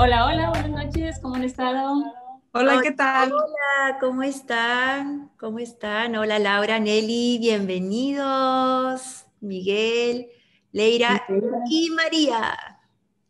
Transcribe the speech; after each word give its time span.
Hola, 0.00 0.26
hola, 0.26 0.50
buenas 0.50 0.70
noches, 0.70 1.18
¿cómo 1.20 1.34
han 1.34 1.42
estado? 1.42 2.04
Hola, 2.52 2.80
¿qué 2.82 2.92
tal? 2.92 3.32
Hola, 3.32 3.98
¿cómo 3.98 4.22
están? 4.22 5.32
¿Cómo 5.38 5.58
están? 5.58 6.14
Hola, 6.14 6.38
Laura, 6.38 6.78
Nelly, 6.78 7.38
bienvenidos. 7.40 9.26
Miguel, 9.40 10.28
Leira 10.72 11.24
y 11.68 11.90
María. 11.90 12.77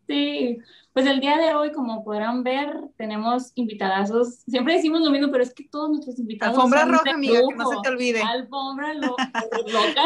Sí, 0.09 0.59
pues 0.95 1.06
el 1.06 1.20
día 1.20 1.36
de 1.36 1.54
hoy, 1.54 1.70
como 1.70 2.02
podrán 2.02 2.43
ver, 2.43 2.74
tenemos 2.96 3.52
invitadazos. 3.56 4.36
Siempre 4.48 4.74
decimos 4.74 5.02
lo 5.02 5.11
mismo, 5.11 5.30
pero 5.30 5.45
es 5.45 5.52
que 5.52 5.68
todos 5.68 5.91
nuestros 5.91 6.18
invitados. 6.18 6.56
Alfombra 6.56 6.86
roja, 6.86 7.11
amiga, 7.12 7.41
que 7.46 7.54
no 7.54 7.68
se 7.68 7.77
te 7.82 7.88
olvide. 7.91 8.23
Alfombra 8.23 8.95
lo 8.95 9.09
loca. 9.66 10.02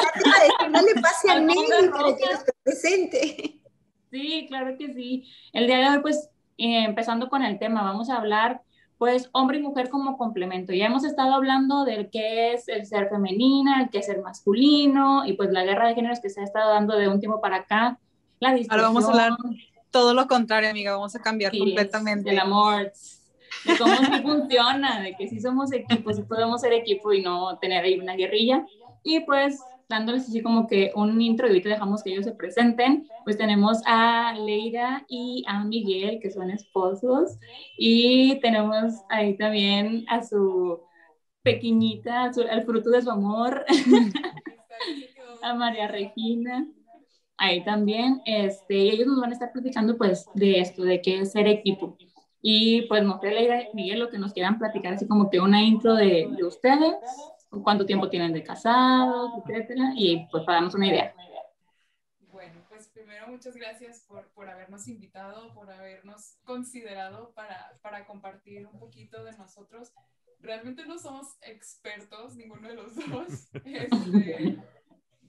que 0.59 0.69
no 0.69 0.83
le 0.83 1.01
pase 1.01 1.31
a 1.31 1.39
Nelly 1.39 1.89
para 1.93 2.17
que 2.17 2.25
nos 2.27 2.45
presente. 2.65 3.61
Sí, 4.11 4.47
claro 4.49 4.77
que 4.77 4.93
sí. 4.93 5.25
El 5.53 5.69
día 5.69 5.79
de 5.79 5.89
hoy, 5.89 6.03
pues, 6.03 6.29
eh, 6.59 6.85
empezando 6.85 7.29
con 7.29 7.45
el 7.45 7.61
tema, 7.61 7.85
vamos 7.85 8.11
a 8.11 8.17
hablar 8.17 8.61
pues 8.99 9.31
hombre 9.33 9.59
y 9.59 9.63
mujer 9.63 9.89
como 9.89 10.17
complemento. 10.17 10.73
Ya 10.73 10.87
hemos 10.87 11.05
estado 11.05 11.35
hablando 11.35 11.85
del 11.85 12.09
qué 12.11 12.55
es 12.55 12.69
el 12.69 12.87
ser 12.87 13.09
femenina, 13.09 13.83
el 13.83 13.91
qué 13.91 13.99
es 13.99 14.09
el 14.09 14.21
masculino, 14.21 15.27
y 15.27 15.33
pues 15.33 15.51
la 15.51 15.65
guerra 15.65 15.89
de 15.89 15.95
géneros 15.95 16.21
que 16.21 16.31
se 16.31 16.41
ha 16.41 16.45
estado 16.45 16.71
dando 16.71 16.97
de 16.97 17.09
un 17.09 17.19
tiempo 17.19 17.41
para 17.41 17.57
acá. 17.57 17.99
La 18.39 18.55
discusión. 18.55 18.79
Ahora 18.79 18.89
vamos 18.89 19.05
a 19.05 19.11
hablar 19.11 19.33
todo 19.93 20.15
lo 20.15 20.27
contrario, 20.27 20.71
amiga, 20.71 20.93
vamos 20.93 21.15
a 21.15 21.21
cambiar 21.21 21.57
completamente. 21.57 22.31
El 22.31 22.41
amor, 22.41 22.93
de 23.65 23.79
cómo 23.79 23.95
sí 23.95 24.23
funciona, 24.23 25.01
de 25.01 25.15
que 25.15 25.29
sí 25.29 25.41
somos 25.41 25.73
equipo, 25.73 26.13
sí 26.13 26.23
podemos 26.23 26.61
ser 26.61 26.73
equipo 26.73 27.13
y 27.13 27.23
no 27.23 27.59
tener 27.59 27.85
ahí 27.85 27.99
una 27.99 28.17
guerrilla. 28.17 28.67
Y 29.05 29.21
pues 29.21 29.61
dándoles 29.89 30.27
así 30.27 30.41
como 30.41 30.67
que 30.67 30.91
un 30.95 31.21
intro 31.21 31.47
y 31.47 31.51
ahorita 31.51 31.69
dejamos 31.69 32.03
que 32.03 32.11
ellos 32.11 32.25
se 32.25 32.33
presenten, 32.33 33.07
pues 33.25 33.37
tenemos 33.37 33.83
a 33.85 34.35
Leira 34.35 35.05
y 35.07 35.45
a 35.47 35.63
Miguel, 35.65 36.19
que 36.21 36.31
son 36.31 36.51
esposos, 36.51 37.39
y 37.77 38.41
tenemos 38.41 38.95
ahí 39.11 39.37
también 39.37 40.07
a 40.09 40.23
su 40.23 40.81
pequeñita, 41.43 42.31
al 42.51 42.65
fruto 42.65 42.89
de 42.89 43.03
su 43.03 43.11
amor, 43.11 43.67
a 45.43 45.55
María 45.55 45.89
Regina. 45.89 46.67
Ahí 47.45 47.65
también, 47.65 48.23
este, 48.25 48.77
ellos 48.77 49.09
nos 49.09 49.21
van 49.21 49.31
a 49.31 49.33
estar 49.33 49.51
platicando 49.51 49.99
pues 49.99 50.29
de 50.33 50.61
esto, 50.61 50.85
de 50.85 51.03
qué 51.03 51.19
es 51.19 51.33
ser 51.33 51.49
equipo. 51.49 51.97
Y 52.41 52.83
pues 52.83 53.03
no 53.03 53.19
sé, 53.19 53.33
Leira 53.33 53.63
y 53.63 53.75
Miguel, 53.75 53.99
lo 53.99 54.11
que 54.11 54.19
nos 54.21 54.33
quieran 54.33 54.61
platicar, 54.61 54.93
así 54.93 55.09
como 55.09 55.29
que 55.29 55.41
una 55.41 55.61
intro 55.61 55.97
de, 55.97 56.29
de 56.37 56.45
ustedes, 56.45 56.95
cuánto 57.65 57.85
tiempo 57.85 58.09
tienen 58.09 58.33
de 58.33 58.45
casados, 58.45 59.33
etcétera, 59.45 59.93
y 59.97 60.25
pues 60.31 60.45
para 60.45 60.59
darnos 60.59 60.77
una 60.77 60.87
idea. 60.87 61.13
Bueno, 62.31 62.61
pues 62.69 62.87
primero 62.87 63.27
muchas 63.27 63.57
gracias 63.57 64.05
por, 64.07 64.29
por 64.35 64.49
habernos 64.49 64.87
invitado, 64.87 65.53
por 65.53 65.69
habernos 65.69 66.37
considerado 66.45 67.33
para, 67.35 67.77
para 67.83 68.07
compartir 68.07 68.69
un 68.69 68.79
poquito 68.79 69.25
de 69.25 69.33
nosotros. 69.33 69.93
Realmente 70.39 70.87
no 70.87 70.97
somos 70.97 71.27
expertos, 71.43 72.37
ninguno 72.37 72.69
de 72.69 72.75
los 72.77 72.95
dos. 72.95 73.49
Este, 73.65 74.59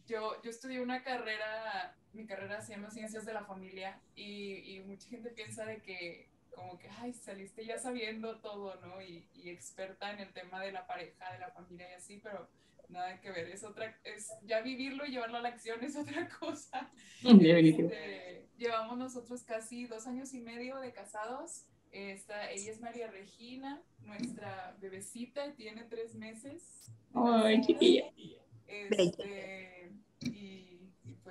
yo, 0.08 0.42
yo 0.42 0.50
estudié 0.50 0.82
una 0.82 1.04
carrera, 1.04 1.96
mi 2.14 2.26
carrera 2.26 2.62
se 2.62 2.74
llama 2.74 2.92
Ciencias 2.92 3.26
de 3.26 3.34
la 3.34 3.46
Familia, 3.46 4.00
y, 4.16 4.76
y 4.76 4.80
mucha 4.82 5.08
gente 5.10 5.30
piensa 5.30 5.66
de 5.66 5.82
que 5.82 6.30
como 6.54 6.78
que, 6.78 6.88
ay, 7.00 7.14
saliste 7.14 7.66
ya 7.66 7.80
sabiendo 7.80 8.40
todo, 8.40 8.76
¿no? 8.82 9.02
Y, 9.02 9.28
y, 9.34 9.50
experta 9.50 10.12
en 10.12 10.20
el 10.20 10.32
tema 10.34 10.62
de 10.62 10.72
la 10.72 10.86
pareja, 10.86 11.34
de 11.34 11.40
la 11.40 11.50
familia 11.50 11.90
y 11.90 11.94
así, 11.94 12.20
pero 12.22 12.48
nada 12.90 13.20
que 13.20 13.32
ver, 13.32 13.50
es 13.50 13.64
otra, 13.64 13.98
es 14.04 14.32
ya 14.44 14.62
vivirlo 14.62 15.06
y 15.06 15.12
llevarlo 15.12 15.38
a 15.38 15.42
la 15.42 15.50
acción 15.50 15.84
es 15.84 15.96
otra 15.98 16.30
cosa. 16.40 16.92
Este, 17.24 18.48
llevamos 18.58 18.98
nosotros 18.98 19.44
casi 19.44 19.86
dos 19.86 20.08
años 20.08 20.34
y 20.34 20.40
medio 20.40 20.80
de 20.80 20.92
casados. 20.94 21.66
Esta, 21.92 22.50
ella 22.50 22.72
es 22.72 22.82
María 22.82 23.08
Regina, 23.12 23.80
nuestra 24.00 24.76
bebecita, 24.80 25.54
tiene 25.54 25.84
tres 25.84 26.16
meses. 26.16 26.92
Ay, 27.14 27.62
chiquilla. 27.62 28.06
Este, 28.66 29.73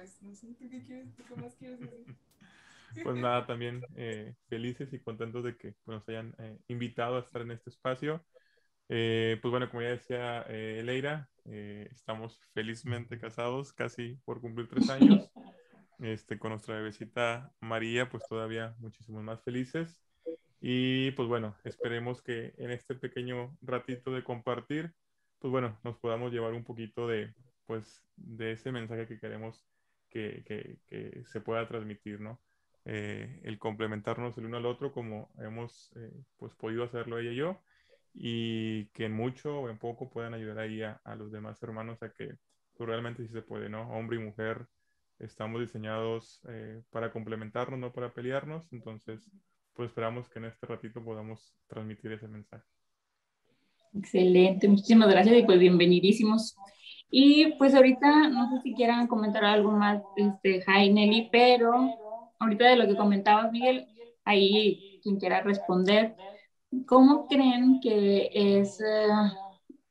pues, 0.02 0.20
no 0.22 0.34
sé, 0.34 0.48
¿tú 0.54 0.68
qué, 0.68 0.82
quieres, 0.82 1.14
tú 1.14 1.22
qué 1.28 1.36
más 1.36 1.54
quieres 1.54 1.78
decir? 1.78 2.04
pues 3.04 3.16
nada, 3.16 3.46
también 3.46 3.82
eh, 3.94 4.34
felices 4.48 4.92
y 4.92 4.98
contentos 4.98 5.44
de 5.44 5.56
que 5.56 5.76
nos 5.86 6.08
hayan 6.08 6.34
eh, 6.38 6.58
invitado 6.66 7.16
a 7.16 7.20
estar 7.20 7.42
en 7.42 7.52
este 7.52 7.70
espacio. 7.70 8.24
Eh, 8.88 9.38
pues 9.40 9.50
bueno, 9.50 9.70
como 9.70 9.82
ya 9.82 9.90
decía 9.90 10.44
Leira, 10.48 11.30
estamos 11.44 12.40
felizmente 12.52 13.16
casados, 13.18 13.72
casi 13.72 14.16
por 14.24 14.40
cumplir 14.40 14.68
tres 14.68 14.90
años. 14.90 15.30
Este, 15.98 16.36
con 16.36 16.50
nuestra 16.50 16.74
bebecita 16.74 17.52
María, 17.60 18.10
pues 18.10 18.24
todavía 18.28 18.74
muchísimos 18.80 19.22
más 19.22 19.40
felices. 19.44 20.02
Y 20.60 21.12
pues 21.12 21.28
bueno, 21.28 21.56
esperemos 21.62 22.22
que 22.22 22.54
en 22.56 22.72
este 22.72 22.96
pequeño 22.96 23.56
ratito 23.60 24.10
de 24.10 24.24
compartir, 24.24 24.92
pues 25.38 25.52
bueno, 25.52 25.78
nos 25.84 25.96
podamos 25.98 26.32
llevar 26.32 26.54
un 26.54 26.64
poquito 26.64 27.06
de, 27.06 27.32
pues, 27.66 28.02
de 28.16 28.50
ese 28.50 28.72
mensaje 28.72 29.06
que 29.06 29.20
queremos 29.20 29.64
que, 30.12 30.44
que, 30.46 30.78
que 30.86 31.24
se 31.24 31.40
pueda 31.40 31.66
transmitir, 31.66 32.20
¿no? 32.20 32.40
Eh, 32.84 33.40
el 33.44 33.58
complementarnos 33.60 34.36
el 34.38 34.46
uno 34.46 34.56
al 34.56 34.66
otro 34.66 34.92
como 34.92 35.30
hemos 35.38 35.92
eh, 35.94 36.10
pues 36.36 36.52
podido 36.54 36.82
hacerlo 36.82 37.20
ella 37.20 37.30
y 37.30 37.36
yo 37.36 37.60
y 38.12 38.86
que 38.86 39.04
en 39.04 39.12
mucho 39.12 39.60
o 39.60 39.70
en 39.70 39.78
poco 39.78 40.10
puedan 40.10 40.34
ayudar 40.34 40.58
ahí 40.58 40.82
a, 40.82 41.00
los 41.16 41.30
demás 41.30 41.62
hermanos 41.62 42.02
a 42.02 42.10
que 42.10 42.34
pues, 42.76 42.88
realmente 42.88 43.24
sí 43.24 43.32
se 43.32 43.40
puede, 43.42 43.68
¿no? 43.68 43.88
Hombre 43.90 44.16
y 44.16 44.20
mujer 44.24 44.66
estamos 45.20 45.60
diseñados 45.60 46.40
eh, 46.48 46.82
para 46.90 47.12
complementarnos, 47.12 47.78
no 47.78 47.92
para 47.92 48.12
pelearnos, 48.12 48.66
entonces 48.72 49.30
pues 49.74 49.90
esperamos 49.90 50.28
que 50.28 50.40
en 50.40 50.46
este 50.46 50.66
ratito 50.66 51.04
podamos 51.04 51.54
transmitir 51.68 52.10
ese 52.10 52.26
mensaje. 52.26 52.64
Excelente, 53.94 54.66
muchísimas 54.66 55.08
gracias 55.08 55.36
y 55.36 55.44
pues 55.44 55.60
bienvenidísimos. 55.60 56.56
Y 57.14 57.52
pues 57.58 57.74
ahorita 57.74 58.30
no 58.30 58.48
sé 58.48 58.62
si 58.62 58.74
quieran 58.74 59.06
comentar 59.06 59.44
algo 59.44 59.70
más, 59.70 60.02
este, 60.16 60.64
Nelly, 60.66 61.28
pero 61.30 61.90
ahorita 62.38 62.66
de 62.66 62.76
lo 62.76 62.86
que 62.86 62.96
comentabas, 62.96 63.52
Miguel, 63.52 63.86
ahí 64.24 64.98
quien 65.02 65.18
quiera 65.18 65.42
responder, 65.42 66.16
¿cómo 66.86 67.26
creen 67.28 67.80
que 67.82 68.30
es 68.32 68.80
eh, 68.80 69.08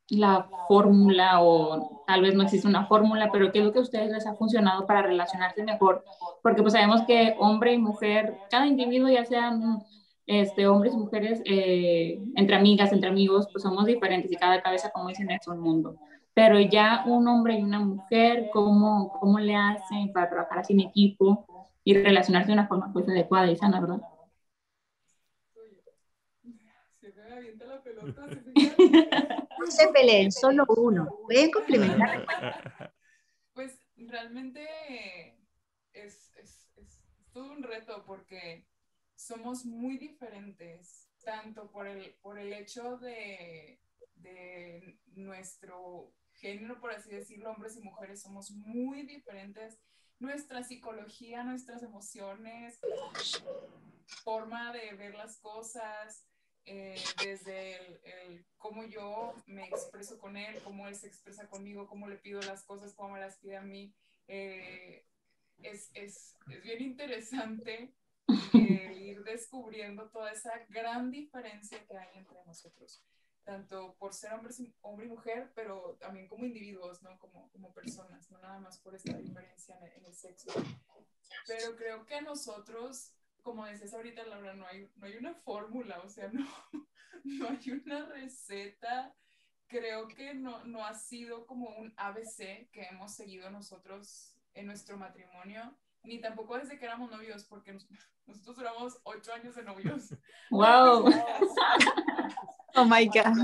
la 0.10 0.50
fórmula 0.68 1.44
o 1.44 2.04
tal 2.08 2.24
vez 2.24 2.34
no 2.34 2.42
existe 2.42 2.68
una 2.68 2.88
fórmula, 2.88 3.30
pero 3.32 3.52
qué 3.52 3.60
es 3.60 3.66
lo 3.66 3.72
que 3.72 3.80
a 3.80 3.84
ustedes 3.84 4.10
les 4.10 4.26
ha 4.26 4.34
funcionado 4.34 4.88
para 4.88 5.04
relacionarse 5.04 5.64
mejor? 5.64 6.04
Porque 6.42 6.64
pues 6.64 6.74
sabemos 6.74 7.04
que 7.04 7.36
hombre 7.38 7.74
y 7.74 7.78
mujer, 7.78 8.36
cada 8.50 8.66
individuo, 8.66 9.10
ya 9.10 9.26
sean 9.26 9.84
este, 10.26 10.66
hombres 10.66 10.96
y 10.96 10.98
mujeres, 10.98 11.44
eh, 11.46 12.20
entre 12.36 12.56
amigas, 12.56 12.92
entre 12.92 13.10
amigos, 13.12 13.48
pues 13.52 13.62
somos 13.62 13.86
diferentes 13.86 14.32
y 14.32 14.38
cada 14.38 14.60
cabeza, 14.64 14.90
como 14.90 15.10
dicen, 15.10 15.30
es 15.30 15.48
un 15.48 15.60
mundo. 15.60 16.00
Pero 16.34 16.60
ya 16.60 17.04
un 17.06 17.28
hombre 17.28 17.56
y 17.60 17.64
una 17.64 17.80
mujer, 17.80 18.50
¿cómo, 18.54 19.12
cómo 19.20 19.40
le 19.40 19.56
hacen 19.56 20.14
para 20.14 20.30
trabajar 20.30 20.60
así 20.60 20.74
en 20.74 20.82
equipo? 20.82 21.46
y 21.84 21.94
relacionarse 21.96 22.48
de 22.48 22.54
una 22.54 22.68
forma 22.68 22.92
pues, 22.94 23.08
adecuada 23.08 23.50
y 23.52 23.56
sana, 23.56 23.80
¿verdad? 23.80 24.02
Se 27.00 27.12
me 27.12 27.34
avienta 27.34 27.66
la 27.66 27.82
pelota. 27.82 28.28
no 29.60 29.68
se 29.68 29.88
peleen, 29.90 30.32
solo 30.32 30.66
uno. 30.78 31.08
Pueden 31.26 31.52
complementar. 31.52 32.94
Pues 33.54 33.80
realmente 33.98 34.66
es, 35.94 36.32
es, 36.38 36.72
es, 36.78 37.02
todo 37.34 37.52
un 37.52 37.64
reto 37.64 38.04
porque 38.06 38.66
somos 39.16 39.66
muy 39.66 39.98
diferentes, 39.98 41.10
tanto 41.24 41.70
por 41.72 41.88
el, 41.88 42.14
por 42.22 42.40
el 42.40 42.54
hecho 42.54 42.98
de, 42.98 43.82
de 44.16 45.00
nuestro 45.14 46.14
género, 46.42 46.80
por 46.82 46.92
así 46.92 47.10
decirlo, 47.10 47.52
hombres 47.52 47.78
y 47.78 47.82
mujeres 47.82 48.22
somos 48.22 48.52
muy 48.52 49.04
diferentes 49.04 49.78
nuestra 50.20 50.64
psicología, 50.64 51.44
nuestras 51.44 51.82
emociones, 51.82 52.80
forma 54.24 54.72
de 54.72 54.94
ver 54.94 55.16
las 55.16 55.38
cosas, 55.38 56.26
eh, 56.66 56.96
desde 57.24 57.78
el, 58.28 58.46
cómo 58.58 58.86
yo 58.86 59.34
me 59.48 59.66
expreso 59.66 60.20
con 60.20 60.38
él, 60.38 60.62
cómo 60.64 60.88
él 60.88 60.96
se 60.96 61.08
expresa 61.08 61.48
conmigo, 61.48 61.88
cómo 61.88 62.08
le 62.08 62.18
pido 62.18 62.40
las 62.42 62.64
cosas, 62.64 62.94
cómo 62.94 63.14
me 63.14 63.20
las 63.20 63.38
pide 63.38 63.58
a 63.58 63.62
mí. 63.62 63.94
Eh, 64.28 65.06
es, 65.64 65.90
es, 65.96 66.36
es, 66.50 66.64
bien 66.64 66.82
interesante 66.82 67.94
eh, 68.54 68.94
ir 69.00 69.24
descubriendo 69.24 70.10
toda 70.10 70.32
esa 70.32 70.52
gran 70.70 71.10
diferencia 71.10 71.84
que 71.86 71.98
hay 71.98 72.10
entre 72.16 72.44
nosotros 72.46 73.04
tanto 73.44 73.96
por 73.98 74.14
ser 74.14 74.34
hombres, 74.34 74.62
hombre 74.82 75.06
y 75.06 75.10
mujer, 75.10 75.52
pero 75.56 75.98
también 76.00 76.28
como 76.28 76.46
individuos, 76.46 77.02
¿no? 77.02 77.18
Como, 77.20 77.50
como 77.52 77.74
personas, 77.74 78.30
no 78.30 78.38
nada 78.40 78.60
más 78.60 78.80
por 78.80 78.96
esta 78.96 79.18
diferencia 79.18 79.78
en, 79.96 80.06
el 80.06 80.14
sexo. 80.14 80.52
Pero 81.48 81.76
creo 81.76 82.06
que 82.06 82.22
nosotros, 82.22 83.14
como 83.42 83.66
decías 83.66 83.94
ahorita, 83.94 84.26
Laura, 84.26 84.54
no 84.54 84.66
hay, 84.68 84.92
no 84.96 85.08
hay 85.08 85.18
una 85.18 85.34
fórmula, 85.34 86.00
o 86.02 86.10
sea, 86.10 86.30
no, 86.34 86.48
no 87.24 87.50
hay 87.50 87.72
una 87.72 88.06
receta 88.06 89.16
creo 89.72 90.08
que 90.10 90.34
no, 90.34 90.66
no 90.66 90.86
ha 90.86 90.94
sido 90.94 91.48
como 91.48 91.70
un 91.70 91.94
ABC 91.96 92.70
que 92.72 92.84
hemos 92.92 93.16
seguido 93.16 93.50
nosotros 93.50 94.36
en 94.54 94.66
nuestro 94.66 94.98
matrimonio, 94.98 95.78
ni 96.04 96.20
tampoco 96.20 96.58
desde 96.58 96.78
que 96.78 96.86
éramos 96.86 97.10
novios, 97.10 97.46
porque 97.46 97.74
nosotros 98.26 98.58
duramos 98.58 99.00
ocho 99.04 99.34
años 99.34 99.56
de 99.56 99.64
novios. 99.64 100.14
¡Wow! 100.50 101.10
oh 102.76 102.86
my 102.86 103.06
God. 103.08 103.38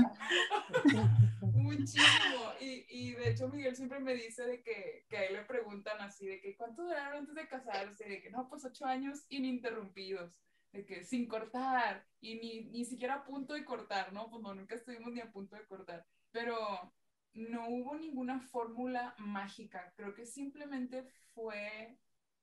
Muchísimo. 1.40 2.52
Y, 2.60 2.84
y, 2.88 3.12
de 3.12 3.30
hecho 3.30 3.48
Miguel 3.48 3.76
siempre 3.76 4.00
me 4.00 4.14
dice 4.14 4.44
de 4.44 4.62
que, 4.62 5.06
que 5.08 5.16
a 5.16 5.24
él 5.24 5.34
le 5.34 5.42
preguntan 5.42 6.00
así, 6.00 6.26
de 6.26 6.40
que 6.40 6.56
cuánto 6.56 6.82
duraron 6.82 7.18
antes 7.18 7.34
de 7.34 7.48
casarse, 7.48 8.08
de 8.08 8.20
que 8.20 8.30
no, 8.30 8.48
pues 8.48 8.64
ocho 8.64 8.84
años 8.84 9.24
ininterrumpidos, 9.28 10.32
de 10.72 10.84
que 10.84 11.04
sin 11.04 11.28
cortar 11.28 12.06
y 12.20 12.36
ni, 12.36 12.64
ni 12.66 12.84
siquiera 12.84 13.14
a 13.14 13.24
punto 13.24 13.54
de 13.54 13.64
cortar, 13.64 14.12
¿no? 14.12 14.28
Pues 14.30 14.42
no, 14.42 14.54
nunca 14.54 14.74
estuvimos 14.74 15.12
ni 15.12 15.20
a 15.20 15.30
punto 15.30 15.56
de 15.56 15.66
cortar. 15.66 16.04
Pero 16.30 16.92
no 17.34 17.68
hubo 17.68 17.96
ninguna 17.96 18.40
fórmula 18.40 19.14
mágica, 19.18 19.92
creo 19.96 20.14
que 20.14 20.26
simplemente 20.26 21.06
fue 21.34 21.96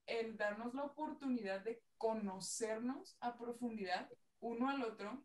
el 0.05 0.37
darnos 0.37 0.73
la 0.73 0.83
oportunidad 0.83 1.61
de 1.61 1.81
conocernos 1.97 3.17
a 3.19 3.37
profundidad 3.37 4.09
uno 4.39 4.69
al 4.69 4.83
otro 4.83 5.23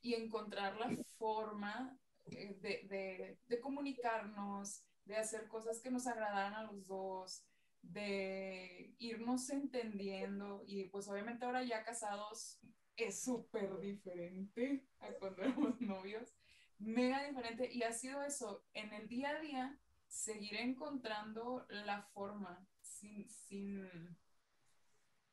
y 0.00 0.14
encontrar 0.14 0.76
la 0.76 0.90
forma 1.18 1.98
eh, 2.26 2.56
de, 2.60 3.38
de, 3.46 3.60
comunicarnos, 3.60 4.82
de 5.04 5.16
hacer 5.16 5.48
cosas 5.48 5.80
que 5.80 5.90
nos 5.90 6.06
agradaran 6.06 6.54
a 6.54 6.64
los 6.64 6.86
dos, 6.86 7.44
de 7.82 8.94
irnos 8.98 9.50
entendiendo. 9.50 10.62
Y 10.66 10.84
pues 10.84 11.08
obviamente 11.08 11.44
ahora 11.44 11.62
ya 11.64 11.84
casados 11.84 12.60
es 12.96 13.22
súper 13.22 13.78
diferente 13.78 14.84
a 15.00 15.12
cuando 15.12 15.42
éramos 15.42 15.80
novios, 15.80 16.34
mega 16.78 17.24
diferente. 17.24 17.72
Y 17.72 17.82
ha 17.82 17.92
sido 17.92 18.22
eso, 18.22 18.64
en 18.74 18.92
el 18.92 19.08
día 19.08 19.30
a 19.30 19.40
día 19.40 19.78
seguir 20.08 20.56
encontrando 20.56 21.66
la 21.68 22.02
forma 22.02 22.66
sin, 22.80 23.28
sin, 23.28 24.16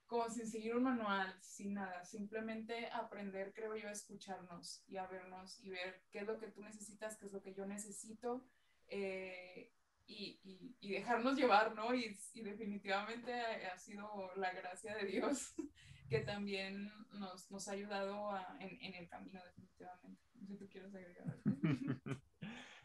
como 0.06 0.30
sin 0.30 0.48
seguir 0.48 0.76
un 0.76 0.84
manual, 0.84 1.36
sin 1.42 1.74
nada, 1.74 2.04
simplemente 2.06 2.88
aprender, 2.92 3.54
creo 3.54 3.76
yo, 3.76 3.88
a 3.88 3.92
escucharnos 3.92 4.84
y 4.88 4.98
a 4.98 5.08
vernos 5.08 5.60
y 5.60 5.70
ver 5.70 6.04
qué 6.12 6.20
es 6.20 6.28
lo 6.28 6.40
que 6.40 6.48
tú 6.48 6.62
necesitas, 6.62 7.18
qué 7.18 7.26
es 7.26 7.32
lo 7.32 7.42
que 7.42 7.54
yo 7.54 7.66
necesito 7.66 8.46
eh, 8.88 9.74
y, 10.08 10.76
y, 10.80 10.92
dejarnos 10.92 11.36
llevar, 11.36 11.74
¿no? 11.74 11.96
Y, 11.96 12.16
y, 12.34 12.44
definitivamente 12.44 13.34
ha 13.34 13.78
sido 13.80 14.32
la 14.36 14.54
gracia 14.54 14.96
de 14.96 15.06
Dios 15.06 15.56
que 16.10 16.20
también 16.20 16.92
nos, 17.14 17.50
nos 17.50 17.68
ha 17.68 17.72
ayudado 17.72 18.32
a, 18.32 18.56
en, 18.60 18.78
en, 18.82 18.94
el 18.94 19.10
camino, 19.10 19.42
definitivamente. 19.44 20.22
Si 20.46 20.56
tú 20.56 20.70
quieres 20.70 20.94
agregar. 20.94 21.38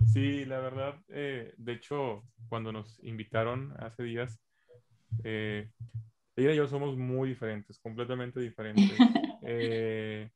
Sí, 0.07 0.45
la 0.45 0.59
verdad, 0.59 0.99
eh, 1.09 1.55
de 1.57 1.73
hecho, 1.73 2.25
cuando 2.49 2.73
nos 2.73 2.99
invitaron 3.05 3.75
hace 3.79 4.03
días, 4.03 4.41
eh, 5.23 5.71
ella 6.41 6.53
y 6.53 6.57
yo 6.57 6.67
somos 6.67 6.97
muy 6.97 7.31
diferentes, 7.31 7.79
completamente 7.79 8.41
diferentes. 8.41 8.99
Eh, 9.43 10.29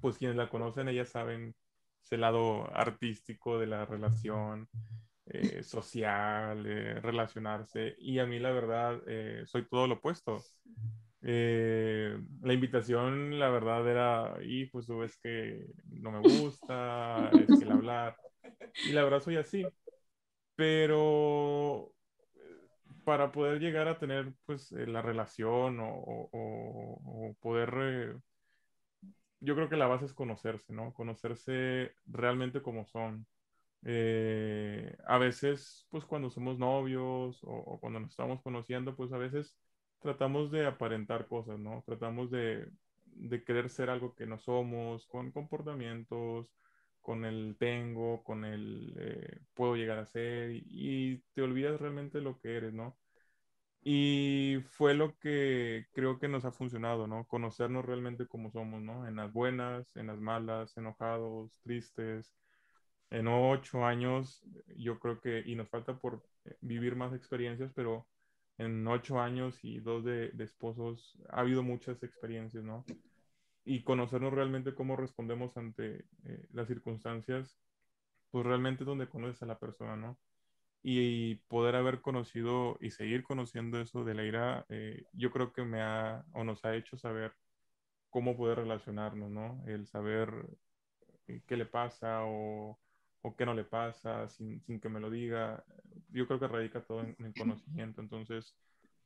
pues 0.00 0.16
quienes 0.16 0.38
la 0.38 0.48
conocen, 0.48 0.88
ellas 0.88 1.10
saben 1.10 1.54
ese 2.02 2.16
lado 2.16 2.74
artístico 2.74 3.58
de 3.58 3.66
la 3.66 3.84
relación, 3.84 4.66
eh, 5.26 5.62
social, 5.62 6.64
relacionarse. 7.02 7.94
Y 7.98 8.20
a 8.20 8.26
mí, 8.26 8.38
la 8.38 8.52
verdad, 8.52 9.02
eh, 9.06 9.42
soy 9.44 9.68
todo 9.68 9.86
lo 9.86 9.96
opuesto. 9.96 10.42
la 11.20 12.52
invitación, 12.54 13.38
la 13.38 13.50
verdad, 13.50 13.86
era, 13.86 14.34
y 14.42 14.64
pues 14.66 14.86
tú 14.86 15.00
ves 15.00 15.18
que 15.22 15.66
no 15.90 16.10
me 16.10 16.20
gusta, 16.20 17.30
es 17.38 17.58
que 17.58 17.64
el 17.66 17.72
hablar. 17.72 18.16
Y 18.86 18.92
la 18.92 19.04
verdad 19.04 19.20
soy 19.20 19.36
así. 19.36 19.66
Pero 20.56 21.92
para 23.04 23.32
poder 23.32 23.60
llegar 23.60 23.88
a 23.88 23.98
tener 23.98 24.32
pues 24.46 24.72
eh, 24.72 24.86
la 24.86 25.02
relación 25.02 25.78
o, 25.80 27.36
poder... 27.40 27.74
Eh, 27.80 28.16
yo 29.40 29.54
creo 29.56 29.68
que 29.68 29.76
la 29.76 29.88
base 29.88 30.04
es 30.06 30.12
conocerse, 30.14 30.72
¿no? 30.72 30.92
Conocerse 30.94 31.92
realmente 32.06 32.62
como 32.62 32.86
son. 32.86 33.26
Eh, 33.84 34.96
a 35.06 35.18
veces, 35.18 35.86
pues 35.90 36.04
cuando 36.04 36.30
somos 36.30 36.58
novios 36.58 37.40
o, 37.42 37.78
cuando 37.80 38.00
nos 38.00 38.10
estamos 38.10 38.40
conociendo, 38.42 38.94
pues 38.96 39.12
a 39.12 39.18
veces 39.18 39.56
tratamos 40.00 40.52
de 40.52 40.66
aparentar 40.66 41.26
cosas, 41.26 41.58
¿no? 41.58 41.82
Tratamos 41.86 42.30
de, 42.30 42.68
de 43.06 43.44
querer 43.44 43.68
ser 43.70 43.90
algo 43.90 44.14
que 44.14 44.26
no 44.26 44.38
somos, 44.38 45.06
con 45.08 45.32
comportamientos, 45.32 46.48
con 47.02 47.24
el 47.24 47.56
tengo, 47.58 48.22
con 48.24 48.44
el 48.44 48.94
eh, 48.98 49.40
puedo 49.54 49.76
llegar 49.76 49.98
a 49.98 50.06
ser 50.06 50.52
y, 50.52 51.22
te 51.34 51.42
olvidas 51.42 51.80
realmente 51.80 52.20
lo 52.20 52.38
que 52.40 52.56
eres, 52.56 52.72
¿no? 52.74 52.96
Y 53.82 54.58
fue 54.70 54.94
lo 54.94 55.18
que 55.18 55.86
creo 55.92 56.18
que 56.18 56.28
nos 56.28 56.44
ha 56.44 56.52
funcionado, 56.52 57.06
¿no? 57.08 57.26
Conocernos 57.26 57.84
realmente 57.84 58.26
como 58.26 58.50
somos, 58.52 58.82
¿no? 58.82 59.08
En 59.08 59.16
las 59.16 59.32
buenas, 59.32 59.96
en 59.96 60.06
las 60.08 60.20
malas, 60.20 60.76
enojados, 60.76 61.52
tristes. 61.64 62.32
En 63.10 63.28
ocho 63.28 63.84
años, 63.84 64.42
yo 64.76 64.98
creo 65.00 65.20
que, 65.20 65.42
y 65.46 65.54
nos 65.56 65.68
falta 65.68 65.98
por 65.98 66.24
eh, 66.46 66.56
vivir 66.60 66.96
más 66.96 67.12
experiencias, 67.14 67.72
pero 67.74 68.06
en 68.58 68.86
ocho 68.88 69.20
años 69.20 69.58
y 69.64 69.80
dos 69.80 70.04
de, 70.04 70.30
de 70.30 70.44
esposos 70.44 71.18
ha 71.30 71.40
habido 71.40 71.62
muchas 71.62 72.02
experiencias, 72.02 72.64
¿no? 72.64 72.84
Y 73.64 73.82
conocernos 73.82 74.32
realmente 74.32 74.74
cómo 74.74 74.96
respondemos 74.96 75.56
ante 75.56 76.04
eh, 76.24 76.48
las 76.52 76.68
circunstancias, 76.68 77.58
pues 78.30 78.46
realmente 78.46 78.82
es 78.82 78.86
donde 78.86 79.08
conoces 79.08 79.42
a 79.42 79.46
la 79.46 79.58
persona, 79.58 79.96
¿no? 79.96 80.18
Y, 80.82 81.36
poder 81.48 81.76
haber 81.76 82.00
conocido 82.00 82.76
y 82.80 82.90
seguir 82.90 83.22
conociendo 83.22 83.80
eso 83.80 84.04
de 84.04 84.14
la 84.14 84.24
ira, 84.24 84.66
eh, 84.68 85.04
yo 85.12 85.30
creo 85.30 85.52
que 85.52 85.62
me 85.62 85.80
ha 85.80 86.24
o 86.32 86.42
nos 86.44 86.64
ha 86.64 86.74
hecho 86.74 86.96
saber 86.96 87.34
cómo 88.10 88.36
poder 88.36 88.58
relacionarnos, 88.58 89.30
¿no? 89.30 89.62
El 89.66 89.86
saber 89.86 90.30
eh, 91.28 91.42
qué 91.46 91.56
le 91.56 91.66
pasa 91.66 92.24
o, 92.24 92.80
o 93.22 93.36
qué 93.36 93.46
no 93.46 93.54
le 93.54 93.64
pasa 93.64 94.28
sin, 94.28 94.60
sin, 94.62 94.80
que 94.80 94.88
me 94.88 95.00
lo 95.00 95.10
diga. 95.10 95.64
Yo 96.10 96.26
creo 96.26 96.40
que 96.40 96.48
radica 96.48 96.82
todo 96.82 97.02
en, 97.02 97.16
en 97.18 97.26
el 97.26 97.34
conocimiento. 97.34 98.00
Entonces, 98.00 98.56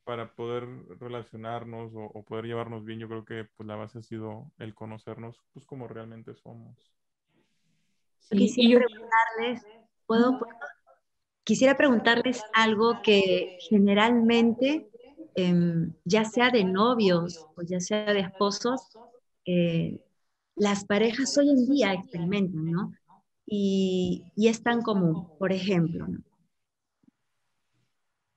para 0.06 0.36
poder 0.36 0.68
relacionarnos 1.00 1.90
o, 1.96 2.22
poder 2.22 2.44
llevarnos 2.44 2.84
bien, 2.84 3.00
yo 3.00 3.08
creo 3.08 3.24
que 3.24 3.44
pues, 3.56 3.66
la 3.66 3.74
base 3.74 3.98
ha 3.98 4.02
sido 4.02 4.52
el 4.56 4.72
conocernos 4.72 5.42
pues 5.52 5.66
como 5.66 5.88
realmente 5.88 6.32
somos. 6.36 6.76
Quisiera 8.30 8.86
preguntarles, 8.86 9.66
¿puedo, 10.06 10.38
Quisiera 11.42 11.76
preguntarles 11.76 12.40
algo 12.54 13.02
que 13.02 13.58
generalmente, 13.68 14.88
em, 15.34 15.92
ya 16.04 16.24
sea 16.24 16.50
de 16.50 16.62
novios 16.62 17.44
o 17.56 17.62
ya 17.62 17.80
sea 17.80 18.12
de 18.12 18.20
esposos, 18.20 18.96
eh, 19.44 20.00
las 20.54 20.84
parejas 20.84 21.36
hoy 21.36 21.50
en 21.50 21.66
día 21.68 21.92
experimentan, 21.94 22.70
¿no? 22.70 22.92
Y, 23.44 24.30
y 24.36 24.46
es 24.46 24.62
tan 24.62 24.82
común, 24.82 25.36
por 25.36 25.52
ejemplo, 25.52 26.06
¿no? 26.06 26.18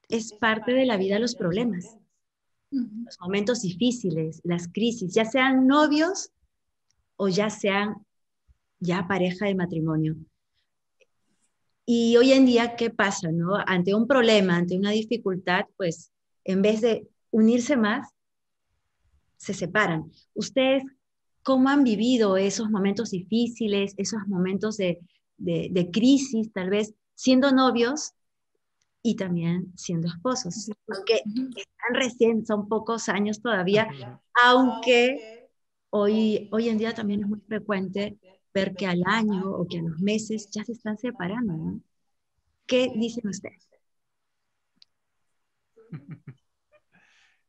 Es 0.10 0.34
parte 0.34 0.74
de 0.74 0.86
la 0.86 0.98
vida 0.98 1.20
los 1.20 1.36
problemas, 1.36 1.98
los 2.72 3.20
momentos 3.22 3.62
difíciles, 3.62 4.42
las 4.44 4.68
crisis, 4.68 5.14
ya 5.14 5.24
sean 5.24 5.68
novios 5.68 6.32
o 7.16 7.30
ya 7.30 7.50
sean 7.50 8.06
ya 8.80 9.08
pareja 9.08 9.46
de 9.46 9.56
matrimonio. 9.56 10.16
Y 11.86 12.18
hoy 12.18 12.34
en 12.34 12.46
día, 12.46 12.76
¿qué 12.76 12.90
pasa? 12.90 13.32
No? 13.32 13.56
Ante 13.66 13.94
un 13.96 14.08
problema, 14.08 14.58
ante 14.58 14.78
una 14.78 14.92
dificultad, 14.92 15.66
pues 15.78 16.12
en 16.44 16.62
vez 16.62 16.82
de 16.82 17.08
unirse 17.32 17.78
más, 17.78 18.10
se 19.38 19.54
separan. 19.54 20.12
¿Ustedes 20.34 20.84
cómo 21.44 21.70
han 21.70 21.84
vivido 21.84 22.38
esos 22.38 22.70
momentos 22.70 23.12
difíciles, 23.12 23.94
esos 23.98 24.28
momentos 24.28 24.78
de, 24.78 25.00
de 25.38 25.90
crisis, 25.92 26.52
tal 26.52 26.70
vez 26.70 26.94
siendo 27.16 27.52
novios 27.52 28.14
y 29.02 29.16
también 29.16 29.74
siendo 29.78 30.08
esposos, 30.08 30.70
aunque 30.90 31.16
están 31.16 31.94
recién, 31.96 32.46
son 32.46 32.68
pocos 32.68 33.10
años 33.10 33.42
todavía, 33.42 33.88
aunque 34.44 35.50
hoy, 35.90 36.50
hoy 36.52 36.70
en 36.70 36.78
día 36.78 36.94
también 36.94 37.22
es 37.24 37.28
muy 37.30 37.40
frecuente 37.42 38.18
ver 38.54 38.76
que 38.76 38.88
al 38.88 39.02
año 39.06 39.50
o 39.52 39.68
que 39.68 39.80
a 39.80 39.84
los 39.84 40.00
meses 40.00 40.50
ya 40.52 40.64
se 40.66 40.74
están 40.74 40.98
separando. 40.98 41.80
¿Qué 42.68 42.92
dicen 42.96 43.28
ustedes? 43.30 43.68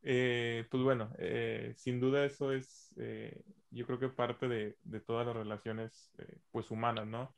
Eh, 0.02 0.66
pues 0.70 0.82
bueno, 0.82 1.12
eh, 1.18 1.74
sin 1.76 2.00
duda 2.00 2.24
eso 2.24 2.52
es, 2.52 2.92
eh, 2.96 3.42
yo 3.70 3.86
creo 3.86 3.98
que 3.98 4.08
parte 4.08 4.48
de, 4.48 4.76
de 4.82 5.00
todas 5.00 5.26
las 5.26 5.36
relaciones 5.36 6.10
pues 6.50 6.70
humanas, 6.70 7.06
¿no? 7.06 7.34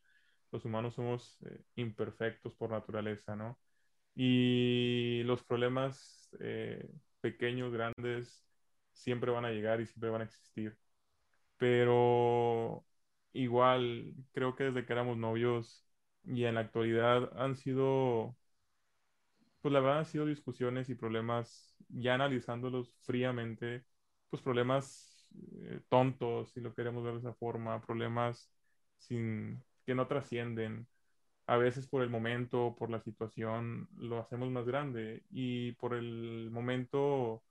Los 0.52 0.64
humanos 0.64 0.94
somos 0.94 1.38
imperfectos 1.76 2.54
por 2.54 2.70
naturaleza, 2.70 3.34
¿no? 3.36 3.58
Y 4.14 5.22
los 5.24 5.42
problemas 5.44 6.30
eh, 6.40 6.88
pequeños, 7.20 7.72
grandes, 7.72 8.44
siempre 8.92 9.30
van 9.30 9.44
a 9.46 9.50
llegar 9.50 9.80
y 9.80 9.86
siempre 9.86 10.10
van 10.10 10.22
a 10.22 10.24
existir. 10.24 10.76
Pero 11.58 12.84
igual, 13.32 14.14
creo 14.32 14.56
que 14.56 14.64
desde 14.64 14.86
que 14.86 14.92
éramos 14.92 15.16
novios 15.18 15.86
y 16.24 16.44
en 16.44 16.54
la 16.56 16.62
actualidad 16.62 17.30
han 17.40 17.56
sido, 17.56 18.36
pues 19.60 19.72
la 19.72 19.80
verdad 19.80 19.98
han 20.00 20.06
sido 20.06 20.26
discusiones 20.26 20.88
y 20.88 20.94
problemas, 20.94 21.74
ya 21.88 22.14
analizándolos 22.14 22.94
fríamente, 23.02 23.84
pues 24.30 24.42
problemas 24.42 25.26
eh, 25.62 25.80
tontos, 25.88 26.50
si 26.52 26.60
lo 26.60 26.74
queremos 26.74 27.04
ver 27.04 27.14
de 27.14 27.18
esa 27.20 27.34
forma, 27.34 27.80
problemas 27.80 28.50
sin, 28.98 29.62
que 29.86 29.94
no 29.94 30.06
trascienden. 30.08 30.86
A 31.52 31.58
veces 31.58 31.86
por 31.86 32.02
el 32.02 32.08
momento, 32.10 32.74
por 32.78 32.88
la 32.90 33.00
situación, 33.00 33.86
lo 33.98 34.18
hacemos 34.18 34.50
más 34.50 34.64
grande 34.66 35.22
y 35.30 35.72
por 35.72 35.92
el 35.94 36.48
momento 36.50 37.42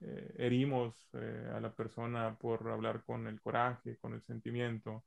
eh, 0.00 0.34
herimos 0.38 1.08
eh, 1.14 1.50
a 1.54 1.60
la 1.60 1.72
persona 1.74 2.36
por 2.38 2.68
hablar 2.70 3.04
con 3.04 3.26
el 3.28 3.40
coraje, 3.40 3.96
con 3.98 4.14
el 4.14 4.22
sentimiento. 4.22 5.04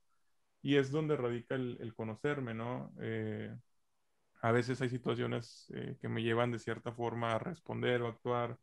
Y 0.64 0.78
es 0.78 0.92
donde 0.92 1.18
radica 1.18 1.56
el, 1.56 1.94
conocerme, 1.96 2.54
¿no? 2.56 2.94
Eh, 3.02 3.56
a 4.42 4.52
veces 4.52 4.82
hay 4.82 4.90
situaciones 4.90 5.68
que 6.02 6.10
me 6.10 6.24
llevan 6.24 6.52
de 6.52 6.60
cierta 6.60 6.92
forma 6.94 7.34
a 7.36 7.40
responder 7.40 8.02
o 8.02 8.08
actuar 8.08 8.58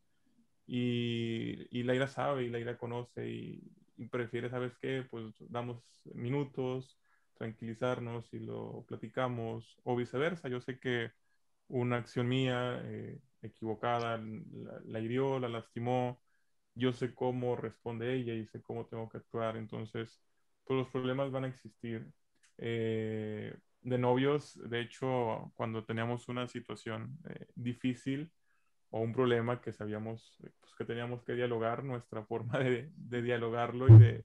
y, 0.66 1.68
y 1.70 1.80
ira 1.90 2.08
sabe 2.08 2.44
y 2.44 2.50
la 2.50 2.60
ira 2.60 2.78
conoce 2.78 3.28
y, 3.28 3.62
y 3.96 4.06
prefiere, 4.08 4.50
¿sabes 4.50 4.76
qué? 4.78 5.04
Pues 5.10 5.34
damos 5.50 5.82
minutos, 6.14 6.98
tranquilizarnos 7.38 8.32
y 8.34 8.40
lo 8.40 8.84
platicamos 8.86 9.78
o 9.84 9.96
viceversa. 9.96 10.48
Yo 10.48 10.60
sé 10.60 10.78
que 10.78 11.12
una 11.68 11.96
acción 11.98 12.28
mía 12.28 12.82
equivocada, 13.42 14.20
la, 14.84 15.00
hirió, 15.00 15.38
la 15.38 15.48
lastimó, 15.48 16.20
yo 16.74 16.92
sé 16.92 17.14
cómo 17.14 17.56
responde 17.56 18.14
ella 18.14 18.34
y 18.34 18.46
sé 18.46 18.62
cómo 18.62 18.86
tengo 18.86 19.08
que 19.08 19.18
actuar, 19.18 19.56
entonces, 19.56 20.20
pues 20.64 20.78
los 20.78 20.88
problemas 20.88 21.30
van 21.30 21.44
a 21.44 21.48
existir. 21.48 22.06
Eh, 22.58 23.54
de 23.82 23.98
novios, 23.98 24.58
de 24.68 24.80
hecho, 24.80 25.52
cuando 25.54 25.84
teníamos 25.84 26.28
una 26.28 26.48
situación 26.48 27.18
eh, 27.28 27.46
difícil 27.54 28.32
o 28.90 29.00
un 29.00 29.12
problema 29.12 29.60
que 29.60 29.72
sabíamos 29.72 30.36
pues, 30.60 30.74
que 30.76 30.84
teníamos 30.84 31.22
que 31.22 31.34
dialogar, 31.34 31.84
nuestra 31.84 32.24
forma 32.24 32.58
de, 32.58 32.90
de 32.96 33.22
dialogarlo 33.22 33.88
y 33.88 33.98
de, 33.98 34.24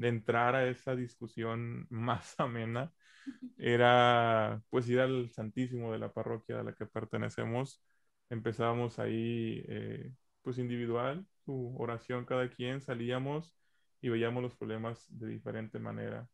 de 0.00 0.08
entrar 0.08 0.54
a 0.54 0.68
esa 0.68 0.96
discusión 0.96 1.86
más 1.90 2.34
amena 2.38 2.92
era 3.58 4.62
pues 4.70 4.88
ir 4.88 5.00
al 5.00 5.30
Santísimo 5.30 5.92
de 5.92 5.98
la 5.98 6.12
parroquia 6.12 6.60
a 6.60 6.62
la 6.64 6.74
que 6.74 6.86
pertenecemos 6.86 7.82
empezábamos 8.30 8.98
ahí 8.98 9.64
eh, 9.68 10.12
pues 10.42 10.58
individual, 10.58 11.26
su 11.44 11.74
oración 11.78 12.24
cada 12.24 12.48
quien, 12.48 12.80
salíamos 12.80 13.54
y 14.00 14.08
veíamos 14.08 14.42
los 14.42 14.56
problemas 14.56 15.06
de 15.10 15.28
diferente 15.28 15.78
manera. 15.78 16.28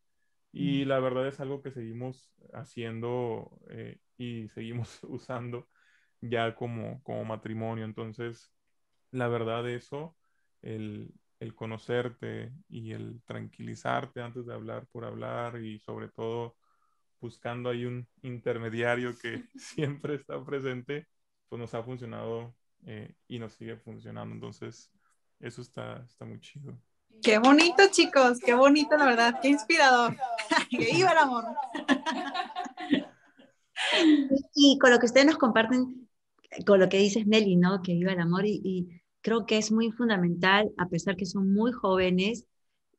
Y 0.52 0.86
la 0.86 1.00
verdad 1.00 1.28
es 1.28 1.40
algo 1.40 1.62
que 1.62 1.72
seguimos 1.72 2.32
haciendo 2.54 3.60
eh, 3.70 3.98
y 4.16 4.48
seguimos 4.50 5.00
usando 5.04 5.68
ya 6.20 6.54
como, 6.54 7.02
como 7.02 7.24
matrimonio. 7.24 7.84
Entonces, 7.84 8.52
la 9.10 9.28
verdad 9.28 9.64
de 9.64 9.76
eso, 9.76 10.16
el, 10.62 11.12
el 11.38 11.54
conocerte 11.54 12.52
y 12.68 12.92
el 12.92 13.22
tranquilizarte 13.24 14.22
antes 14.22 14.46
de 14.46 14.54
hablar 14.54 14.86
por 14.86 15.04
hablar 15.04 15.60
y 15.60 15.78
sobre 15.78 16.08
todo 16.08 16.56
buscando 17.20 17.70
ahí 17.70 17.84
un 17.84 18.06
intermediario 18.22 19.16
que 19.18 19.44
siempre 19.56 20.14
está 20.14 20.42
presente, 20.44 21.06
pues 21.48 21.60
nos 21.60 21.74
ha 21.74 21.82
funcionado 21.82 22.54
eh, 22.86 23.14
y 23.28 23.38
nos 23.38 23.54
sigue 23.54 23.76
funcionando. 23.76 24.34
Entonces, 24.34 24.90
eso 25.40 25.62
está, 25.62 26.04
está 26.08 26.24
muy 26.24 26.40
chido. 26.40 26.78
Qué 27.22 27.38
bonito, 27.38 27.82
chicos, 27.90 28.38
qué 28.40 28.54
bonito, 28.54 28.96
la 28.96 29.06
verdad, 29.06 29.38
qué 29.40 29.48
inspirador. 29.48 30.16
que 30.70 30.78
viva 30.78 31.12
el 31.12 31.18
amor. 31.18 31.44
y 34.54 34.78
con 34.78 34.90
lo 34.90 34.98
que 34.98 35.06
ustedes 35.06 35.26
nos 35.26 35.38
comparten, 35.38 36.08
con 36.66 36.78
lo 36.78 36.88
que 36.88 36.98
dices 36.98 37.26
Nelly, 37.26 37.56
¿no? 37.56 37.82
Que 37.82 37.94
viva 37.94 38.12
el 38.12 38.20
amor 38.20 38.44
y, 38.46 38.88
creo 39.26 39.44
que 39.44 39.58
es 39.58 39.72
muy 39.72 39.90
fundamental, 39.90 40.70
a 40.78 40.88
pesar 40.88 41.16
que 41.16 41.26
son 41.26 41.52
muy 41.52 41.72
jóvenes, 41.72 42.46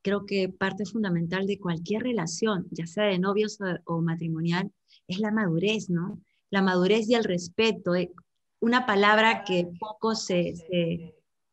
creo 0.02 0.26
que 0.26 0.50
parte 0.50 0.84
fundamental 0.86 1.48
de 1.48 1.58
cualquier 1.58 2.04
relación, 2.04 2.68
ya 2.70 2.86
sea 2.86 3.06
de 3.06 3.18
novios 3.18 3.58
o, 3.62 3.96
o 3.96 4.02
matrimonial, 4.02 4.70
es 5.08 5.20
la 5.20 5.32
madurez, 5.32 5.90
¿no? 5.90 6.20
La 6.50 6.62
madurez 6.62 7.08
y 7.08 7.16
el 7.16 7.24
respeto. 7.24 7.96
Eh, 7.96 8.12
una 8.60 8.86
palabra 8.86 9.46
que 9.46 9.70
poco 9.80 10.16
se, 10.16 10.54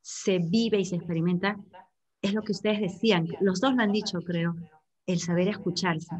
se, 0.02 0.38
vive 0.40 0.80
y 0.80 0.84
se 0.84 0.96
experimenta 0.96 1.56
es 2.20 2.34
lo 2.34 2.42
que 2.42 2.50
ustedes 2.50 2.80
decían, 2.80 3.28
los 3.40 3.60
dos 3.60 3.76
lo 3.76 3.82
han 3.82 3.92
dicho, 3.92 4.18
creo, 4.22 4.56
el 5.06 5.20
saber 5.20 5.46
escucharse. 5.46 6.16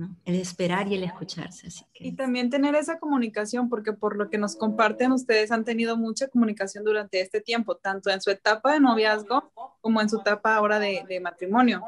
¿No? 0.00 0.16
El 0.24 0.36
esperar 0.36 0.88
y 0.88 0.94
el 0.94 1.04
escucharse. 1.04 1.66
Así 1.66 1.84
Y 1.94 2.12
también 2.12 2.48
tener 2.48 2.74
esa 2.74 2.98
comunicación, 2.98 3.68
porque 3.68 3.92
por 3.92 4.16
lo 4.16 4.30
que 4.30 4.38
nos 4.38 4.56
comparten, 4.56 5.12
ustedes 5.12 5.52
han 5.52 5.64
tenido 5.64 5.98
mucha 5.98 6.28
comunicación 6.28 6.84
durante 6.84 7.20
este 7.20 7.42
tiempo, 7.42 7.76
tanto 7.76 8.10
en 8.10 8.22
su 8.22 8.30
etapa 8.30 8.72
de 8.72 8.80
noviazgo 8.80 9.52
como 9.82 10.00
en 10.00 10.08
su 10.08 10.20
etapa 10.20 10.56
ahora 10.56 10.78
de, 10.78 11.04
de 11.06 11.20
matrimonio. 11.20 11.84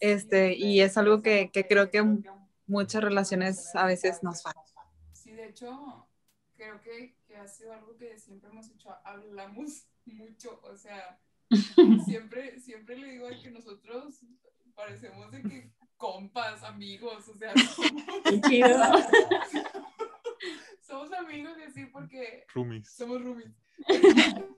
Este, 0.00 0.54
y 0.54 0.80
es 0.80 0.98
algo 0.98 1.22
que, 1.22 1.50
que, 1.52 1.66
creo 1.66 1.88
que 1.90 2.04
muchas 2.66 3.02
relaciones 3.02 3.74
a 3.76 3.86
veces 3.86 4.22
nos 4.24 4.42
faltan. 4.42 4.64
Sí, 5.12 5.32
de 5.32 5.50
hecho, 5.50 6.08
creo 6.56 6.80
que, 6.82 7.16
que, 7.26 7.36
ha 7.36 7.46
sido 7.46 7.72
algo 7.72 7.96
que 7.96 8.18
siempre 8.18 8.50
hemos 8.50 8.68
hecho, 8.70 8.90
hablamos 9.04 9.86
mucho, 10.04 10.60
o 10.64 10.76
sea, 10.76 11.20
siempre, 12.04 12.58
siempre 12.58 12.98
le 12.98 13.12
digo 13.12 13.28
que 13.40 13.52
nosotros 13.52 14.20
parecemos 14.74 15.30
de 15.30 15.42
que 15.42 15.73
compas, 16.04 16.62
amigos, 16.64 17.26
o 17.30 17.34
sea, 17.34 17.54
somos, 17.74 18.04
somos 20.86 21.12
amigos 21.14 21.56
y 21.58 21.62
así 21.62 21.86
porque 21.86 22.44
roomies. 22.54 22.90
somos 22.90 23.22
roomies. 23.22 23.50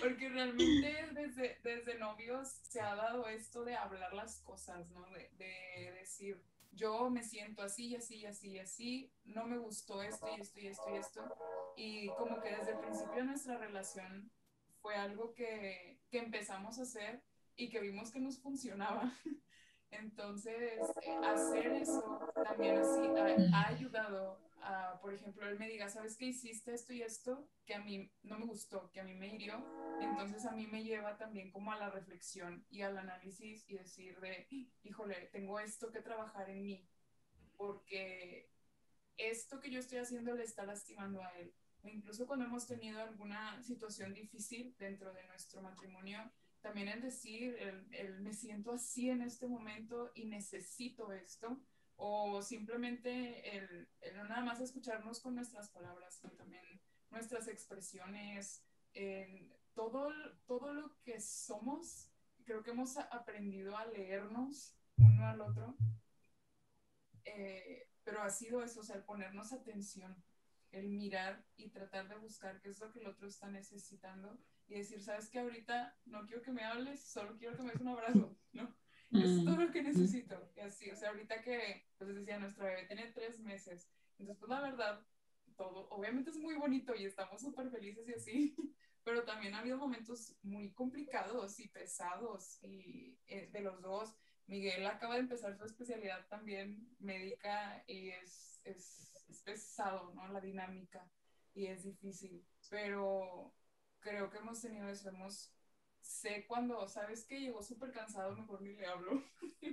Porque 0.00 0.28
realmente 0.28 1.06
desde, 1.12 1.58
desde 1.62 1.98
novios 1.98 2.48
se 2.48 2.80
ha 2.80 2.94
dado 2.94 3.28
esto 3.28 3.64
de 3.64 3.76
hablar 3.76 4.14
las 4.14 4.40
cosas, 4.40 4.88
¿no? 4.90 5.06
De, 5.10 5.30
de 5.36 5.92
decir, 5.98 6.40
yo 6.72 7.10
me 7.10 7.22
siento 7.22 7.62
así 7.62 7.88
y 7.88 7.96
así 7.96 8.16
y 8.16 8.26
así 8.26 8.50
y 8.52 8.58
así, 8.58 9.12
no 9.24 9.44
me 9.44 9.58
gustó 9.58 10.02
esto 10.02 10.26
y 10.36 10.40
esto 10.40 10.60
y 10.60 10.66
esto 10.68 10.84
y 10.90 10.96
esto. 10.96 11.36
Y 11.76 12.08
como 12.16 12.40
que 12.40 12.56
desde 12.56 12.72
el 12.72 12.78
principio 12.78 13.16
de 13.16 13.24
nuestra 13.24 13.58
relación 13.58 14.30
fue 14.80 14.94
algo 14.94 15.34
que, 15.34 16.00
que 16.10 16.18
empezamos 16.18 16.78
a 16.78 16.82
hacer 16.82 17.22
y 17.56 17.68
que 17.68 17.80
vimos 17.80 18.10
que 18.10 18.20
nos 18.20 18.38
funcionaba. 18.38 19.12
Entonces, 19.90 20.80
eh, 21.02 21.16
hacer 21.24 21.72
eso 21.72 22.20
también 22.34 22.78
así 22.78 23.00
ha, 23.52 23.58
ha 23.58 23.68
ayudado 23.68 24.38
por 25.00 25.14
ejemplo, 25.14 25.48
él 25.48 25.58
me 25.58 25.68
diga, 25.68 25.88
¿sabes 25.88 26.16
qué 26.16 26.26
hiciste 26.26 26.74
esto 26.74 26.92
y 26.92 27.02
esto 27.02 27.48
que 27.64 27.74
a 27.74 27.80
mí 27.80 28.10
no 28.22 28.38
me 28.38 28.46
gustó, 28.46 28.90
que 28.92 29.00
a 29.00 29.04
mí 29.04 29.14
me 29.14 29.34
hirió? 29.34 29.64
Entonces 30.00 30.44
a 30.44 30.52
mí 30.52 30.66
me 30.66 30.84
lleva 30.84 31.16
también 31.16 31.50
como 31.50 31.72
a 31.72 31.78
la 31.78 31.90
reflexión 31.90 32.66
y 32.70 32.82
al 32.82 32.98
análisis 32.98 33.64
y 33.68 33.74
decir 33.74 34.18
de, 34.20 34.46
híjole, 34.82 35.28
tengo 35.32 35.60
esto 35.60 35.90
que 35.90 36.00
trabajar 36.00 36.50
en 36.50 36.62
mí, 36.62 36.88
porque 37.56 38.50
esto 39.16 39.60
que 39.60 39.70
yo 39.70 39.80
estoy 39.80 39.98
haciendo 39.98 40.34
le 40.34 40.44
está 40.44 40.64
lastimando 40.64 41.22
a 41.22 41.30
él. 41.38 41.54
E 41.84 41.90
incluso 41.90 42.26
cuando 42.26 42.44
hemos 42.44 42.66
tenido 42.66 43.00
alguna 43.00 43.62
situación 43.62 44.12
difícil 44.12 44.74
dentro 44.78 45.12
de 45.12 45.24
nuestro 45.28 45.62
matrimonio, 45.62 46.30
también 46.60 46.88
el 46.88 47.00
decir, 47.02 47.56
el 47.92 48.20
me 48.20 48.32
siento 48.32 48.72
así 48.72 49.10
en 49.10 49.22
este 49.22 49.46
momento 49.46 50.10
y 50.14 50.26
necesito 50.26 51.12
esto, 51.12 51.60
o 52.00 52.40
simplemente 52.42 53.56
el, 53.56 53.88
no 54.14 54.24
nada 54.24 54.40
más 54.40 54.60
escucharnos 54.60 55.20
con 55.20 55.34
nuestras 55.34 55.68
palabras, 55.70 56.14
sino 56.14 56.32
también 56.34 56.64
nuestras 57.10 57.48
expresiones, 57.48 58.64
todo, 59.74 60.12
todo 60.46 60.72
lo 60.72 60.96
que 61.02 61.20
somos, 61.20 62.10
creo 62.44 62.62
que 62.62 62.70
hemos 62.70 62.96
aprendido 62.96 63.76
a 63.76 63.86
leernos 63.86 64.76
uno 64.96 65.26
al 65.26 65.40
otro, 65.40 65.76
eh, 67.24 67.88
pero 68.04 68.22
ha 68.22 68.30
sido 68.30 68.62
eso, 68.62 68.80
o 68.80 68.94
el 68.94 69.02
ponernos 69.02 69.52
atención, 69.52 70.22
el 70.70 70.88
mirar 70.90 71.44
y 71.56 71.70
tratar 71.70 72.08
de 72.08 72.16
buscar 72.16 72.60
qué 72.60 72.68
es 72.70 72.78
lo 72.78 72.92
que 72.92 73.00
el 73.00 73.08
otro 73.08 73.26
está 73.26 73.48
necesitando 73.48 74.38
y 74.68 74.74
decir, 74.74 75.02
sabes 75.02 75.28
que 75.30 75.38
ahorita 75.38 75.96
no 76.06 76.26
quiero 76.26 76.42
que 76.42 76.52
me 76.52 76.64
hables, 76.64 77.02
solo 77.02 77.36
quiero 77.38 77.56
que 77.56 77.62
me 77.62 77.72
des 77.72 77.80
un 77.80 77.88
abrazo, 77.88 78.36
¿no? 78.52 78.76
es 79.10 79.44
todo 79.44 79.56
lo 79.56 79.70
que 79.70 79.82
necesito. 79.82 80.50
Y 80.56 80.60
así, 80.60 80.90
o 80.90 80.96
sea, 80.96 81.10
ahorita 81.10 81.40
que, 81.40 81.86
pues 81.96 82.14
decía, 82.14 82.38
nuestra 82.38 82.64
bebé 82.66 82.84
tiene 82.86 83.10
tres 83.12 83.40
meses, 83.40 83.88
entonces, 84.18 84.38
pues 84.38 84.50
la 84.50 84.60
verdad, 84.60 85.06
todo, 85.56 85.88
obviamente 85.90 86.30
es 86.30 86.36
muy 86.36 86.54
bonito 86.56 86.94
y 86.94 87.04
estamos 87.04 87.40
súper 87.40 87.70
felices 87.70 88.06
y 88.08 88.12
así, 88.14 88.56
pero 89.04 89.24
también 89.24 89.54
ha 89.54 89.60
habido 89.60 89.78
momentos 89.78 90.36
muy 90.42 90.70
complicados 90.72 91.58
y 91.60 91.68
pesados 91.68 92.62
y 92.62 93.18
eh, 93.26 93.48
de 93.50 93.60
los 93.60 93.80
dos. 93.80 94.14
Miguel 94.46 94.86
acaba 94.86 95.14
de 95.14 95.20
empezar 95.20 95.56
su 95.56 95.64
especialidad 95.64 96.26
también 96.28 96.88
médica 96.98 97.82
y 97.86 98.10
es, 98.10 98.60
es, 98.64 99.24
es 99.28 99.42
pesado, 99.42 100.12
¿no? 100.14 100.28
La 100.28 100.40
dinámica 100.40 101.10
y 101.54 101.66
es 101.66 101.84
difícil, 101.84 102.46
pero 102.70 103.54
creo 104.00 104.30
que 104.30 104.38
hemos 104.38 104.60
tenido 104.60 104.88
eso, 104.88 105.08
hemos 105.08 105.52
sé 106.08 106.46
cuando, 106.46 106.88
¿sabes 106.88 107.24
que 107.24 107.38
Llegó 107.40 107.62
súper 107.62 107.92
cansado, 107.92 108.34
mejor 108.34 108.62
ni 108.62 108.72
le 108.72 108.86
hablo. 108.86 109.22
Yo 109.60 109.70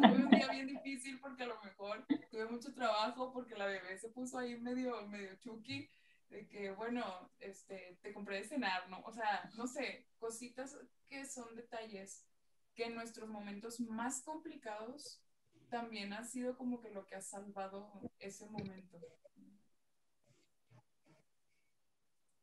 tuve 0.00 0.24
un 0.24 0.30
día 0.30 0.48
bien 0.50 0.66
difícil 0.66 1.20
porque 1.20 1.44
a 1.44 1.46
lo 1.46 1.62
mejor 1.62 2.04
tuve 2.30 2.46
mucho 2.46 2.74
trabajo 2.74 3.32
porque 3.32 3.56
la 3.56 3.66
bebé 3.66 3.96
se 3.98 4.08
puso 4.08 4.38
ahí 4.38 4.58
medio, 4.60 5.06
medio 5.06 5.34
chuki 5.36 5.88
de 6.28 6.48
que, 6.48 6.70
bueno, 6.70 7.30
este, 7.40 7.98
te 8.02 8.12
compré 8.12 8.38
de 8.38 8.44
cenar, 8.44 8.88
¿no? 8.88 9.00
O 9.04 9.12
sea, 9.12 9.50
no 9.54 9.66
sé, 9.66 10.08
cositas 10.18 10.76
que 11.06 11.26
son 11.26 11.54
detalles 11.54 12.26
que 12.74 12.84
en 12.84 12.94
nuestros 12.94 13.28
momentos 13.28 13.80
más 13.80 14.22
complicados 14.22 15.22
también 15.68 16.12
ha 16.12 16.24
sido 16.24 16.56
como 16.56 16.80
que 16.80 16.90
lo 16.90 17.06
que 17.06 17.14
ha 17.14 17.20
salvado 17.20 17.90
ese 18.18 18.46
momento. 18.46 18.98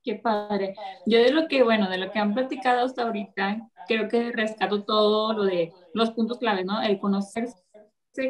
Qué 0.04 0.16
padre. 0.16 0.76
Yo 1.06 1.20
de 1.20 1.32
lo 1.32 1.48
que, 1.48 1.64
bueno, 1.64 1.90
de 1.90 1.98
lo 1.98 2.12
que 2.12 2.20
han 2.20 2.34
platicado 2.34 2.86
hasta 2.86 3.04
ahorita, 3.04 3.70
creo 3.88 4.08
que 4.08 4.32
rescato 4.32 4.84
todo 4.84 5.34
lo 5.34 5.44
de 5.44 5.72
los 5.94 6.12
puntos 6.12 6.38
claves, 6.38 6.66
¿no? 6.66 6.82
El 6.82 7.00
conocerse, 7.00 7.58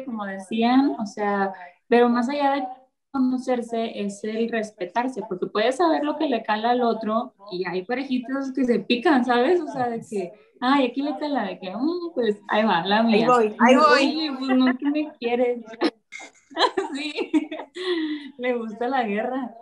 como 0.04 0.24
decían, 0.24 0.96
o 0.98 1.06
sea, 1.06 1.52
pero 1.88 2.08
más 2.08 2.28
allá 2.28 2.52
de 2.52 2.66
conocerse 3.12 4.00
es 4.00 4.22
el 4.24 4.48
respetarse, 4.48 5.22
porque 5.28 5.46
puedes 5.46 5.76
saber 5.76 6.04
lo 6.04 6.16
que 6.16 6.28
le 6.28 6.42
cala 6.42 6.70
al 6.70 6.82
otro 6.82 7.34
y 7.50 7.66
hay 7.66 7.84
parejitos 7.84 8.52
que 8.52 8.64
se 8.64 8.80
pican, 8.80 9.24
¿sabes? 9.24 9.60
O 9.60 9.66
sea, 9.66 9.88
de 9.88 10.00
que, 10.00 10.32
ay, 10.60 10.86
aquí 10.86 11.02
le 11.02 11.18
cala, 11.18 11.44
de 11.44 11.58
que, 11.58 11.70
mm, 11.70 12.12
pues 12.14 12.40
ahí 12.48 12.64
va, 12.64 12.84
la 12.84 13.02
mía. 13.02 13.16
Ahí 13.16 13.26
voy, 13.26 13.56
ahí 13.58 13.76
voy. 13.76 14.36
pues 14.38 14.56
no, 14.56 14.78
¿qué 14.78 14.90
me 14.90 15.12
quieres? 15.18 15.64
sí, 16.94 17.30
le 18.38 18.54
gusta 18.54 18.88
la 18.88 19.04
guerra. 19.04 19.54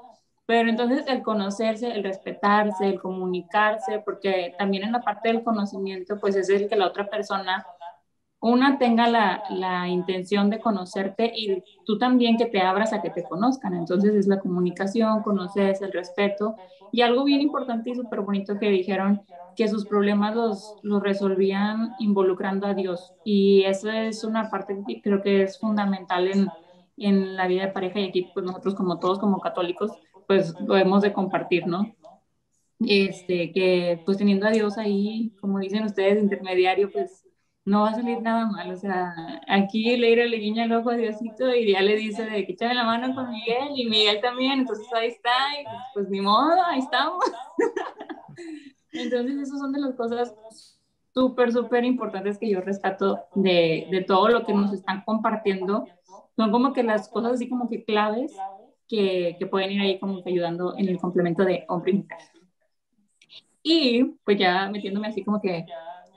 Pero 0.48 0.70
entonces 0.70 1.04
el 1.08 1.22
conocerse, 1.22 1.92
el 1.92 2.02
respetarse, 2.02 2.86
el 2.86 2.98
comunicarse, 2.98 4.00
porque 4.02 4.54
también 4.58 4.82
en 4.84 4.92
la 4.92 5.02
parte 5.02 5.28
del 5.28 5.44
conocimiento, 5.44 6.18
pues 6.18 6.36
es 6.36 6.48
el 6.48 6.70
que 6.70 6.76
la 6.76 6.86
otra 6.86 7.10
persona, 7.10 7.66
una 8.40 8.78
tenga 8.78 9.08
la, 9.08 9.42
la, 9.50 9.88
intención 9.88 10.48
de 10.48 10.58
conocerte 10.58 11.30
y 11.36 11.62
tú 11.84 11.98
también 11.98 12.38
que 12.38 12.46
te 12.46 12.62
abras 12.62 12.94
a 12.94 13.02
que 13.02 13.10
te 13.10 13.24
conozcan. 13.24 13.74
Entonces 13.74 14.14
es 14.14 14.26
la 14.26 14.40
comunicación, 14.40 15.22
conocerse, 15.22 15.84
el 15.84 15.92
respeto. 15.92 16.56
Y 16.92 17.02
algo 17.02 17.24
bien 17.24 17.42
importante 17.42 17.90
y 17.90 17.94
súper 17.94 18.22
bonito 18.22 18.58
que 18.58 18.70
dijeron, 18.70 19.20
que 19.54 19.68
sus 19.68 19.84
problemas 19.84 20.34
los, 20.34 20.76
los 20.82 21.02
resolvían 21.02 21.94
involucrando 21.98 22.66
a 22.66 22.72
Dios. 22.72 23.12
Y 23.22 23.64
eso 23.64 23.90
es 23.90 24.24
una 24.24 24.48
parte 24.48 24.78
que 24.86 25.02
creo 25.02 25.20
que 25.20 25.42
es 25.42 25.58
fundamental 25.58 26.26
en, 26.26 26.48
en 26.98 27.36
la 27.36 27.46
vida 27.46 27.66
de 27.66 27.72
pareja 27.72 28.00
y 28.00 28.08
aquí 28.08 28.30
pues 28.34 28.44
nosotros 28.44 28.74
como 28.74 28.98
todos 28.98 29.18
como 29.18 29.40
católicos 29.40 29.92
pues 30.28 30.54
lo 30.60 30.76
hemos 30.76 31.02
de 31.02 31.12
compartir, 31.12 31.66
¿no? 31.66 31.96
Este, 32.80 33.50
que 33.50 34.00
pues 34.04 34.18
teniendo 34.18 34.46
a 34.46 34.50
Dios 34.50 34.76
ahí, 34.76 35.34
como 35.40 35.58
dicen 35.58 35.84
ustedes, 35.84 36.22
intermediario, 36.22 36.92
pues 36.92 37.24
no 37.64 37.82
va 37.82 37.90
a 37.90 37.94
salir 37.94 38.20
nada 38.20 38.46
mal. 38.46 38.70
O 38.70 38.76
sea, 38.76 39.14
aquí 39.48 39.96
Leira 39.96 40.26
le 40.26 40.36
guiña 40.36 40.64
el 40.64 40.72
ojo 40.74 40.90
a 40.90 40.96
Diosito 40.96 41.52
y 41.54 41.72
ya 41.72 41.80
le 41.80 41.96
dice 41.96 42.24
de 42.24 42.44
que 42.44 42.52
échame 42.52 42.74
la 42.74 42.84
mano 42.84 43.14
con 43.14 43.30
Miguel 43.30 43.70
y 43.74 43.88
Miguel 43.88 44.20
también, 44.20 44.60
entonces 44.60 44.86
ahí 44.92 45.08
está, 45.08 45.30
y 45.60 45.64
pues, 45.64 45.76
pues 45.94 46.10
ni 46.10 46.20
modo, 46.20 46.62
ahí 46.66 46.80
estamos. 46.80 47.24
entonces, 48.92 49.34
esas 49.34 49.58
son 49.58 49.72
de 49.72 49.80
las 49.80 49.94
cosas 49.94 50.34
súper, 51.14 51.52
súper 51.52 51.84
importantes 51.84 52.38
que 52.38 52.50
yo 52.50 52.60
rescato 52.60 53.24
de, 53.34 53.88
de 53.90 54.02
todo 54.02 54.28
lo 54.28 54.44
que 54.44 54.52
nos 54.52 54.74
están 54.74 55.02
compartiendo. 55.06 55.86
Son 56.36 56.52
como 56.52 56.74
que 56.74 56.82
las 56.82 57.08
cosas 57.08 57.32
así 57.32 57.48
como 57.48 57.68
que 57.68 57.84
claves 57.84 58.36
que, 58.88 59.36
que, 59.38 59.46
pueden 59.46 59.72
ir 59.72 59.80
ahí 59.80 59.98
como 59.98 60.22
que 60.22 60.30
ayudando 60.30 60.74
en 60.76 60.88
el 60.88 60.98
complemento 60.98 61.44
de 61.44 61.64
hombre 61.68 61.92
y 61.92 61.94
mujer. 61.96 62.18
Y 63.62 64.04
pues 64.24 64.38
ya 64.38 64.68
metiéndome 64.70 65.08
así 65.08 65.24
como 65.24 65.40
que, 65.40 65.66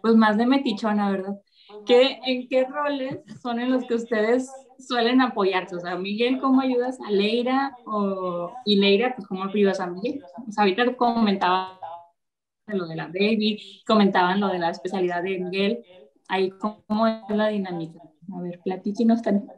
pues 0.02 0.16
más 0.16 0.38
de 0.38 0.46
metichona, 0.46 1.12
¿verdad? 1.12 1.40
¿Qué, 1.86 2.20
¿En 2.26 2.48
qué 2.48 2.66
roles 2.66 3.20
son 3.42 3.60
en 3.60 3.72
los 3.72 3.86
que 3.86 3.96
ustedes 3.96 4.50
suelen 4.80 5.22
apoyarse? 5.22 5.76
O 5.76 5.80
sea, 5.80 5.96
Miguel, 5.96 6.40
¿cómo 6.40 6.62
ayudas 6.62 6.98
a 7.06 7.12
Leira? 7.12 7.76
O, 7.86 8.52
y 8.66 8.76
Leira, 8.78 9.16
pues 9.16 9.28
¿cómo 9.28 9.46
ayudas 9.46 9.80
a 9.80 9.88
Miguel? 9.88 10.22
O 10.48 10.52
sea, 10.52 10.64
ahorita 10.64 10.96
comentaba 10.96 11.80
lo 12.68 12.88
de 12.88 12.96
la 12.96 13.08
baby, 13.08 13.82
comentaban 13.86 14.40
lo 14.40 14.48
de 14.48 14.60
la 14.60 14.70
especialidad 14.70 15.24
de 15.24 15.40
Miguel. 15.40 15.84
Ahí, 16.28 16.52
¿cómo 16.52 17.08
es 17.08 17.30
la 17.30 17.48
dinámica? 17.48 18.00
A 18.34 18.42
ver, 18.42 18.60
platíquenos 18.64 19.22
también. 19.22 19.52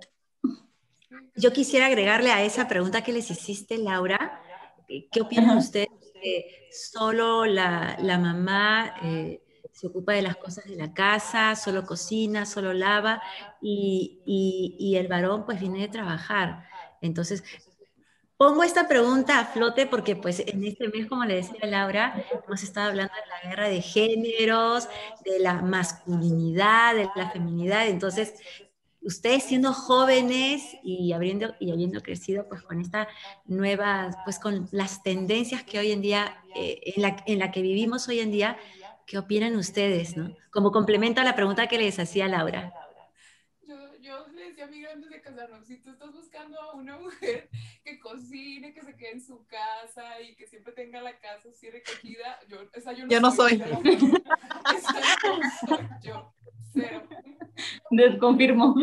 Yo 1.35 1.51
quisiera 1.51 1.87
agregarle 1.87 2.31
a 2.31 2.43
esa 2.43 2.67
pregunta 2.67 3.03
que 3.03 3.11
les 3.11 3.29
hiciste, 3.31 3.77
Laura, 3.77 4.41
eh, 4.87 5.07
¿qué 5.11 5.21
opinan 5.21 5.57
ustedes 5.57 5.89
que 6.21 6.69
solo 6.71 7.45
la, 7.45 7.97
la 7.99 8.17
mamá 8.19 8.95
eh, 9.03 9.41
se 9.71 9.87
ocupa 9.87 10.13
de 10.13 10.21
las 10.21 10.37
cosas 10.37 10.65
de 10.65 10.75
la 10.75 10.93
casa, 10.93 11.55
solo 11.55 11.85
cocina, 11.85 12.45
solo 12.45 12.73
lava 12.73 13.21
y, 13.61 14.21
y, 14.25 14.75
y 14.79 14.95
el 14.97 15.07
varón 15.07 15.45
pues 15.45 15.59
viene 15.59 15.81
de 15.81 15.87
trabajar? 15.87 16.65
Entonces, 17.01 17.43
Pongo 18.37 18.63
esta 18.63 18.87
pregunta 18.87 19.39
a 19.39 19.45
flote 19.45 19.85
porque 19.85 20.15
pues 20.15 20.39
en 20.45 20.63
este 20.65 20.89
mes, 20.89 21.07
como 21.07 21.23
le 21.23 21.35
decía 21.35 21.65
Laura, 21.65 22.25
hemos 22.45 22.63
estado 22.63 22.89
hablando 22.89 23.13
de 23.13 23.27
la 23.29 23.49
guerra 23.49 23.69
de 23.69 23.81
géneros, 23.81 24.89
de 25.23 25.39
la 25.39 25.61
masculinidad, 25.61 26.95
de 26.95 27.09
la 27.15 27.29
feminidad. 27.29 27.87
Entonces, 27.87 28.33
ustedes 29.03 29.43
siendo 29.43 29.73
jóvenes 29.73 30.77
y 30.83 31.13
habiendo, 31.13 31.55
y 31.59 31.71
habiendo 31.71 32.01
crecido 32.01 32.47
pues 32.47 32.61
con 32.61 32.79
esta 32.79 33.07
nueva, 33.45 34.09
pues 34.23 34.39
con 34.39 34.67
las 34.71 35.03
tendencias 35.03 35.63
que 35.63 35.79
hoy 35.79 35.91
en 35.91 36.01
día, 36.01 36.43
eh, 36.55 36.93
en, 36.95 37.01
la, 37.01 37.23
en 37.25 37.39
la 37.39 37.51
que 37.51 37.61
vivimos 37.61 38.07
hoy 38.07 38.19
en 38.19 38.31
día, 38.31 38.57
¿qué 39.05 39.17
opinan 39.17 39.55
ustedes? 39.55 40.15
¿no? 40.17 40.35
Como 40.51 40.71
complemento 40.71 41.21
a 41.21 41.23
la 41.23 41.35
pregunta 41.35 41.67
que 41.67 41.77
les 41.77 41.99
hacía 41.99 42.27
Laura. 42.27 42.73
Yo, 43.67 43.75
yo 43.99 44.27
le 44.27 44.53
decía 44.53 44.65
a 44.89 44.93
antes 44.93 45.09
de 45.09 45.21
casarnos, 45.21 45.67
si 45.67 45.77
tú 45.77 45.91
estás 45.91 46.11
buscando 46.13 46.59
a 46.61 46.73
una 46.73 46.97
mujer 46.97 47.49
que 47.83 47.99
cocine, 47.99 48.73
que 48.73 48.81
se 48.81 48.95
quede 48.95 49.11
en 49.11 49.21
su 49.21 49.45
casa 49.45 50.21
y 50.21 50.35
que 50.35 50.47
siempre 50.47 50.73
tenga 50.73 51.01
la 51.01 51.19
casa 51.19 51.49
así 51.49 51.69
recogida, 51.69 52.39
yo, 52.47 52.57
esa 52.73 52.93
yo 52.93 53.05
no, 53.05 53.11
yo 53.11 53.19
no 53.19 53.31
soy. 53.31 53.57
No 54.63 54.79
soy 54.79 55.79
yo, 56.01 56.33
cero. 56.73 57.07
Desconfirmo. 57.91 58.75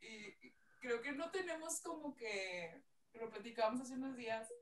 Y 0.00 0.52
creo 0.80 1.02
que 1.02 1.12
no 1.12 1.30
tenemos 1.30 1.80
como 1.80 2.14
que, 2.16 2.82
lo 3.14 3.28
platicábamos 3.30 3.80
hace 3.80 3.94
unos 3.94 4.16
días, 4.16 4.52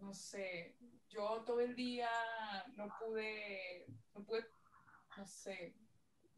no 0.00 0.12
sé, 0.12 0.76
yo 1.08 1.42
todo 1.46 1.60
el 1.60 1.74
día 1.74 2.10
no 2.76 2.88
pude, 2.98 3.86
no 4.14 4.22
pude 4.24 4.44
no 5.16 5.26
sé, 5.26 5.74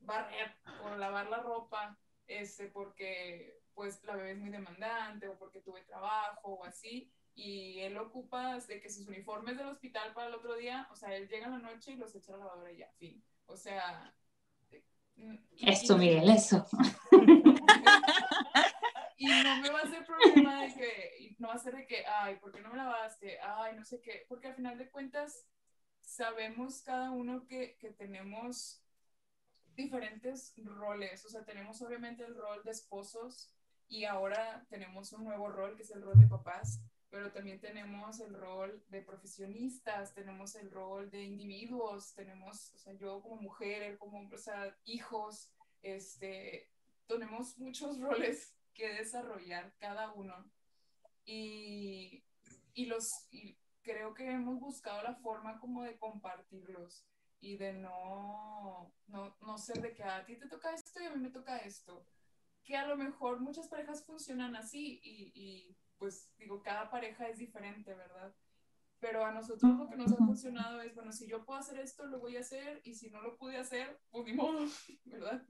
barrer 0.01 0.55
o 0.85 0.97
lavar 0.97 1.29
la 1.29 1.39
ropa, 1.39 1.99
este, 2.27 2.69
porque 2.69 3.61
pues 3.75 4.03
la 4.05 4.17
bebé 4.17 4.33
es 4.33 4.39
muy 4.39 4.51
demandante 4.51 5.29
o 5.29 5.39
porque 5.39 5.61
tuve 5.61 5.83
trabajo 5.83 6.55
o 6.55 6.65
así, 6.65 7.11
y 7.35 7.81
él 7.81 7.99
ocupa 7.99 8.59
de 8.59 8.81
que 8.81 8.89
sus 8.89 9.07
uniformes 9.07 9.59
del 9.59 9.69
hospital 9.69 10.15
para 10.15 10.29
el 10.29 10.35
otro 10.35 10.57
día, 10.57 10.89
o 10.91 10.97
sea, 10.97 11.15
él 11.15 11.29
llega 11.29 11.47
en 11.47 11.53
la 11.53 11.59
noche 11.59 11.93
y 11.93 11.97
los 11.97 12.15
echa 12.15 12.33
a 12.33 12.39
la 12.39 12.45
lavadora 12.45 12.73
y 12.73 12.79
ya, 12.79 12.91
fin. 12.99 13.23
O 13.47 13.57
sea... 13.57 14.15
Eso, 15.61 15.99
Miguel, 15.99 16.31
eso. 16.31 16.67
y 19.17 19.27
no 19.27 19.61
me 19.61 19.71
va 19.71 19.81
a 19.81 19.83
hacer 19.83 20.07
problema 20.07 20.63
de 20.63 20.75
que, 20.75 21.35
no 21.39 21.49
va 21.49 21.55
a 21.55 21.59
ser 21.59 21.77
de 21.77 21.87
que, 21.87 22.05
ay, 22.07 22.37
¿por 22.37 22.53
qué 22.53 22.61
no 22.61 22.71
me 22.71 22.77
lavaste? 22.77 23.39
Ay, 23.41 23.75
no 23.77 23.85
sé 23.85 24.01
qué, 24.01 24.25
porque 24.29 24.49
al 24.49 24.55
final 24.55 24.79
de 24.79 24.91
cuentas 24.91 25.47
sabemos 26.07 26.83
cada 26.83 27.11
uno 27.11 27.45
que, 27.47 27.77
que 27.79 27.91
tenemos 27.91 28.81
diferentes 29.75 30.55
roles, 30.57 31.27
o 31.27 31.29
sea, 31.29 31.45
tenemos 31.45 31.83
obviamente 31.83 32.25
el 32.25 32.35
rol 32.35 32.63
de 32.65 32.71
esposos 32.71 33.53
y 33.89 34.05
ahora 34.05 34.65
tenemos 34.71 35.13
un 35.13 35.25
nuevo 35.25 35.51
rol 35.51 35.77
que 35.77 35.83
es 35.83 35.91
el 35.91 36.03
rol 36.03 36.19
de 36.19 36.27
papás, 36.27 36.81
pero 37.11 37.31
también 37.33 37.61
tenemos 37.61 38.21
el 38.21 38.35
rol 38.35 38.83
de 38.89 39.03
profesionistas, 39.03 40.15
tenemos 40.15 40.55
el 40.55 40.71
rol 40.71 41.11
de 41.11 41.23
individuos, 41.23 42.15
tenemos, 42.15 42.73
o 42.75 42.79
sea, 42.79 42.95
yo 42.95 43.21
como 43.21 43.37
mujer, 43.37 43.83
él 43.83 43.99
como, 43.99 44.29
o 44.29 44.39
sea, 44.39 44.77
hijos, 44.85 45.53
este, 45.83 46.71
tenemos 47.07 47.59
muchos 47.59 48.01
roles 48.01 48.55
que 48.75 48.89
desarrollar 48.95 49.75
cada 49.79 50.13
uno. 50.13 50.51
Y, 51.25 52.23
y 52.75 52.87
los, 52.87 53.27
y 53.33 53.59
creo 53.87 54.13
que 54.15 54.29
hemos 54.29 54.59
buscado 54.59 55.01
la 55.03 55.15
forma 55.15 55.61
como 55.61 55.85
de 55.85 55.97
compartirlos 55.97 57.07
y 57.41 57.57
de 57.57 57.73
no, 57.75 58.93
no, 59.07 59.37
no 59.41 59.59
ser 59.59 59.81
de 59.81 59.95
que 59.95 60.03
a 60.03 60.25
ti 60.25 60.37
te 60.37 60.49
toca 60.49 60.75
esto 60.75 61.01
y 61.01 61.07
a 61.07 61.11
mí 61.11 61.21
me 61.21 61.31
toca 61.31 61.59
esto. 61.59 62.05
Que 62.65 62.77
a 62.77 62.87
lo 62.87 62.97
mejor 62.97 63.41
muchas 63.41 63.69
parejas 63.69 64.05
funcionan 64.05 64.57
así 64.57 65.01
y, 65.05 65.33
y 65.35 65.77
pues 65.99 66.33
digo, 66.37 66.63
cada 66.63 66.91
pareja 66.91 67.29
es 67.29 67.39
diferente, 67.39 67.95
¿verdad? 67.95 68.35
Pero 68.99 69.25
a 69.25 69.33
nosotros 69.33 69.79
lo 69.79 69.89
que 69.89 69.97
nos 69.97 70.13
ha 70.13 70.17
funcionado 70.17 70.81
es, 70.81 70.95
bueno, 70.95 71.13
si 71.13 71.27
yo 71.27 71.45
puedo 71.45 71.61
hacer 71.61 71.79
esto, 71.79 72.07
lo 72.07 72.19
voy 72.19 72.37
a 72.37 72.41
hacer, 72.41 72.81
y 72.85 72.95
si 72.95 73.11
no 73.11 73.21
lo 73.21 73.37
pude 73.37 73.59
hacer, 73.59 74.01
pues 74.11 74.25
ni 74.25 74.33
modo, 74.33 74.61
¿verdad? 75.05 75.43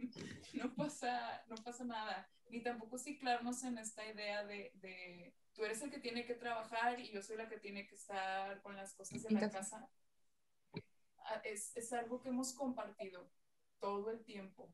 No 0.54 0.74
pasa, 0.74 1.44
no 1.48 1.56
pasa 1.56 1.84
nada. 1.84 2.28
Y 2.48 2.62
tampoco 2.62 2.98
ciclarnos 2.98 3.62
en 3.64 3.78
esta 3.78 4.06
idea 4.06 4.44
de, 4.44 4.72
de, 4.74 5.34
tú 5.52 5.64
eres 5.64 5.80
el 5.82 5.90
que 5.90 5.98
tiene 5.98 6.24
que 6.26 6.34
trabajar 6.34 7.00
y 7.00 7.10
yo 7.10 7.22
soy 7.22 7.36
la 7.36 7.48
que 7.48 7.58
tiene 7.58 7.86
que 7.86 7.94
estar 7.94 8.60
con 8.62 8.76
las 8.76 8.94
cosas 8.94 9.22
de 9.22 9.30
la 9.30 9.50
casa. 9.50 9.88
Ah, 11.18 11.40
es, 11.44 11.76
es 11.76 11.92
algo 11.92 12.20
que 12.20 12.28
hemos 12.28 12.52
compartido 12.52 13.28
todo 13.78 14.10
el 14.10 14.24
tiempo. 14.24 14.72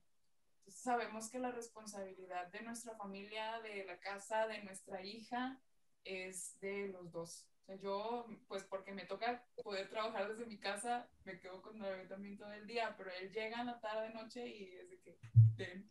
Entonces 0.59 0.83
sabemos 0.83 1.31
que 1.31 1.39
la 1.39 1.51
responsabilidad 1.51 2.49
de 2.49 2.63
nuestra 2.63 2.95
familia, 2.97 3.61
de 3.63 3.85
la 3.85 3.99
casa, 3.99 4.47
de 4.47 4.63
nuestra 4.63 5.03
hija, 5.03 5.61
es 6.05 6.59
de 6.61 6.89
los 6.89 7.11
dos. 7.11 7.49
O 7.63 7.65
sea, 7.65 7.77
yo, 7.77 8.27
pues 8.49 8.65
porque 8.65 8.93
me 8.93 9.05
toca 9.05 9.45
poder 9.63 9.89
trabajar 9.89 10.29
desde 10.29 10.47
mi 10.47 10.59
casa, 10.59 11.09
me 11.25 11.39
quedo 11.39 11.63
con 11.63 11.83
el 11.85 12.09
también 12.09 12.37
todo 12.37 12.53
el 12.53 12.67
día, 12.67 12.93
pero 12.97 13.11
él 13.21 13.31
llega 13.33 13.61
en 13.61 13.67
la 13.67 13.81
tarde, 13.81 14.13
noche 14.13 14.45
y 14.47 14.75
es 14.75 14.91
de 14.91 15.01
que, 15.01 15.17
ven. 15.57 15.89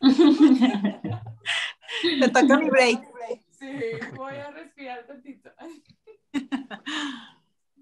Te 2.20 2.28
toca 2.28 2.58
mi 2.58 2.70
break. 2.70 3.00
Sí, 3.50 3.80
voy 4.16 4.34
a 4.34 4.50
respirar 4.50 5.06
tantito. 5.06 5.50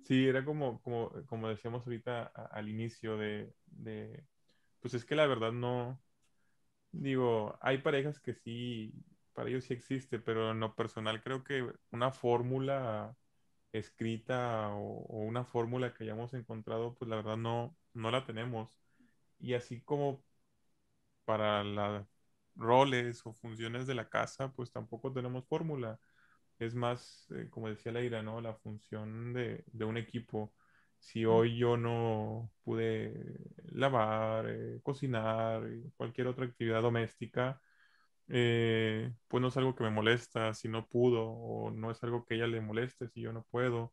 Sí, 0.05 0.29
era 0.29 0.45
como, 0.45 0.83
como, 0.83 1.11
como 1.27 1.49
decíamos 1.49 1.87
ahorita 1.87 2.25
al 2.25 2.69
inicio 2.69 3.17
de, 3.17 3.55
de, 3.67 4.23
pues 4.81 4.93
es 4.93 5.05
que 5.05 5.15
la 5.15 5.27
verdad 5.27 5.53
no, 5.53 5.99
digo, 6.93 7.59
hay 7.63 7.79
parejas 7.79 8.21
que 8.21 8.35
sí 8.35 8.93
para 9.35 9.51
ellos 9.51 9.65
sí 9.65 9.75
existe, 9.75 10.19
pero 10.21 10.53
en 10.53 10.61
lo 10.61 10.75
personal 10.75 11.23
creo 11.23 11.45
que 11.45 11.71
una 11.91 12.11
fórmula 12.13 13.17
escrita 13.73 14.71
o, 14.75 15.05
una 15.25 15.45
fórmula 15.45 15.95
que 15.95 16.05
hayamos 16.05 16.35
encontrado, 16.35 16.95
pues 16.97 17.09
la 17.11 17.17
verdad 17.17 17.37
no, 17.37 17.77
no 17.95 18.11
la 18.11 18.25
tenemos. 18.27 18.79
Y 19.41 19.55
así 19.55 19.83
como 19.83 20.25
para 21.25 21.65
las 21.65 22.07
roles 22.57 23.25
o 23.27 23.33
funciones 23.33 23.87
de 23.87 23.95
la 23.95 24.09
casa, 24.09 24.53
pues 24.53 24.73
tampoco 24.73 25.13
tenemos 25.13 25.47
fórmula. 25.47 25.99
Es 26.59 26.75
más, 26.75 27.27
eh, 27.33 27.49
como 27.51 27.69
decía 27.69 27.93
Leira, 27.93 28.23
¿no? 28.23 28.41
La 28.41 28.55
función 28.55 29.33
de, 29.33 29.65
de, 29.73 29.85
un 29.85 29.97
equipo. 29.99 30.55
Si 31.01 31.25
hoy 31.27 31.59
yo 31.59 31.77
no 31.77 32.53
pude 32.65 33.39
lavar, 33.73 34.47
eh, 34.49 34.81
cocinar, 34.83 35.63
cualquier 35.97 36.29
otra 36.29 36.47
actividad 36.47 36.83
doméstica, 36.83 37.61
eh, 38.29 39.13
pues 39.29 39.41
no 39.43 39.49
es 39.49 39.57
algo 39.57 39.75
que 39.75 39.85
me 39.85 39.91
molesta 39.91 40.55
si 40.55 40.69
no 40.69 40.87
pudo 40.87 41.27
o 41.27 41.71
no 41.71 41.91
es 41.91 42.03
algo 42.03 42.25
que 42.25 42.37
ella 42.37 42.47
le 42.47 42.61
moleste 42.61 43.09
si 43.09 43.21
yo 43.21 43.33
no 43.33 43.45
puedo. 43.51 43.93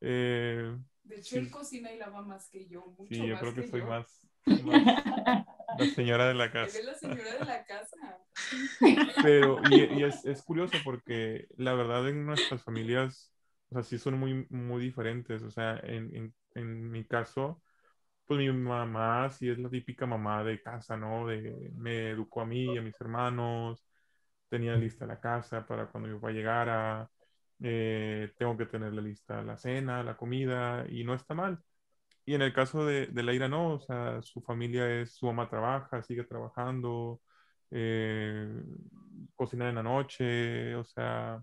Eh, 0.00 0.76
de 1.04 1.16
hecho, 1.16 1.38
él 1.38 1.50
cocina 1.50 1.92
y 1.92 1.98
lava 1.98 2.22
más 2.22 2.48
que 2.48 2.68
yo. 2.68 2.86
Mucho 2.98 3.14
sí, 3.14 3.26
yo 3.26 3.38
creo 3.38 3.54
que, 3.54 3.62
soy 3.68 3.82
Más, 3.82 4.28
la 4.46 5.86
señora 5.94 6.28
de 6.28 6.34
la 6.34 6.50
casa. 6.52 6.78
Es 6.78 6.84
la 6.84 6.94
señora 6.94 7.38
de 7.38 7.44
la 7.44 7.64
casa. 7.64 8.18
Pero, 9.22 9.60
y, 9.70 10.02
es, 10.02 10.24
es, 10.24 10.42
curioso 10.42 10.76
porque 10.84 11.46
la 11.56 11.74
verdad 11.74 12.08
en 12.08 12.26
nuestras 12.26 12.62
familias, 12.62 13.32
o 13.70 13.74
sea, 13.74 13.82
sí 13.82 13.98
son 13.98 14.18
muy, 14.18 14.46
muy 14.50 14.82
diferentes. 14.82 15.42
O 15.42 15.50
sea, 15.50 15.78
en, 15.82 16.14
en, 16.14 16.34
en 16.54 16.90
mi 16.90 17.04
caso, 17.04 17.62
pues 18.26 18.38
mi 18.38 18.50
mamá 18.52 19.30
sí 19.30 19.48
es 19.48 19.58
la 19.58 19.68
típica 19.70 20.06
mamá 20.06 20.44
de 20.44 20.60
casa, 20.62 20.96
¿no? 20.96 21.26
De, 21.26 21.70
me 21.76 22.10
educó 22.10 22.42
a 22.42 22.46
mí 22.46 22.74
y 22.74 22.78
a 22.78 22.82
mis 22.82 22.98
hermanos, 23.00 23.84
tenía 24.48 24.76
lista 24.76 25.06
la 25.06 25.20
casa 25.20 25.66
para 25.66 25.86
cuando 25.88 26.08
mi 26.08 26.14
papá 26.16 26.30
llegara, 26.32 27.10
eh, 27.60 28.32
tengo 28.38 28.56
que 28.56 28.66
tenerle 28.66 29.02
lista 29.02 29.42
la 29.42 29.56
cena, 29.58 30.02
la 30.02 30.16
comida, 30.16 30.86
y 30.88 31.04
no 31.04 31.14
está 31.14 31.34
mal. 31.34 31.58
Y 32.26 32.34
en 32.34 32.42
el 32.42 32.52
caso 32.54 32.86
de, 32.86 33.06
de 33.08 33.22
Leira, 33.22 33.48
no, 33.48 33.74
o 33.74 33.80
sea, 33.80 34.22
su 34.22 34.42
familia 34.42 34.88
es, 35.02 35.14
su 35.16 35.26
mamá 35.26 35.48
trabaja, 35.50 36.02
sigue 36.02 36.24
trabajando, 36.24 37.20
eh, 37.70 38.62
en 39.52 39.74
la 39.74 39.82
noche, 39.82 40.74
o 40.76 40.84
sea, 40.84 41.42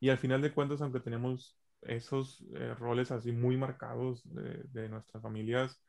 y 0.00 0.08
al 0.08 0.18
final 0.18 0.42
de 0.42 0.52
cuentas, 0.52 0.80
aunque 0.80 1.00
tenemos 1.00 1.56
esos 1.88 2.44
eh, 2.54 2.74
roles 2.74 3.10
así 3.10 3.32
muy 3.32 3.56
marcados 3.56 4.22
de, 4.24 4.88
nuestras 4.88 5.22
familias, 5.22 5.82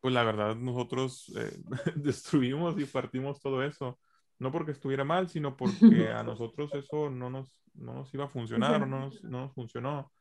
pues 0.00 0.14
la 0.14 0.24
verdad 0.24 0.56
nosotros 0.56 1.32
eh, 1.36 1.56
destruimos 1.96 2.78
y 2.78 2.84
partimos 2.84 3.40
todo 3.40 3.62
eso. 3.62 3.98
No 4.38 4.52
porque 4.52 4.72
estuviera 4.72 5.04
mal, 5.04 5.28
sino 5.28 5.56
porque 5.56 6.08
a 6.10 6.22
nosotros 6.22 6.74
eso 6.74 7.08
no 7.08 7.30
nos, 7.30 7.62
no 7.74 7.94
nos 7.94 8.12
iba 8.12 8.24
a 8.24 8.28
funcionar 8.28 8.82
o 8.82 8.86
no 8.86 9.00
nos, 9.00 9.22
no 9.24 9.42
nos 9.42 9.54
funcionó. 9.54 10.12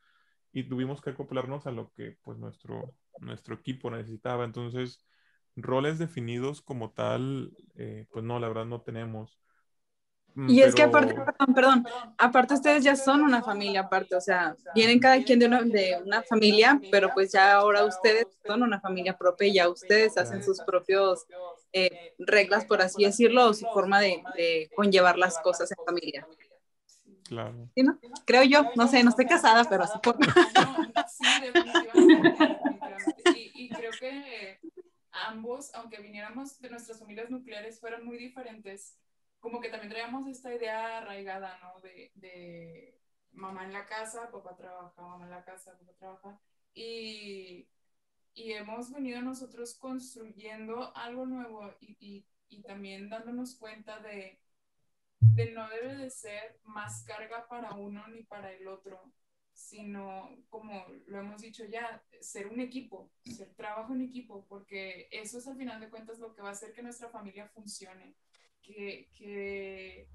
Y 0.53 0.63
tuvimos 0.63 1.01
que 1.01 1.09
acoplarnos 1.09 1.67
a 1.67 1.71
lo 1.71 1.91
que 1.91 2.17
pues 2.23 2.37
nuestro, 2.37 2.95
nuestro 3.19 3.55
equipo 3.55 3.91
necesitaba. 3.91 4.45
Entonces, 4.45 5.05
roles 5.55 5.99
definidos 5.99 6.61
como 6.61 6.91
tal, 6.91 7.51
eh, 7.75 8.07
pues 8.11 8.23
no, 8.23 8.39
la 8.39 8.47
verdad 8.47 8.65
no 8.65 8.81
tenemos. 8.81 9.39
Mm, 10.35 10.49
y 10.49 10.61
es 10.61 10.75
que 10.75 10.83
aparte, 10.83 11.13
perdón, 11.13 11.55
perdón, 11.55 11.87
aparte 12.17 12.55
ustedes 12.55 12.83
ya 12.83 12.97
son 12.97 13.21
una 13.21 13.41
familia 13.41 13.81
aparte, 13.81 14.15
o 14.15 14.21
sea, 14.21 14.57
vienen 14.75 14.99
cada 14.99 15.23
quien 15.23 15.39
de 15.39 15.45
una, 15.45 15.61
de 15.61 15.97
una 16.05 16.23
familia, 16.23 16.81
pero 16.91 17.09
pues 17.13 17.31
ya 17.31 17.53
ahora 17.53 17.85
ustedes 17.85 18.27
son 18.45 18.61
una 18.61 18.81
familia 18.81 19.17
propia 19.17 19.47
y 19.47 19.53
ya 19.53 19.69
ustedes 19.69 20.17
hacen 20.17 20.43
sus 20.43 20.59
propios 20.61 21.25
eh, 21.71 22.13
reglas, 22.19 22.65
por 22.65 22.81
así 22.81 23.05
decirlo, 23.05 23.45
o 23.47 23.53
su 23.53 23.65
forma 23.67 24.01
de, 24.01 24.21
de, 24.35 24.69
conllevar 24.75 25.17
las 25.17 25.39
cosas 25.39 25.71
en 25.71 25.85
familia. 25.85 26.27
Claro. 27.23 27.69
¿Sí, 27.73 27.81
no? 27.81 27.97
Creo 28.25 28.43
yo, 28.43 28.69
no 28.75 28.87
sé, 28.89 29.03
no 29.03 29.11
estoy 29.11 29.27
casada, 29.27 29.63
pero 29.69 29.87
sí, 29.87 29.93
definitivamente. 31.41 32.61
Y, 33.35 33.65
y 33.65 33.69
creo 33.69 33.91
que 33.99 34.59
ambos, 35.11 35.73
aunque 35.75 36.01
viniéramos 36.01 36.59
de 36.59 36.69
nuestras 36.69 36.99
familias 36.99 37.29
nucleares, 37.29 37.79
fueron 37.79 38.05
muy 38.05 38.17
diferentes 38.17 38.97
como 39.45 39.61
que 39.61 39.69
también 39.69 39.91
traíamos 39.91 40.27
esta 40.27 40.51
idea 40.55 40.97
arraigada, 40.97 41.59
¿no? 41.61 41.79
De, 41.81 42.11
de 42.15 42.99
mamá 43.33 43.63
en 43.65 43.73
la 43.73 43.85
casa, 43.85 44.31
papá 44.31 44.55
trabaja, 44.55 44.99
mamá 44.99 45.25
en 45.25 45.29
la 45.29 45.45
casa, 45.45 45.77
papá 45.77 45.93
trabaja. 45.99 46.41
Y, 46.73 47.69
y 48.33 48.53
hemos 48.53 48.91
venido 48.91 49.21
nosotros 49.21 49.75
construyendo 49.75 50.97
algo 50.97 51.27
nuevo 51.27 51.71
y, 51.79 51.95
y, 51.99 52.25
y, 52.49 52.63
también 52.63 53.07
dándonos 53.07 53.55
cuenta 53.57 53.99
de, 53.99 54.41
de 55.19 55.51
no 55.51 55.69
debe 55.69 55.95
de 55.95 56.09
ser 56.09 56.59
más 56.63 57.03
carga 57.03 57.47
para 57.47 57.75
uno 57.75 58.07
ni 58.07 58.23
para 58.23 58.51
el 58.51 58.67
otro, 58.67 59.13
sino, 59.53 60.27
como 60.49 60.87
lo 61.05 61.19
hemos 61.19 61.43
dicho 61.43 61.65
ya, 61.65 62.03
ser 62.19 62.47
un 62.47 62.61
equipo, 62.61 63.11
ser 63.23 63.53
trabajo 63.53 63.93
en 63.93 64.01
equipo, 64.01 64.43
porque 64.49 65.07
eso 65.11 65.37
es 65.37 65.47
al 65.47 65.55
final 65.55 65.79
de 65.79 65.91
cuentas 65.91 66.17
lo 66.17 66.33
que 66.33 66.41
va 66.41 66.49
a 66.49 66.53
hacer 66.53 66.73
que 66.73 66.81
nuestra 66.81 67.09
familia 67.09 67.47
funcione 67.49 68.15
que, 68.65 69.09
que 69.17 70.07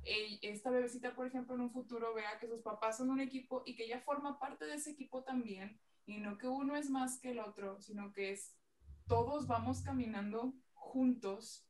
esta 0.42 0.70
bebecita, 0.70 1.14
por 1.14 1.26
ejemplo, 1.26 1.54
en 1.54 1.60
un 1.62 1.70
futuro 1.70 2.12
vea 2.14 2.38
que 2.38 2.48
sus 2.48 2.62
papás 2.62 2.98
son 2.98 3.10
un 3.10 3.20
equipo 3.20 3.62
y 3.64 3.76
que 3.76 3.84
ella 3.84 4.00
forma 4.00 4.38
parte 4.38 4.64
de 4.64 4.74
ese 4.74 4.90
equipo 4.90 5.22
también, 5.22 5.78
y 6.06 6.18
no 6.18 6.36
que 6.36 6.48
uno 6.48 6.76
es 6.76 6.90
más 6.90 7.20
que 7.20 7.30
el 7.30 7.38
otro, 7.38 7.80
sino 7.80 8.12
que 8.12 8.32
es 8.32 8.56
todos 9.06 9.46
vamos 9.46 9.82
caminando 9.82 10.54
juntos. 10.74 11.66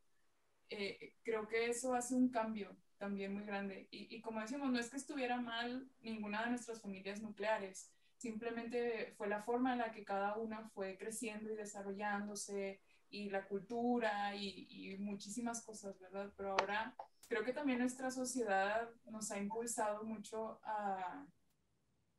Eh, 0.71 1.17
creo 1.23 1.49
que 1.49 1.67
eso 1.67 1.95
hace 1.95 2.15
un 2.15 2.31
cambio 2.31 2.77
también 2.97 3.35
muy 3.35 3.45
grande. 3.45 3.89
Y, 3.91 4.15
y 4.15 4.21
como 4.21 4.41
decimos, 4.41 4.71
no 4.71 4.79
es 4.79 4.91
que 4.91 4.97
estuviera 4.97 5.41
mal 5.41 5.91
ninguna 6.01 6.45
de 6.45 6.51
nuestras 6.51 6.81
familias 6.81 7.21
nucleares, 7.21 7.93
simplemente 8.17 9.15
fue 9.17 9.29
la 9.29 9.43
forma 9.43 9.73
en 9.73 9.79
la 9.81 9.91
que 9.91 10.05
cada 10.05 10.37
una 10.37 10.69
fue 10.71 10.97
creciendo 10.99 11.51
y 11.51 11.57
desarrollándose 11.57 12.81
y 13.11 13.31
la 13.31 13.47
cultura 13.47 14.35
y, 14.35 14.67
y, 14.71 14.99
muchísimas 14.99 15.63
cosas, 15.63 15.99
¿verdad? 15.99 16.33
Pero 16.37 16.53
ahora 16.53 16.95
creo 17.29 17.45
que 17.45 17.53
también 17.53 17.81
nuestra 17.81 18.11
sociedad 18.11 18.91
nos 19.05 19.31
ha 19.31 19.39
impulsado 19.39 20.05
mucho 20.05 20.61
a, 20.65 21.27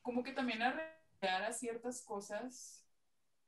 como 0.01 0.23
que 0.23 0.34
también 0.34 0.62
a 0.62 0.71
renunciar 0.71 1.43
a 1.43 1.54
ciertas 1.54 2.04
cosas 2.04 2.86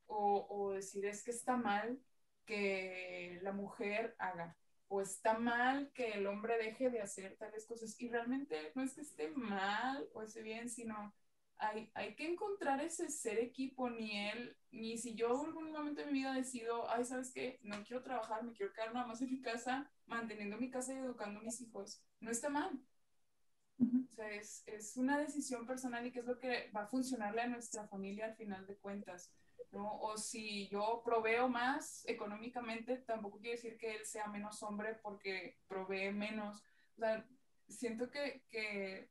o, 0.06 0.46
o 0.48 0.72
decir 0.72 1.06
es 1.06 1.22
que 1.22 1.30
está 1.30 1.56
mal 1.56 1.98
que 2.44 3.38
la 3.42 3.52
mujer 3.52 4.14
haga 4.18 4.56
o 4.88 5.00
está 5.00 5.38
mal 5.38 5.90
que 5.92 6.12
el 6.12 6.26
hombre 6.26 6.56
deje 6.58 6.90
de 6.90 7.00
hacer 7.00 7.36
tales 7.36 7.66
cosas. 7.66 8.00
Y 8.00 8.08
realmente 8.08 8.72
no 8.74 8.82
es 8.82 8.94
que 8.94 9.00
esté 9.00 9.28
mal 9.30 10.08
o 10.12 10.22
esté 10.22 10.42
bien, 10.42 10.68
sino 10.68 11.14
hay, 11.58 11.90
hay, 11.94 12.14
que 12.14 12.26
encontrar 12.30 12.80
ese 12.80 13.08
ser 13.10 13.38
equipo, 13.38 13.88
ni 13.90 14.28
él, 14.28 14.56
ni 14.70 14.98
si 14.98 15.14
yo 15.14 15.28
en 15.40 15.46
algún 15.46 15.72
momento 15.72 16.00
de 16.00 16.06
mi 16.06 16.20
vida 16.20 16.34
decido, 16.34 16.90
ay, 16.90 17.04
¿sabes 17.04 17.32
qué? 17.32 17.58
No 17.62 17.82
quiero 17.84 18.02
trabajar, 18.02 18.42
me 18.42 18.52
quiero 18.52 18.72
quedar 18.72 18.92
nada 18.92 19.06
más 19.06 19.22
en 19.22 19.30
mi 19.30 19.40
casa, 19.40 19.90
manteniendo 20.06 20.58
mi 20.58 20.70
casa 20.70 20.92
y 20.94 20.98
educando 20.98 21.40
a 21.40 21.42
mis 21.42 21.60
hijos. 21.60 22.02
No 22.20 22.30
está 22.30 22.48
mal. 22.48 22.80
O 23.80 24.14
sea, 24.14 24.30
es, 24.30 24.62
es, 24.66 24.96
una 24.96 25.18
decisión 25.18 25.66
personal 25.66 26.06
y 26.06 26.12
que 26.12 26.20
es 26.20 26.26
lo 26.26 26.38
que 26.38 26.70
va 26.74 26.82
a 26.82 26.86
funcionarle 26.86 27.42
a 27.42 27.48
nuestra 27.48 27.86
familia 27.88 28.26
al 28.26 28.36
final 28.36 28.66
de 28.66 28.76
cuentas. 28.76 29.32
¿no? 29.72 29.98
O 30.00 30.16
si 30.16 30.68
yo 30.68 31.02
proveo 31.04 31.48
más 31.48 32.04
económicamente, 32.06 32.98
tampoco 32.98 33.38
quiere 33.38 33.56
decir 33.56 33.76
que 33.76 33.96
él 33.96 34.06
sea 34.06 34.28
menos 34.28 34.62
hombre 34.62 34.94
porque 35.02 35.58
provee 35.66 36.12
menos. 36.12 36.62
O 36.96 37.00
sea, 37.00 37.26
siento 37.68 38.10
que, 38.10 38.44
que 38.50 39.10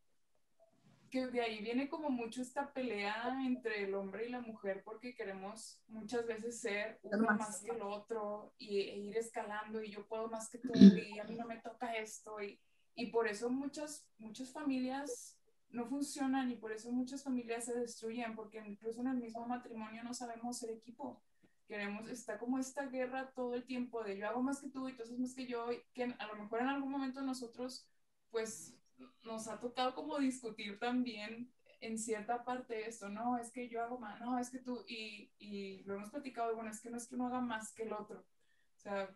que 1.14 1.28
de 1.28 1.42
ahí 1.42 1.62
viene 1.62 1.88
como 1.88 2.10
mucho 2.10 2.42
esta 2.42 2.74
pelea 2.74 3.38
entre 3.46 3.84
el 3.84 3.94
hombre 3.94 4.26
y 4.26 4.32
la 4.32 4.42
mujer 4.42 4.82
porque 4.84 5.14
queremos 5.14 5.80
muchas 5.88 6.26
veces 6.26 6.60
ser 6.60 7.00
uno 7.04 7.36
más 7.36 7.62
que 7.62 7.70
el 7.70 7.84
otro 7.84 8.56
y, 8.58 8.80
e 8.80 8.98
ir 8.98 9.16
escalando 9.16 9.84
y 9.84 9.92
yo 9.92 10.08
puedo 10.08 10.28
más 10.28 10.50
que 10.50 10.58
tú 10.58 10.72
y 10.74 11.20
a 11.20 11.24
mí 11.26 11.36
no 11.36 11.46
me 11.46 11.58
toca 11.58 11.94
esto 11.94 12.42
y, 12.42 12.60
y 12.96 13.12
por 13.12 13.28
eso 13.28 13.52
muchas, 13.52 14.08
muchas 14.18 14.52
familias 14.52 15.38
no 15.70 15.86
funcionan 15.86 16.50
y 16.50 16.56
por 16.56 16.72
eso 16.72 16.92
muchas 16.92 17.24
familias 17.24 17.66
se 17.66 17.80
destruyen 17.80 18.34
porque 18.34 18.64
incluso 18.66 19.02
en 19.02 19.10
el 19.10 19.18
mismo 19.18 19.46
matrimonio 19.46 20.04
no 20.04 20.16
sabemos 20.16 20.58
ser 20.58 20.72
equipo. 20.72 21.22
Queremos, 21.68 22.10
está 22.10 22.40
como 22.40 22.58
esta 22.58 22.88
guerra 22.88 23.32
todo 23.36 23.54
el 23.54 23.66
tiempo 23.66 24.04
de 24.04 24.18
yo 24.18 24.28
hago 24.28 24.42
más 24.42 24.62
que 24.62 24.70
tú 24.70 24.90
y 24.90 24.96
tú 24.96 25.04
haces 25.04 25.20
más 25.20 25.36
que 25.36 25.46
yo, 25.46 25.72
y 25.72 25.80
que 25.94 26.06
a 26.06 26.26
lo 26.26 26.36
mejor 26.38 26.62
en 26.62 26.70
algún 26.70 26.90
momento 26.90 27.22
nosotros 27.22 27.88
pues 28.32 28.76
nos 29.24 29.48
ha 29.48 29.60
tocado 29.60 29.96
como 29.96 30.18
discutir 30.18 30.80
también 30.80 31.52
en 31.82 31.98
cierta 31.98 32.44
parte 32.46 32.88
esto, 32.88 33.10
no, 33.10 33.38
es 33.38 33.52
que 33.52 33.68
yo 33.68 33.84
hago 33.84 34.00
más, 34.00 34.20
no, 34.22 34.40
es 34.40 34.50
que 34.50 34.60
tú, 34.60 34.86
y, 34.88 35.32
y 35.38 35.84
lo 35.84 35.96
hemos 35.96 36.10
platicado, 36.12 36.56
bueno, 36.56 36.72
es 36.72 36.80
que 36.80 36.90
no 36.90 36.98
es 36.98 37.08
que 37.08 37.16
uno 37.16 37.28
haga 37.28 37.42
más 37.42 37.74
que 37.74 37.84
el 37.84 37.94
otro, 37.94 38.20
o 38.20 38.80
sea, 38.80 39.14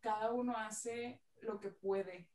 cada 0.00 0.32
uno 0.32 0.54
hace 0.56 1.22
lo 1.40 1.58
que 1.58 1.70
puede 1.70 2.28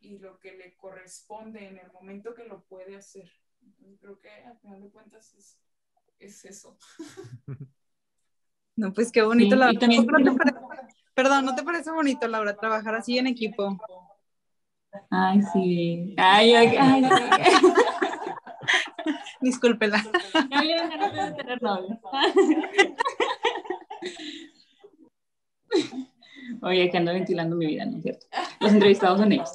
y 0.00 0.18
lo 0.18 0.38
que 0.38 0.52
le 0.52 0.76
corresponde 0.76 1.66
en 1.66 1.78
el 1.78 1.90
momento 1.92 2.34
que 2.34 2.44
lo 2.44 2.64
puede 2.64 2.96
hacer. 2.96 3.30
Entonces, 3.62 3.98
creo 4.00 4.18
que 4.18 4.30
al 4.30 4.58
final 4.58 4.82
de 4.82 4.90
cuentas 4.90 5.34
es, 5.34 5.58
es 6.18 6.44
eso. 6.44 6.76
No, 8.74 8.90
pues 8.92 9.12
qué 9.12 9.20
bonito, 9.20 9.54
Laura. 9.54 9.78
perdón, 11.12 11.44
¿no 11.44 11.54
te 11.54 11.62
parece 11.62 11.90
bonito, 11.90 12.26
Laura, 12.26 12.56
trabajar 12.56 12.94
así 12.94 13.18
en 13.18 13.26
equipo? 13.26 13.78
Ay, 15.10 15.40
sí. 15.52 16.14
Ay, 16.18 16.54
ay, 16.54 16.76
ay. 16.78 17.02
Discúlpela. 19.40 20.02
Oye, 26.62 26.90
que 26.90 26.96
ando 26.96 27.12
ventilando 27.12 27.56
mi 27.56 27.66
vida, 27.66 27.84
¿no 27.86 27.96
es 27.96 28.02
cierto? 28.02 28.26
Los 28.60 28.72
entrevistados 28.72 29.18
son 29.18 29.32
ellos. 29.32 29.50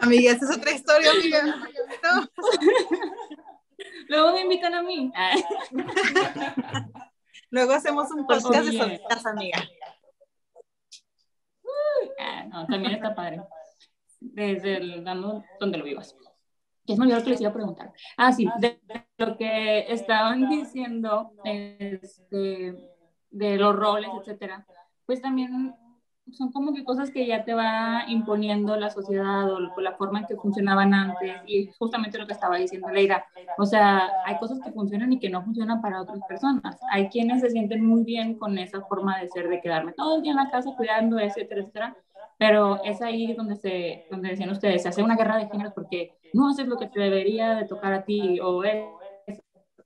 Amiga, 0.00 0.32
esa 0.32 0.44
es 0.44 0.56
otra 0.56 0.70
historia, 0.70 1.10
amiga. 1.10 1.68
Luego 4.08 4.32
me 4.32 4.42
invitan 4.42 4.74
a 4.74 4.82
mí. 4.82 5.10
Luego 7.50 7.72
hacemos 7.72 8.10
un 8.10 8.26
podcast 8.26 8.66
de 8.66 8.78
solitas, 8.78 9.26
amiga. 9.26 9.64
Ah, 12.18 12.44
no, 12.44 12.66
también 12.66 12.94
está 12.94 13.14
padre 13.14 13.40
desde 14.32 14.76
el 14.76 15.04
donde 15.60 15.78
lo 15.78 15.84
vivas. 15.84 16.16
Que 16.86 16.92
es 16.92 16.98
lo 16.98 17.06
que 17.06 17.30
les 17.30 17.40
iba 17.40 17.50
a 17.50 17.54
preguntar. 17.54 17.92
Ah, 18.16 18.32
sí, 18.32 18.46
de, 18.58 18.78
lo 19.16 19.36
que 19.36 19.92
estaban 19.92 20.48
diciendo 20.50 21.32
este, 21.44 22.74
de 23.30 23.56
los 23.56 23.74
roles, 23.74 24.10
etcétera, 24.20 24.66
pues 25.06 25.22
también 25.22 25.74
son 26.32 26.52
como 26.52 26.72
que 26.72 26.84
cosas 26.84 27.10
que 27.10 27.26
ya 27.26 27.44
te 27.44 27.54
va 27.54 28.04
imponiendo 28.08 28.76
la 28.76 28.90
sociedad 28.90 29.50
o 29.52 29.80
la 29.80 29.92
forma 29.96 30.20
en 30.20 30.26
que 30.26 30.36
funcionaban 30.36 30.94
antes 30.94 31.36
y 31.46 31.70
justamente 31.78 32.18
lo 32.18 32.26
que 32.26 32.32
estaba 32.32 32.56
diciendo 32.56 32.88
Leira, 32.88 33.26
o 33.58 33.66
sea, 33.66 34.08
hay 34.24 34.38
cosas 34.38 34.58
que 34.60 34.72
funcionan 34.72 35.12
y 35.12 35.18
que 35.18 35.28
no 35.28 35.44
funcionan 35.44 35.82
para 35.82 36.00
otras 36.00 36.20
personas. 36.26 36.78
Hay 36.90 37.08
quienes 37.08 37.42
se 37.42 37.50
sienten 37.50 37.84
muy 37.84 38.04
bien 38.04 38.38
con 38.38 38.56
esa 38.58 38.80
forma 38.82 39.18
de 39.20 39.28
ser, 39.28 39.48
de 39.48 39.60
quedarme 39.60 39.92
todo 39.92 40.16
el 40.16 40.22
día 40.22 40.32
en 40.32 40.38
la 40.38 40.50
casa 40.50 40.74
cuidando, 40.76 41.18
etcétera, 41.18 41.60
etcétera, 41.60 41.96
pero 42.46 42.78
es 42.84 43.00
ahí 43.00 43.32
donde, 43.32 43.56
se, 43.56 44.04
donde 44.10 44.28
decían 44.28 44.50
ustedes, 44.50 44.82
se 44.82 44.90
hace 44.90 45.02
una 45.02 45.16
guerra 45.16 45.38
de 45.38 45.48
géneros 45.48 45.72
porque 45.72 46.12
no 46.34 46.50
haces 46.50 46.68
lo 46.68 46.76
que 46.76 46.88
te 46.88 47.00
debería 47.00 47.54
de 47.54 47.64
tocar 47.64 47.94
a 47.94 48.04
ti 48.04 48.38
o 48.38 48.62
es, 48.64 48.84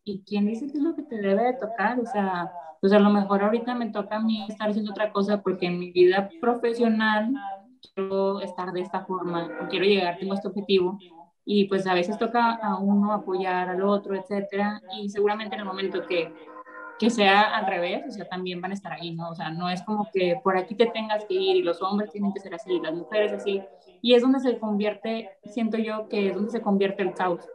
¿y 0.03 0.25
quién 0.25 0.47
dice 0.47 0.67
que 0.67 0.79
es 0.79 0.83
lo 0.83 0.97
que 0.97 1.05
te 1.05 1.21
debe 1.21 1.45
de 1.45 1.53
tocar? 1.53 2.01
O 2.01 2.05
sea, 2.05 2.51
pues 2.81 2.93
a 2.93 2.99
lo 2.99 3.11
mejor 3.11 3.45
ahorita 3.45 3.77
me 3.77 3.91
toca 3.91 4.17
a 4.17 4.21
mí 4.21 4.45
estar 4.49 4.71
haciendo 4.71 4.91
otra 4.91 5.13
cosa 5.13 5.41
porque 5.41 5.67
en 5.67 5.79
mi 5.79 5.93
vida 5.93 6.31
profesional 6.41 7.33
quiero 7.95 8.41
estar 8.41 8.73
de 8.73 8.81
esta 8.81 9.05
forma, 9.05 9.69
quiero 9.71 9.85
llegar, 9.85 10.19
tengo 10.19 10.35
este 10.35 10.49
objetivo 10.49 10.99
y 11.45 11.67
pues 11.67 11.87
a 11.87 11.95
veces 11.95 12.19
toca 12.19 12.55
a 12.55 12.77
uno 12.79 13.13
apoyar 13.13 13.69
al 13.69 13.85
otro, 13.85 14.17
etcétera, 14.17 14.83
y 15.01 15.09
seguramente 15.11 15.55
en 15.55 15.61
el 15.61 15.67
momento 15.67 16.05
que 16.09 16.35
que 16.99 17.11
sea 17.11 17.43
al 17.57 17.67
revés, 17.67 18.05
o 18.09 18.11
sea, 18.11 18.29
también 18.29 18.61
van 18.61 18.73
a 18.73 18.75
estar 18.75 18.93
ahí, 18.93 19.15
¿no? 19.15 19.31
O 19.31 19.35
sea, 19.35 19.51
no 19.51 19.71
es 19.71 19.83
como 19.83 20.09
que 20.13 20.41
por 20.43 20.57
aquí 20.57 20.75
te 20.75 20.87
tengas 20.87 21.25
que 21.25 21.35
ir 21.35 21.57
y 21.57 21.63
los 21.63 21.81
hombres 21.81 22.11
tienen 22.11 22.33
que 22.33 22.41
ser 22.41 22.55
así, 22.55 22.81
las 22.81 22.95
mujeres 22.95 23.33
así, 23.33 23.63
y 24.03 24.15
es 24.15 24.23
donde 24.23 24.41
se 24.41 24.59
convierte, 24.59 25.31
siento 25.45 25.79
yo 25.79 26.09
que 26.09 26.29
es 26.29 26.35
donde 26.35 26.51
se 26.51 26.61
convierte 26.61 27.03
el 27.03 27.15
caos, 27.15 27.49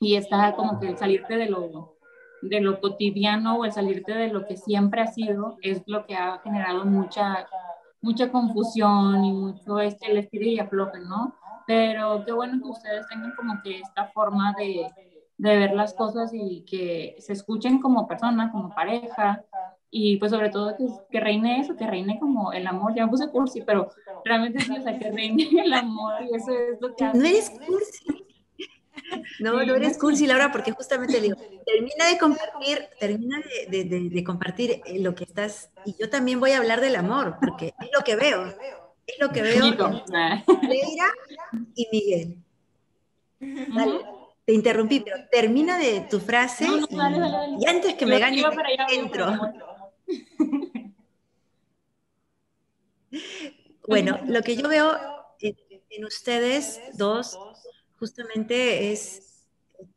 y 0.00 0.16
está 0.16 0.54
como 0.54 0.78
que 0.80 0.88
el 0.88 0.96
salirte 0.96 1.36
de 1.36 1.50
lo, 1.50 1.96
de 2.42 2.60
lo 2.60 2.80
cotidiano 2.80 3.58
o 3.58 3.64
el 3.64 3.72
salirte 3.72 4.12
de 4.12 4.28
lo 4.28 4.46
que 4.46 4.56
siempre 4.56 5.02
ha 5.02 5.08
sido 5.08 5.58
es 5.62 5.82
lo 5.86 6.06
que 6.06 6.14
ha 6.14 6.38
generado 6.38 6.84
mucha, 6.84 7.48
mucha 8.00 8.30
confusión 8.30 9.24
y 9.24 9.32
mucho 9.32 9.80
este, 9.80 10.10
el 10.10 10.18
estilo 10.18 10.46
y 10.46 10.58
afloje, 10.58 11.00
¿no? 11.00 11.34
Pero 11.66 12.24
qué 12.24 12.32
bueno 12.32 12.62
que 12.62 12.68
ustedes 12.68 13.06
tengan 13.08 13.34
como 13.36 13.60
que 13.62 13.80
esta 13.80 14.06
forma 14.06 14.54
de, 14.56 14.88
de 15.38 15.56
ver 15.56 15.72
las 15.72 15.94
cosas 15.94 16.32
y 16.34 16.64
que 16.68 17.16
se 17.20 17.32
escuchen 17.32 17.80
como 17.80 18.08
persona, 18.08 18.50
como 18.50 18.74
pareja, 18.74 19.44
y 19.90 20.16
pues 20.18 20.32
sobre 20.32 20.50
todo 20.50 20.76
que, 20.76 20.86
que, 21.10 21.20
reine 21.20 21.60
eso, 21.60 21.76
que 21.76 21.86
reine 21.86 22.18
como 22.18 22.52
el 22.52 22.66
amor, 22.66 22.94
ya 22.94 23.04
me 23.04 23.10
puse 23.10 23.30
cursi, 23.30 23.62
pero 23.62 23.90
realmente 24.24 24.60
sí, 24.60 24.76
o 24.76 24.82
sea, 24.82 24.98
que 24.98 25.10
reine 25.10 25.48
el 25.64 25.72
amor 25.72 26.14
y 26.22 26.34
eso 26.34 26.52
es 26.52 26.80
lo 26.80 26.94
que... 26.94 27.04
No 27.04 27.24
eres 27.24 27.50
cursi. 27.50 28.26
No, 29.38 29.64
no 29.64 29.74
eres 29.76 29.96
cursi, 29.96 30.26
Laura, 30.26 30.50
porque 30.50 30.72
justamente 30.72 31.20
digo, 31.20 31.36
termina 31.64 32.06
de 32.10 32.18
compartir, 32.18 32.88
termina 32.98 33.38
de, 33.68 33.84
de, 33.84 34.10
de, 34.10 34.24
compartir 34.24 34.82
lo 34.96 35.14
que 35.14 35.24
estás, 35.24 35.70
y 35.86 35.94
yo 35.98 36.10
también 36.10 36.40
voy 36.40 36.50
a 36.50 36.58
hablar 36.58 36.80
del 36.80 36.96
amor, 36.96 37.36
porque 37.40 37.72
es 37.80 37.88
lo 37.96 38.04
que 38.04 38.16
veo, 38.16 38.46
es 39.06 39.18
lo 39.20 39.30
que 39.30 39.42
veo 39.42 39.64
Leira 39.64 41.08
y 41.74 41.88
Miguel. 41.90 42.38
Dale 43.40 44.17
te 44.48 44.54
interrumpí, 44.54 45.00
pero 45.00 45.18
termina 45.30 45.76
de 45.76 46.06
tu 46.08 46.20
frase 46.20 46.64
y, 46.64 47.66
antes 47.66 47.96
que 47.96 48.06
me 48.06 48.18
gane, 48.18 48.42
entro. 48.92 49.26
bueno, 53.86 54.18
lo 54.24 54.40
que 54.40 54.56
yo 54.56 54.66
veo 54.66 54.96
en, 55.38 56.02
ustedes 56.02 56.80
dos 56.94 57.38
justamente 57.98 58.90
es 58.90 59.44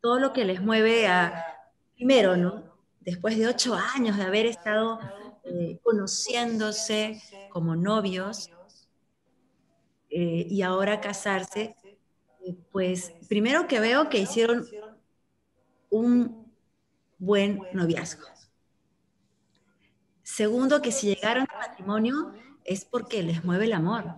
todo 0.01 0.19
lo 0.19 0.33
que 0.33 0.43
les 0.43 0.61
mueve 0.61 1.07
a, 1.07 1.45
primero, 1.95 2.35
¿no? 2.35 2.75
Después 2.99 3.37
de 3.37 3.47
ocho 3.47 3.73
años 3.73 4.17
de 4.17 4.23
haber 4.23 4.47
estado 4.47 4.99
eh, 5.45 5.79
conociéndose 5.81 7.21
como 7.51 7.77
novios 7.77 8.51
eh, 10.09 10.45
y 10.49 10.61
ahora 10.61 10.99
casarse, 10.99 11.77
pues 12.71 13.13
primero 13.27 13.67
que 13.67 13.79
veo 13.79 14.09
que 14.09 14.19
hicieron 14.19 14.65
un 15.89 16.51
buen 17.17 17.61
noviazgo. 17.73 18.25
Segundo, 20.23 20.81
que 20.81 20.91
si 20.91 21.07
llegaron 21.07 21.45
al 21.49 21.69
matrimonio 21.69 22.33
es 22.63 22.85
porque 22.85 23.21
les 23.21 23.43
mueve 23.43 23.65
el 23.65 23.73
amor. 23.73 24.15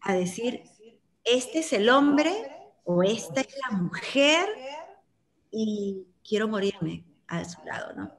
A 0.00 0.14
decir, 0.14 0.64
este 1.24 1.60
es 1.60 1.72
el 1.72 1.88
hombre 1.88 2.32
o 2.84 3.02
esta 3.02 3.42
es 3.42 3.54
la 3.70 3.76
mujer 3.76 4.46
y 5.50 6.06
quiero 6.26 6.48
morirme 6.48 7.04
a 7.28 7.44
su 7.44 7.62
lado, 7.64 7.94
¿no? 7.94 8.12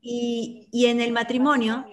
Y, 0.00 0.68
y 0.70 0.86
en 0.86 1.00
el 1.00 1.12
matrimonio, 1.12 1.84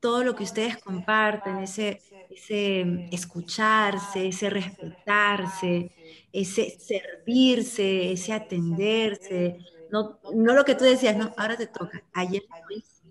todo 0.00 0.24
lo 0.24 0.34
que 0.34 0.44
ustedes 0.44 0.78
comparten, 0.78 1.58
ese, 1.58 2.00
ese 2.30 3.08
escucharse, 3.10 4.28
ese 4.28 4.50
respetarse, 4.50 5.92
ese 6.32 6.78
servirse, 6.78 8.12
ese 8.12 8.32
atenderse, 8.32 9.58
no, 9.90 10.20
no 10.34 10.54
lo 10.54 10.64
que 10.64 10.74
tú 10.74 10.84
decías, 10.84 11.16
no, 11.16 11.32
ahora 11.36 11.56
te 11.56 11.66
toca, 11.66 12.02
ayer 12.12 12.42
lo 12.68 12.76
hice, 12.76 13.02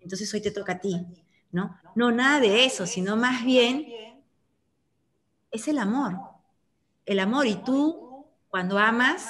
entonces 0.00 0.32
hoy 0.34 0.40
te 0.42 0.50
toca 0.50 0.72
a 0.74 0.80
ti, 0.80 1.06
¿no? 1.52 1.78
No, 1.94 2.10
nada 2.12 2.40
de 2.40 2.64
eso, 2.64 2.86
sino 2.86 3.16
más 3.16 3.44
bien 3.44 3.86
es 5.50 5.68
el 5.68 5.78
amor, 5.78 6.18
el 7.06 7.20
amor, 7.20 7.46
y 7.46 7.56
tú 7.64 8.26
cuando 8.48 8.78
amas, 8.78 9.26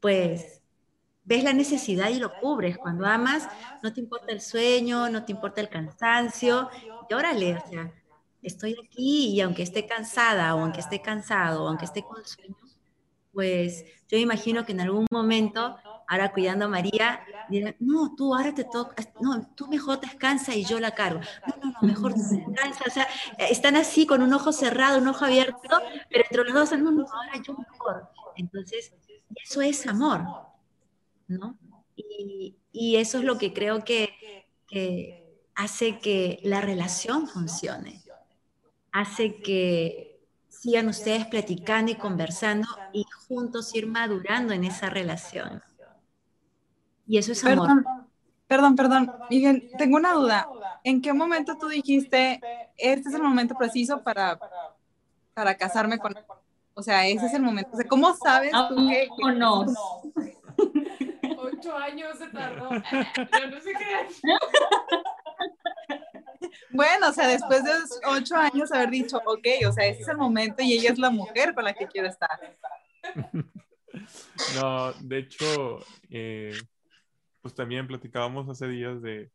pues 0.00 0.62
ves 1.24 1.44
la 1.44 1.52
necesidad 1.52 2.10
y 2.10 2.18
lo 2.18 2.36
cubres. 2.38 2.78
Cuando 2.78 3.06
amas, 3.06 3.48
no 3.82 3.92
te 3.92 4.00
importa 4.00 4.32
el 4.32 4.40
sueño, 4.40 5.08
no 5.10 5.24
te 5.24 5.32
importa 5.32 5.60
el 5.60 5.68
cansancio. 5.68 6.70
Y 7.08 7.14
órale, 7.14 7.56
o 7.56 7.60
sea, 7.68 7.92
estoy 8.42 8.76
aquí 8.84 9.34
y 9.34 9.40
aunque 9.40 9.62
esté 9.62 9.86
cansada 9.86 10.54
o 10.54 10.60
aunque 10.60 10.80
esté 10.80 11.00
cansado 11.02 11.64
o 11.64 11.68
aunque 11.68 11.84
esté 11.84 12.02
con 12.02 12.24
sueño, 12.24 12.56
pues 13.32 13.84
yo 14.08 14.18
imagino 14.18 14.64
que 14.64 14.72
en 14.72 14.80
algún 14.80 15.06
momento 15.10 15.76
ahora 16.08 16.32
cuidando 16.32 16.64
a 16.64 16.68
María, 16.68 17.20
dirán, 17.50 17.76
no, 17.78 18.14
tú 18.16 18.34
ahora 18.34 18.54
te 18.54 18.64
toca, 18.64 19.04
no, 19.20 19.46
tú 19.54 19.68
mejor 19.68 20.00
descansa 20.00 20.54
y 20.54 20.64
yo 20.64 20.80
la 20.80 20.94
cargo. 20.94 21.20
No, 21.46 21.54
no, 21.62 21.72
no, 21.72 21.86
mejor 21.86 22.14
descansa. 22.14 22.84
O 22.86 22.90
sea, 22.90 23.06
están 23.50 23.76
así 23.76 24.06
con 24.06 24.22
un 24.22 24.32
ojo 24.32 24.50
cerrado, 24.50 24.98
un 24.98 25.08
ojo 25.08 25.26
abierto, 25.26 25.58
pero 26.10 26.24
entre 26.24 26.44
los 26.44 26.54
dos, 26.54 26.78
no, 26.78 26.90
no, 26.90 27.02
ahora 27.02 27.42
yo 27.46 27.54
mejor. 27.54 28.08
Entonces, 28.36 28.94
eso 29.44 29.60
es 29.60 29.86
amor, 29.86 30.24
¿no? 31.26 31.58
Y, 31.94 32.56
y 32.72 32.96
eso 32.96 33.18
es 33.18 33.24
lo 33.24 33.36
que 33.36 33.52
creo 33.52 33.84
que, 33.84 34.46
que 34.66 35.44
hace 35.54 35.98
que 35.98 36.40
la 36.42 36.62
relación 36.62 37.28
funcione, 37.28 38.02
hace 38.92 39.36
que 39.36 40.20
sigan 40.48 40.88
ustedes 40.88 41.26
platicando 41.26 41.92
y 41.92 41.94
conversando 41.94 42.66
y 42.92 43.04
juntos 43.28 43.74
ir 43.74 43.86
madurando 43.86 44.52
en 44.52 44.64
esa 44.64 44.90
relación. 44.90 45.62
Y 47.06 47.18
eso 47.18 47.32
es 47.32 47.44
amor. 47.44 47.84
Perdón, 48.46 48.76
perdón, 48.76 49.12
Miguel, 49.30 49.70
tengo 49.76 49.96
una 49.96 50.12
duda. 50.14 50.48
¿En 50.82 51.02
qué 51.02 51.12
momento 51.12 51.56
tú 51.58 51.68
dijiste, 51.68 52.40
este 52.76 53.08
es 53.08 53.14
el 53.14 53.22
momento 53.22 53.54
preciso 53.54 54.02
para, 54.02 54.38
para 55.34 55.56
casarme 55.56 55.98
con... 55.98 56.14
O 56.72 56.82
sea, 56.82 57.06
ese 57.06 57.26
es 57.26 57.34
el 57.34 57.42
momento. 57.42 57.70
O 57.72 57.76
sea, 57.76 57.86
¿cómo 57.86 58.14
sabes 58.16 58.52
tú 58.68 58.88
que... 58.88 59.08
no? 59.34 59.66
Ocho 61.38 61.76
años 61.76 62.18
se 62.18 62.28
tardó. 62.28 62.70
Yo 62.70 63.50
no 63.50 63.60
sé 63.60 63.72
qué. 63.72 64.08
Bueno, 66.70 67.08
o 67.08 67.12
sea, 67.12 67.28
después 67.28 67.64
de 67.64 67.70
ocho 68.06 68.36
años 68.36 68.72
haber 68.72 68.90
dicho, 68.90 69.18
ok, 69.24 69.46
o 69.66 69.72
sea, 69.72 69.86
ese 69.86 70.02
es 70.02 70.08
el 70.08 70.16
momento 70.16 70.62
y 70.62 70.72
ella 70.74 70.90
es 70.92 70.98
la 70.98 71.10
mujer 71.10 71.54
con 71.54 71.64
la 71.64 71.74
que 71.74 71.86
quiero 71.86 72.08
estar. 72.08 72.30
No, 74.54 74.92
de 74.92 75.18
hecho, 75.18 75.80
eh, 76.10 76.56
pues 77.40 77.54
también 77.54 77.86
platicábamos 77.86 78.48
hace 78.48 78.68
días 78.68 79.02
de, 79.02 79.30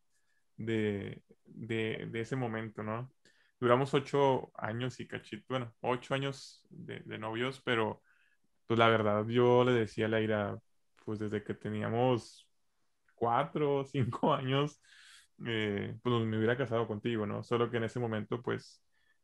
de, 0.58 1.22
de, 1.46 2.22
ese 2.22 2.36
momento, 2.36 2.84
¿no? 2.84 3.12
Duramos 3.60 3.94
ocho 3.94 4.52
años 4.56 5.00
y 5.00 5.08
cachito, 5.08 5.46
bueno, 5.50 5.74
ocho 5.82 6.14
años 6.14 6.66
de, 6.70 7.00
de, 7.02 7.18
novios, 7.18 7.62
pero 7.64 8.02
pues 8.68 8.80
la 8.80 8.88
verdad 8.88 9.28
yo 9.28 9.64
le 9.64 9.74
decía 9.74 10.06
a 10.06 10.10
Laira, 10.10 10.58
pues 11.06 11.20
desde 11.20 11.44
que 11.44 11.54
teníamos 11.54 12.48
cuatro 13.16 13.78
o 13.78 13.86
cinco 13.86 14.34
años, 14.34 14.82
eh, 15.46 15.98
pues 16.04 16.26
me 16.26 16.38
hubiera 16.38 16.58
casado 16.58 16.88
contigo, 16.88 17.26
¿no? 17.26 17.44
Solo 17.44 17.70
que 17.70 17.78
en 17.78 17.86
ese 17.86 18.00
momento, 18.00 18.42
pues 18.42 18.82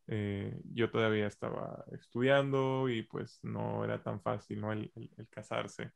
eh, 0.08 0.60
yo 0.74 0.89
todavía 0.89 1.28
estaba 1.28 1.86
estudiando 1.91 2.89
y 2.89 3.04
pues 3.04 3.39
no 3.43 3.84
era 3.84 4.02
tan 4.02 4.22
fácil, 4.22 4.62
¿no? 4.62 4.72
El, 4.72 4.91
el, 4.95 5.10
el 5.17 5.28
casarse. 5.30 5.91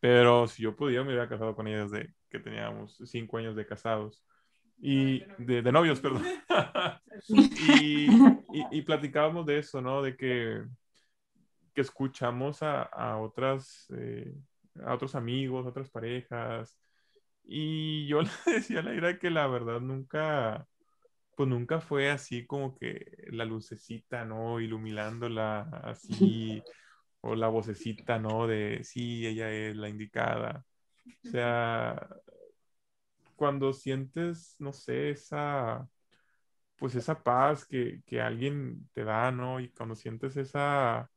Pero 0.00 0.48
si 0.48 0.64
yo 0.64 0.74
pudiera, 0.74 1.04
me 1.04 1.10
hubiera 1.10 1.28
casado 1.28 1.54
con 1.54 1.68
ella 1.68 1.84
desde 1.84 2.12
que 2.28 2.40
teníamos 2.40 3.00
cinco 3.04 3.38
años 3.38 3.54
de 3.54 3.66
casados. 3.66 4.24
Y 4.80 5.20
de, 5.38 5.62
de 5.62 5.70
novios, 5.70 6.00
perdón. 6.00 6.24
y, 7.28 8.08
y, 8.72 8.82
platicábamos 8.82 9.46
de 9.46 9.58
eso, 9.58 9.80
¿no? 9.80 10.02
De 10.02 10.16
que, 10.16 10.64
que 11.72 11.80
escuchamos 11.80 12.64
a, 12.64 12.82
a 12.82 13.18
otras, 13.18 13.86
eh, 13.96 14.34
a 14.84 14.92
otros 14.94 15.14
amigos, 15.14 15.64
a 15.64 15.68
otras 15.68 15.88
parejas. 15.88 16.76
Y 17.44 18.06
yo 18.06 18.22
le 18.46 18.52
decía 18.54 18.80
a 18.80 18.82
la 18.82 18.94
ira 18.94 19.18
que 19.18 19.30
la 19.30 19.46
verdad 19.46 19.80
nunca, 19.80 20.66
pues 21.36 21.48
nunca 21.48 21.80
fue 21.80 22.10
así 22.10 22.46
como 22.46 22.74
que 22.76 23.26
la 23.28 23.44
lucecita, 23.44 24.24
¿no? 24.24 24.60
Iluminándola 24.60 25.62
así 25.84 26.62
o 27.20 27.34
la 27.34 27.48
vocecita, 27.48 28.18
¿no? 28.18 28.46
De 28.46 28.82
sí, 28.84 29.26
ella 29.26 29.50
es 29.50 29.76
la 29.76 29.88
indicada. 29.88 30.64
O 31.24 31.28
sea, 31.30 32.08
cuando 33.36 33.72
sientes, 33.72 34.56
no 34.58 34.72
sé, 34.72 35.10
esa, 35.10 35.88
pues 36.76 36.94
esa 36.94 37.22
paz 37.22 37.64
que, 37.66 38.02
que 38.06 38.20
alguien 38.20 38.88
te 38.92 39.04
da, 39.04 39.30
¿no? 39.32 39.60
Y 39.60 39.70
cuando 39.70 39.94
sientes 39.94 40.36
esa, 40.36 41.10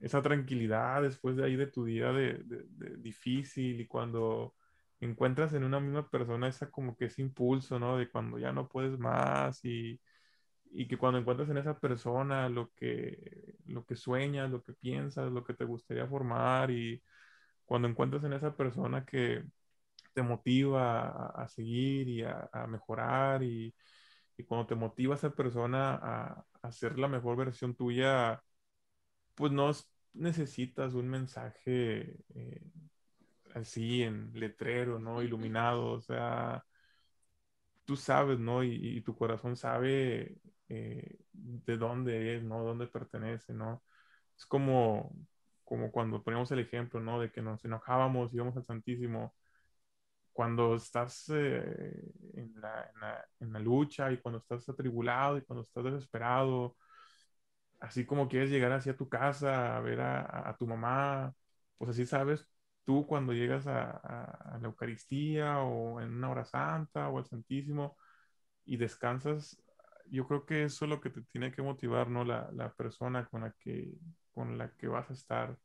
esa 0.00 0.22
tranquilidad 0.22 1.02
después 1.02 1.36
de 1.36 1.44
ahí 1.44 1.56
de 1.56 1.66
tu 1.66 1.84
día 1.84 2.12
de, 2.12 2.34
de, 2.44 2.96
difícil 2.98 3.80
y 3.80 3.86
cuando 3.86 4.54
encuentras 5.00 5.52
en 5.54 5.64
una 5.64 5.80
misma 5.80 6.08
persona 6.10 6.48
esa 6.48 6.70
como 6.70 6.96
que 6.96 7.06
ese 7.06 7.22
impulso, 7.22 7.78
¿no? 7.78 7.96
De 7.96 8.10
cuando 8.10 8.38
ya 8.38 8.52
no 8.52 8.68
puedes 8.68 8.98
más 8.98 9.64
y, 9.64 10.00
y 10.72 10.88
que 10.88 10.98
cuando 10.98 11.18
encuentras 11.18 11.48
en 11.50 11.58
esa 11.58 11.78
persona 11.78 12.48
lo 12.48 12.70
que, 12.74 13.56
lo 13.66 13.84
que 13.86 13.96
sueñas, 13.96 14.50
lo 14.50 14.62
que 14.62 14.72
piensas, 14.74 15.32
lo 15.32 15.44
que 15.44 15.54
te 15.54 15.64
gustaría 15.64 16.06
formar 16.06 16.70
y 16.70 17.02
cuando 17.64 17.88
encuentras 17.88 18.24
en 18.24 18.34
esa 18.34 18.56
persona 18.56 19.04
que 19.04 19.44
te 20.14 20.22
motiva 20.22 21.28
a, 21.28 21.48
seguir 21.48 22.08
y 22.08 22.22
a, 22.24 22.66
mejorar 22.68 23.42
y, 23.42 23.74
y, 24.36 24.44
cuando 24.44 24.66
te 24.66 24.74
motiva 24.74 25.14
a 25.14 25.18
esa 25.18 25.30
persona 25.30 25.94
a, 25.94 26.44
a, 26.62 26.72
ser 26.72 26.98
la 26.98 27.08
mejor 27.08 27.36
versión 27.36 27.74
tuya, 27.76 28.42
pues 29.34 29.52
no 29.52 29.70
necesitas 30.14 30.94
un 30.94 31.08
mensaje 31.08 32.16
eh, 32.34 32.62
así 33.54 34.02
en 34.02 34.32
letrero, 34.34 34.98
¿no? 34.98 35.22
Iluminado, 35.22 35.92
o 35.92 36.00
sea, 36.00 36.64
tú 37.84 37.96
sabes, 37.96 38.38
¿no? 38.38 38.62
Y, 38.64 38.98
y 38.98 39.00
tu 39.02 39.16
corazón 39.16 39.56
sabe 39.56 40.38
eh, 40.68 41.18
de 41.32 41.76
dónde 41.76 42.36
es, 42.36 42.42
¿no? 42.44 42.62
Dónde 42.64 42.86
pertenece, 42.86 43.52
¿no? 43.54 43.82
Es 44.38 44.46
como, 44.46 45.12
como 45.64 45.90
cuando 45.92 46.22
ponemos 46.22 46.50
el 46.52 46.60
ejemplo, 46.60 47.00
¿no? 47.00 47.20
De 47.20 47.30
que 47.32 47.42
nos 47.42 47.64
enojábamos, 47.64 48.32
íbamos 48.34 48.56
al 48.56 48.64
Santísimo. 48.66 49.34
Cuando 50.32 50.74
estás 50.76 51.28
eh, 51.30 52.12
en, 52.34 52.54
la, 52.60 52.90
en, 52.94 53.00
la, 53.00 53.28
en, 53.40 53.52
la, 53.52 53.58
lucha 53.58 54.10
y 54.12 54.18
cuando 54.18 54.38
estás 54.38 54.68
atribulado 54.68 55.36
y 55.38 55.42
cuando 55.42 55.62
estás 55.64 55.84
desesperado, 55.84 56.76
así 57.80 58.06
como 58.06 58.28
quieres 58.28 58.50
llegar 58.50 58.72
hacia 58.72 58.96
tu 58.96 59.08
casa 59.08 59.76
a 59.76 59.80
ver 59.80 60.00
a, 60.00 60.48
a 60.50 60.56
tu 60.56 60.66
mamá, 60.66 61.34
pues 61.78 61.90
así 61.90 62.06
sabes 62.06 62.46
tú 62.84 63.06
cuando 63.06 63.32
llegas 63.32 63.66
a, 63.66 63.90
a, 63.90 64.58
la 64.60 64.68
Eucaristía 64.68 65.60
o 65.60 66.00
en 66.00 66.14
una 66.14 66.30
hora 66.30 66.44
santa 66.44 67.08
o 67.08 67.18
al 67.18 67.26
Santísimo 67.26 67.96
y 68.64 68.76
descansas 68.76 69.62
yo 70.10 70.26
creo 70.26 70.44
que 70.46 70.64
eso 70.64 70.84
es 70.84 70.88
lo 70.90 71.00
que 71.00 71.10
te 71.10 71.22
tiene 71.22 71.52
que 71.52 71.62
motivar, 71.62 72.08
¿no? 72.10 72.24
La, 72.24 72.50
la, 72.52 72.72
persona 72.74 73.26
con 73.26 73.42
la, 73.42 73.52
que, 73.58 73.92
con 74.32 74.58
la 74.58 74.70
que 74.76 74.88
vas 74.88 75.08
a 75.10 75.14
estar. 75.14 75.58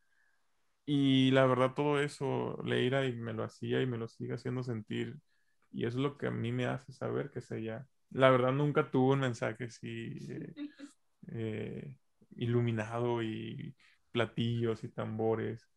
Y 0.86 1.32
la 1.32 1.46
verdad, 1.46 1.74
todo 1.76 2.00
eso, 2.00 2.62
Leira, 2.64 3.06
y 3.08 3.16
me 3.16 3.34
lo 3.34 3.44
hacía 3.44 3.82
y 3.82 3.88
me 3.88 3.98
lo 3.98 4.08
sigue 4.08 4.36
haciendo 4.36 4.64
sentir. 4.64 5.18
Y 5.72 5.86
eso 5.86 5.98
es 5.98 6.04
lo 6.04 6.18
que 6.18 6.28
a 6.28 6.32
mí 6.32 6.52
me 6.52 6.68
hace 6.68 6.94
saber 6.94 7.32
que 7.32 7.40
es 7.40 7.52
ella. 7.52 7.88
La 8.12 8.30
verdad, 8.30 8.54
nunca 8.54 8.92
tuvo 8.92 9.14
un 9.14 9.22
mensaje 9.22 9.66
así 9.66 10.18
eh, 10.30 10.54
eh, 11.30 11.96
iluminado 12.38 13.24
y 13.24 13.76
platillos 14.12 14.84
y 14.84 14.90
tambores. 14.90 15.68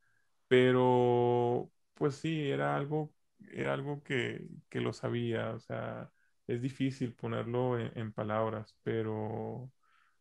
Pero, 0.48 1.70
pues 1.94 2.16
sí, 2.16 2.50
era 2.50 2.76
algo, 2.76 3.12
era 3.52 3.74
algo 3.74 4.02
que, 4.02 4.46
que 4.70 4.80
lo 4.80 4.92
sabía. 4.92 5.50
O 5.50 5.60
sea, 5.60 6.10
es 6.46 6.62
difícil 6.62 7.12
ponerlo 7.14 7.78
en, 7.78 8.12
palabras, 8.12 8.74
pero 8.82 9.70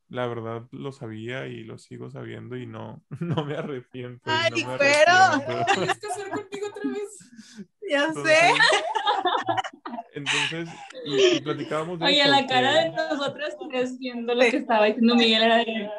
la 0.10 0.28
verdad 0.28 0.68
lo 0.72 0.92
sabía 0.92 1.48
y 1.48 1.64
lo 1.64 1.78
sigo 1.78 2.10
sabiendo 2.10 2.58
y 2.58 2.66
no, 2.66 3.04
no 3.20 3.46
me 3.46 3.56
arrepiento. 3.56 4.30
¡Ay, 4.30 4.52
no 4.52 4.78
pero! 4.78 5.66
¿Quieres 5.74 5.98
casar 6.00 6.32
contigo 6.32 6.68
otra 6.68 6.90
vez? 6.90 7.68
Ya 7.90 8.14
sé. 8.14 8.38
Entonces, 10.14 10.68
y, 11.06 11.38
y 11.38 11.40
platicábamos 11.42 12.00
de 12.00 12.06
Oye, 12.08 12.22
eso, 12.22 12.30
la 12.32 12.48
cara 12.48 12.74
que- 12.74 12.90
de 12.90 12.90
nosotras 12.96 13.56
tres 13.70 14.00
viendo 14.00 14.34
lo 14.34 14.42
que 14.42 14.58
estaba 14.58 14.86
diciendo 14.86 15.16
Miguel 15.16 15.44
era 15.44 15.58
de... 15.58 15.90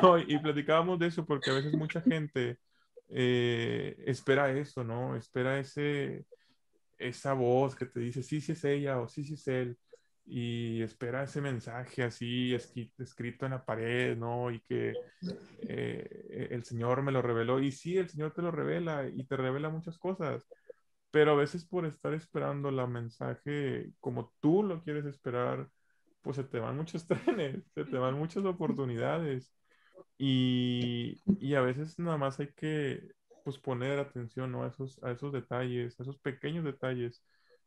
No, 0.00 0.18
y 0.18 0.38
platicábamos 0.38 0.98
de 0.98 1.08
eso 1.08 1.24
porque 1.26 1.50
a 1.50 1.54
veces 1.54 1.74
mucha 1.74 2.00
gente 2.00 2.58
eh, 3.08 3.96
espera 4.06 4.50
eso, 4.52 4.84
¿no? 4.84 5.16
Espera 5.16 5.58
ese, 5.58 6.26
esa 6.98 7.34
voz 7.34 7.74
que 7.74 7.86
te 7.86 8.00
dice, 8.00 8.22
sí, 8.22 8.40
sí 8.40 8.52
es 8.52 8.64
ella 8.64 9.00
o 9.00 9.08
sí, 9.08 9.24
sí 9.24 9.34
es 9.34 9.48
él. 9.48 9.78
Y 10.24 10.82
espera 10.82 11.24
ese 11.24 11.40
mensaje 11.40 12.04
así 12.04 12.54
escrito 12.54 13.44
en 13.44 13.52
la 13.52 13.64
pared, 13.64 14.16
¿no? 14.16 14.50
Y 14.50 14.60
que 14.60 14.94
eh, 15.68 16.48
el 16.50 16.64
Señor 16.64 17.02
me 17.02 17.12
lo 17.12 17.22
reveló. 17.22 17.60
Y 17.60 17.72
sí, 17.72 17.98
el 17.98 18.08
Señor 18.08 18.32
te 18.32 18.42
lo 18.42 18.50
revela 18.50 19.08
y 19.08 19.24
te 19.24 19.36
revela 19.36 19.68
muchas 19.68 19.98
cosas. 19.98 20.46
Pero 21.10 21.32
a 21.32 21.36
veces 21.36 21.64
por 21.66 21.86
estar 21.86 22.14
esperando 22.14 22.70
la 22.70 22.86
mensaje 22.86 23.92
como 24.00 24.32
tú 24.40 24.62
lo 24.62 24.82
quieres 24.82 25.04
esperar, 25.06 25.68
pues 26.22 26.36
se 26.36 26.44
te 26.44 26.60
van 26.60 26.76
muchos 26.76 27.06
trenes, 27.08 27.64
se 27.74 27.84
te 27.84 27.98
van 27.98 28.14
muchas 28.18 28.44
oportunidades. 28.44 29.52
Y, 30.24 31.20
y 31.40 31.54
a 31.56 31.62
veces 31.62 31.98
nada 31.98 32.16
más 32.16 32.38
hay 32.38 32.46
que 32.54 33.02
pues, 33.42 33.58
poner 33.58 33.98
atención 33.98 34.52
¿no? 34.52 34.62
a, 34.62 34.68
esos, 34.68 35.02
a 35.02 35.10
esos 35.10 35.32
detalles, 35.32 35.98
a 35.98 36.04
esos 36.04 36.16
pequeños 36.18 36.64
detalles 36.64 37.24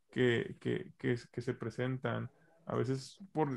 que, 0.09 0.55
que, 0.61 0.93
que, 0.97 1.17
que 1.33 1.41
se 1.41 1.53
presentan. 1.53 2.29
A 2.65 2.75
veces 2.75 3.19
por 3.33 3.49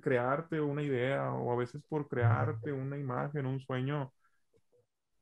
crearte 0.00 0.60
una 0.60 0.82
idea 0.82 1.32
o 1.32 1.52
a 1.52 1.56
veces 1.56 1.80
por 1.88 2.08
crearte 2.08 2.72
una 2.72 2.98
imagen, 2.98 3.46
un 3.46 3.60
sueño, 3.60 4.12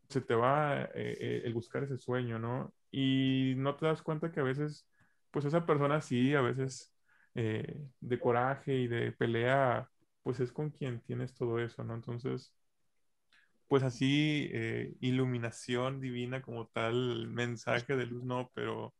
se 0.09 0.23
te 0.23 0.35
va 0.35 0.85
eh, 0.95 1.43
el 1.45 1.53
buscar 1.53 1.85
ese 1.85 1.99
sueño, 1.99 2.39
¿no? 2.39 2.73
Y 2.91 3.53
no 3.59 3.77
te 3.77 3.85
das 3.85 4.01
cuenta 4.01 4.33
que 4.33 4.41
a 4.41 4.43
veces, 4.43 4.89
pues 5.31 5.45
esa 5.45 5.67
persona 5.67 6.01
sí, 6.01 6.35
a 6.35 6.41
veces 6.41 6.91
de 7.35 8.19
coraje 8.21 8.75
y 8.75 8.89
de 8.89 9.13
pelea, 9.13 9.87
pues 10.23 10.41
es 10.41 10.51
con 10.51 10.71
quien 10.71 11.01
tienes 11.03 11.35
todo 11.35 11.59
eso, 11.59 11.85
¿no? 11.85 11.95
Entonces, 11.95 12.55
pues 13.73 13.85
así, 13.85 14.51
iluminación 15.01 15.99
divina 15.99 16.43
como 16.43 16.67
tal, 16.67 17.27
mensaje 17.29 17.97
de 17.97 18.05
luz, 18.05 18.23
no, 18.23 18.51
pero 18.53 18.93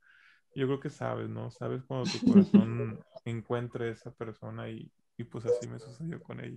yo 0.55 0.67
creo 0.67 0.81
que 0.81 0.89
sabes, 0.89 1.29
¿no? 1.29 1.51
Sabes 1.51 1.83
cuando 1.87 2.11
tu 2.11 2.27
corazón 2.27 2.99
encuentra 3.27 3.87
esa 3.87 4.13
persona 4.13 4.71
y, 4.71 4.91
y 5.19 5.25
pues 5.25 5.45
así 5.45 5.67
me 5.67 5.79
sucedió 5.79 6.23
con 6.23 6.43
ella. 6.43 6.57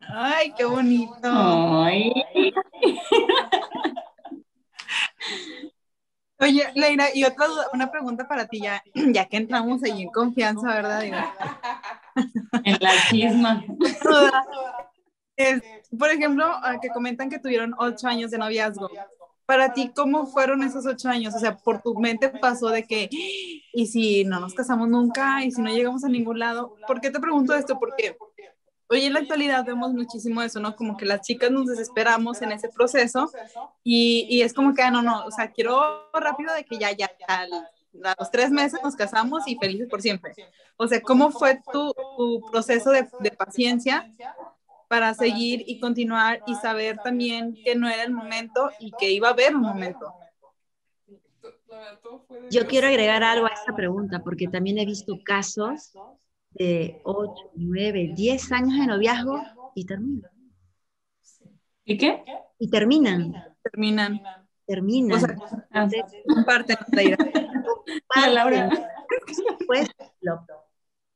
Ay, 0.00 0.54
qué 0.56 0.64
bonito. 0.64 1.12
Ay. 1.24 2.10
Oye, 6.38 6.72
Leira, 6.74 7.14
y 7.14 7.24
otra 7.24 7.48
una 7.74 7.90
pregunta 7.90 8.26
para 8.26 8.46
ti, 8.46 8.62
ya, 8.62 8.82
ya 9.12 9.26
que 9.26 9.36
entramos 9.36 9.82
ahí 9.82 10.04
en 10.04 10.10
confianza, 10.10 10.68
¿verdad? 10.68 11.04
En 12.64 12.78
la 12.80 12.92
chisma. 13.10 13.62
Por 15.98 16.10
ejemplo, 16.10 16.46
que 16.80 16.88
comentan 16.90 17.30
que 17.30 17.38
tuvieron 17.38 17.74
ocho 17.78 18.08
años 18.08 18.30
de 18.30 18.38
noviazgo. 18.38 18.90
Para 19.46 19.72
ti, 19.72 19.90
¿cómo 19.94 20.26
fueron 20.26 20.62
esos 20.62 20.86
ocho 20.86 21.08
años? 21.08 21.34
O 21.34 21.38
sea, 21.40 21.56
por 21.56 21.82
tu 21.82 21.94
mente 21.98 22.28
pasó 22.28 22.68
de 22.68 22.84
que, 22.84 23.08
¿y 23.10 23.86
si 23.86 24.24
no 24.24 24.38
nos 24.38 24.54
casamos 24.54 24.88
nunca? 24.88 25.44
¿Y 25.44 25.50
si 25.50 25.60
no 25.60 25.70
llegamos 25.70 26.04
a 26.04 26.08
ningún 26.08 26.38
lado? 26.38 26.76
¿Por 26.86 27.00
qué 27.00 27.10
te 27.10 27.18
pregunto 27.18 27.54
esto? 27.54 27.78
Porque 27.78 28.16
hoy 28.88 29.04
en 29.04 29.12
la 29.12 29.20
actualidad 29.20 29.64
vemos 29.64 29.92
muchísimo 29.92 30.42
eso, 30.42 30.60
¿no? 30.60 30.76
Como 30.76 30.96
que 30.96 31.04
las 31.04 31.22
chicas 31.22 31.50
nos 31.50 31.66
desesperamos 31.66 32.42
en 32.42 32.52
ese 32.52 32.68
proceso 32.68 33.30
y, 33.82 34.26
y 34.28 34.42
es 34.42 34.54
como 34.54 34.74
que, 34.74 34.82
ah, 34.82 34.90
no, 34.90 35.02
no, 35.02 35.24
o 35.24 35.30
sea, 35.30 35.50
quiero 35.50 36.10
rápido 36.12 36.54
de 36.54 36.64
que 36.64 36.78
ya, 36.78 36.90
ya, 36.92 37.10
ya, 37.18 37.46
a 38.04 38.16
los 38.18 38.30
tres 38.30 38.50
meses 38.50 38.80
nos 38.82 38.96
casamos 38.96 39.46
y 39.46 39.56
felices 39.56 39.88
por 39.88 40.02
siempre. 40.02 40.32
O 40.76 40.86
sea, 40.86 41.00
¿cómo 41.00 41.30
fue 41.30 41.60
tu, 41.72 41.92
tu 42.16 42.40
proceso 42.50 42.90
de, 42.90 43.08
de, 43.20 43.30
paciencia 43.30 44.12
para 44.90 45.14
seguir 45.14 45.62
y 45.68 45.78
continuar 45.78 46.42
y 46.48 46.56
saber 46.56 46.98
también 46.98 47.54
que 47.64 47.76
no 47.76 47.88
era 47.88 48.02
el 48.02 48.12
momento 48.12 48.72
y 48.80 48.90
que 48.98 49.12
iba 49.12 49.28
a 49.28 49.30
haber 49.30 49.54
un 49.54 49.62
momento? 49.62 50.12
Yo 52.50 52.66
quiero 52.66 52.88
agregar 52.88 53.22
algo 53.22 53.46
a 53.46 53.50
esta 53.50 53.72
pregunta 53.72 54.24
porque 54.24 54.48
también 54.48 54.78
he 54.78 54.84
visto 54.84 55.20
casos 55.24 55.92
de 56.50 57.00
8, 57.04 57.52
9, 57.54 58.14
10 58.16 58.50
años 58.50 58.80
de 58.80 58.86
noviazgo 58.88 59.40
y 59.76 59.86
terminan. 59.86 60.32
¿Y 61.84 61.96
qué? 61.96 62.24
Y 62.58 62.68
terminan. 62.68 63.32
Terminan. 63.62 64.20
Terminan. 64.66 65.16
O 65.16 65.20
sea, 65.20 65.36
comparten 66.26 66.78
Laura. 68.34 68.68
Pues, 69.68 69.88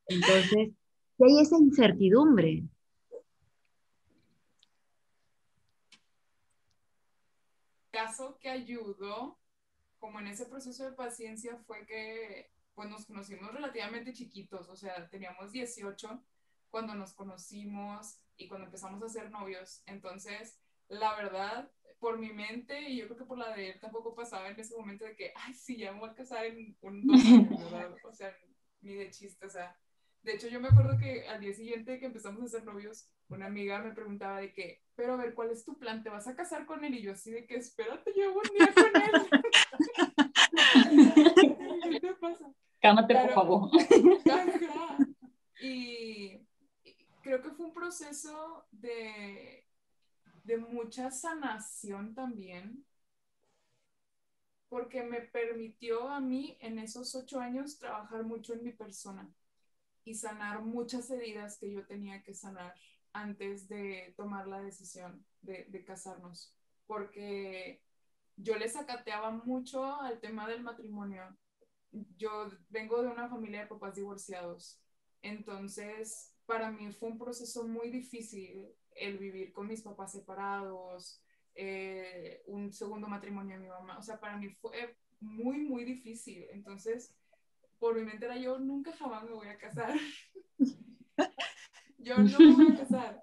entonces, 0.06 0.70
hay 1.18 1.40
esa 1.40 1.58
incertidumbre. 1.58 2.68
Caso 7.94 8.38
que 8.40 8.50
ayudó, 8.50 9.38
como 9.98 10.18
en 10.18 10.26
ese 10.26 10.46
proceso 10.46 10.84
de 10.84 10.96
paciencia, 10.96 11.56
fue 11.58 11.86
que 11.86 12.50
pues 12.74 12.88
nos 12.88 13.06
conocimos 13.06 13.52
relativamente 13.52 14.12
chiquitos, 14.12 14.68
o 14.68 14.74
sea, 14.74 15.08
teníamos 15.08 15.52
18 15.52 16.24
cuando 16.70 16.96
nos 16.96 17.14
conocimos 17.14 18.18
y 18.36 18.48
cuando 18.48 18.66
empezamos 18.66 19.00
a 19.00 19.08
ser 19.08 19.30
novios. 19.30 19.84
Entonces, 19.86 20.58
la 20.88 21.14
verdad, 21.14 21.70
por 22.00 22.18
mi 22.18 22.32
mente 22.32 22.80
y 22.80 22.96
yo 22.96 23.06
creo 23.06 23.18
que 23.18 23.24
por 23.26 23.38
la 23.38 23.54
de 23.54 23.70
él 23.70 23.80
tampoco 23.80 24.12
pasaba 24.12 24.48
en 24.48 24.58
ese 24.58 24.76
momento 24.76 25.04
de 25.04 25.14
que, 25.14 25.32
ay, 25.36 25.54
sí, 25.54 25.76
ya 25.76 25.92
me 25.92 26.00
voy 26.00 26.10
a 26.10 26.14
casar 26.14 26.44
en 26.46 26.76
un 26.80 27.06
dos 27.06 27.24
años, 27.24 27.58
¿verdad? 27.70 27.94
O 28.02 28.12
sea, 28.12 28.36
ni 28.80 28.94
de 28.94 29.10
chiste, 29.10 29.46
o 29.46 29.50
sea. 29.50 29.78
De 30.22 30.34
hecho, 30.34 30.48
yo 30.48 30.58
me 30.58 30.68
acuerdo 30.68 30.98
que 30.98 31.28
al 31.28 31.40
día 31.40 31.54
siguiente 31.54 32.00
que 32.00 32.06
empezamos 32.06 32.42
a 32.42 32.48
ser 32.48 32.64
novios, 32.64 33.08
una 33.28 33.46
amiga 33.46 33.80
me 33.80 33.92
preguntaba 33.92 34.40
de 34.40 34.52
que, 34.52 34.82
pero 34.94 35.14
a 35.14 35.16
ver, 35.16 35.34
¿cuál 35.34 35.50
es 35.50 35.64
tu 35.64 35.78
plan? 35.78 36.02
¿Te 36.02 36.10
vas 36.10 36.28
a 36.28 36.36
casar 36.36 36.66
con 36.66 36.84
él? 36.84 36.94
Y 36.94 37.02
yo 37.02 37.12
así 37.12 37.30
de 37.30 37.46
que, 37.46 37.56
espérate, 37.56 38.12
llevo 38.12 38.40
un 38.40 38.56
día 38.56 38.72
con 38.74 39.02
él. 39.02 39.12
¿Qué 41.90 42.00
te 42.00 42.14
pasa? 42.14 42.52
Cálmate, 42.80 43.14
por 43.14 43.32
favor. 43.32 43.70
Y, 45.60 46.46
creo 47.22 47.40
que 47.40 47.50
fue 47.52 47.66
un 47.66 47.72
proceso 47.72 48.66
de, 48.70 49.66
de 50.44 50.58
mucha 50.58 51.10
sanación 51.10 52.14
también, 52.14 52.84
porque 54.68 55.02
me 55.02 55.22
permitió 55.22 56.08
a 56.08 56.20
mí 56.20 56.58
en 56.60 56.78
esos 56.78 57.14
ocho 57.14 57.40
años 57.40 57.78
trabajar 57.78 58.24
mucho 58.24 58.52
en 58.52 58.64
mi 58.64 58.72
persona 58.72 59.32
y 60.04 60.14
sanar 60.14 60.60
muchas 60.60 61.10
heridas 61.10 61.56
que 61.58 61.72
yo 61.72 61.86
tenía 61.86 62.22
que 62.22 62.34
sanar 62.34 62.74
antes 63.14 63.68
de 63.68 64.14
tomar 64.18 64.46
la 64.46 64.60
decisión 64.60 65.24
de, 65.40 65.64
de 65.70 65.84
casarnos, 65.84 66.54
porque 66.86 67.82
yo 68.36 68.56
les 68.56 68.76
acateaba 68.76 69.30
mucho 69.30 70.00
al 70.02 70.20
tema 70.20 70.46
del 70.48 70.62
matrimonio 70.62 71.36
yo 72.16 72.50
vengo 72.68 73.02
de 73.02 73.08
una 73.08 73.28
familia 73.28 73.60
de 73.60 73.66
papás 73.68 73.94
divorciados, 73.94 74.80
entonces 75.22 76.34
para 76.46 76.70
mí 76.70 76.92
fue 76.92 77.10
un 77.10 77.18
proceso 77.18 77.66
muy 77.66 77.90
difícil 77.90 78.68
el 78.96 79.18
vivir 79.18 79.52
con 79.52 79.66
mis 79.68 79.82
papás 79.82 80.12
separados, 80.12 81.22
eh, 81.54 82.42
un 82.46 82.72
segundo 82.72 83.08
matrimonio 83.08 83.56
de 83.56 83.62
mi 83.62 83.68
mamá, 83.68 83.98
o 83.98 84.02
sea, 84.02 84.18
para 84.18 84.36
mí 84.36 84.48
fue 84.50 84.96
muy, 85.20 85.58
muy 85.58 85.84
difícil. 85.84 86.46
Entonces, 86.50 87.14
por 87.78 87.94
mi 87.94 88.02
mente 88.02 88.26
era 88.26 88.36
yo 88.36 88.58
nunca 88.58 88.92
jamás 88.92 89.24
me 89.24 89.32
voy 89.32 89.48
a 89.48 89.58
casar. 89.58 89.94
yo 92.04 92.18
no 92.18 92.38
me 92.38 92.52
voy 92.52 92.72
a 92.72 92.78
casar. 92.78 93.20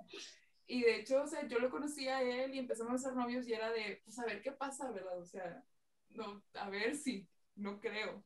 Y 0.67 0.81
de 0.81 0.97
hecho, 0.97 1.23
o 1.23 1.27
sea, 1.27 1.47
yo 1.47 1.59
lo 1.59 1.69
conocí 1.69 2.07
a 2.07 2.21
él 2.21 2.53
y 2.55 2.59
empezamos 2.59 2.93
a 2.93 3.09
ser 3.09 3.15
novios 3.15 3.47
y 3.47 3.53
era 3.53 3.71
de, 3.71 4.01
pues 4.03 4.17
a 4.19 4.25
ver 4.25 4.41
qué 4.41 4.51
pasa, 4.51 4.91
¿verdad? 4.91 5.17
O 5.19 5.25
sea, 5.25 5.63
no, 6.09 6.43
a 6.53 6.69
ver 6.69 6.95
si, 6.95 7.27
no 7.55 7.79
creo 7.79 8.23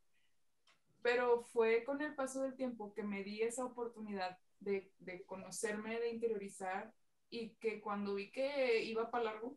pero 1.05 1.43
fue 1.43 1.83
con 1.83 2.01
el 2.01 2.15
paso 2.15 2.41
del 2.41 2.55
tiempo 2.55 2.91
que 2.95 3.03
me 3.03 3.23
di 3.23 3.43
esa 3.43 3.63
oportunidad 3.63 4.39
de, 4.59 4.91
de 4.97 5.23
conocerme, 5.23 5.99
de 5.99 6.09
interiorizar 6.09 6.91
y 7.29 7.49
que 7.57 7.79
cuando 7.79 8.15
vi 8.15 8.31
que 8.31 8.83
iba 8.83 9.11
para 9.11 9.25
largo, 9.25 9.55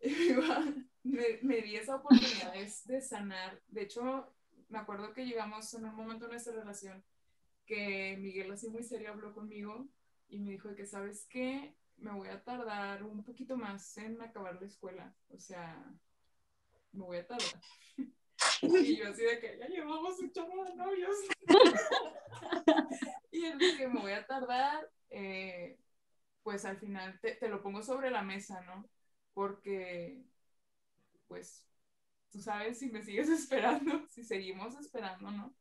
me, 1.02 1.38
me, 1.40 1.62
di 1.62 1.76
esa 1.76 1.96
oportunidad 1.96 2.52
de, 2.84 3.00
sanar. 3.00 3.62
De 3.68 3.84
hecho, 3.84 4.30
me 4.68 4.76
acuerdo 4.76 5.14
que 5.14 5.24
llegamos 5.24 5.72
en 5.72 5.86
un 5.86 5.94
momento 5.94 6.26
en 6.26 6.32
nuestra 6.32 6.52
relación 6.52 7.02
que 7.64 8.18
Miguel 8.20 8.52
así 8.52 8.68
muy 8.68 8.82
serio 8.82 9.12
habló 9.12 9.32
conmigo 9.32 9.88
y 10.30 10.38
me 10.38 10.52
dijo 10.52 10.74
que, 10.74 10.86
¿sabes 10.86 11.26
qué? 11.28 11.74
Me 11.96 12.12
voy 12.12 12.28
a 12.28 12.42
tardar 12.42 13.02
un 13.02 13.22
poquito 13.22 13.56
más 13.56 13.96
en 13.98 14.20
acabar 14.22 14.58
la 14.60 14.66
escuela. 14.66 15.14
O 15.28 15.38
sea, 15.38 15.76
me 16.92 17.04
voy 17.04 17.18
a 17.18 17.26
tardar. 17.26 17.60
Y 18.62 18.96
yo 18.96 19.08
así 19.08 19.22
de 19.22 19.38
que 19.38 19.58
ya 19.58 19.68
llevamos 19.68 20.18
un 20.18 20.32
chorro 20.32 20.64
de 20.64 20.74
novios. 20.74 21.16
y 23.30 23.44
él 23.44 23.58
dice 23.58 23.76
que 23.78 23.88
me 23.88 24.00
voy 24.00 24.12
a 24.12 24.26
tardar, 24.26 24.90
eh, 25.10 25.78
pues 26.42 26.64
al 26.64 26.78
final 26.78 27.18
te, 27.20 27.36
te, 27.36 27.48
lo 27.48 27.62
pongo 27.62 27.82
sobre 27.82 28.10
la 28.10 28.22
mesa, 28.22 28.60
¿no? 28.62 28.88
Porque, 29.34 30.22
pues, 31.26 31.66
tú 32.30 32.40
sabes 32.40 32.78
si 32.78 32.90
me 32.90 33.02
sigues 33.02 33.28
esperando, 33.28 34.06
si 34.08 34.24
seguimos 34.24 34.74
esperando, 34.76 35.30
¿no? 35.30 35.54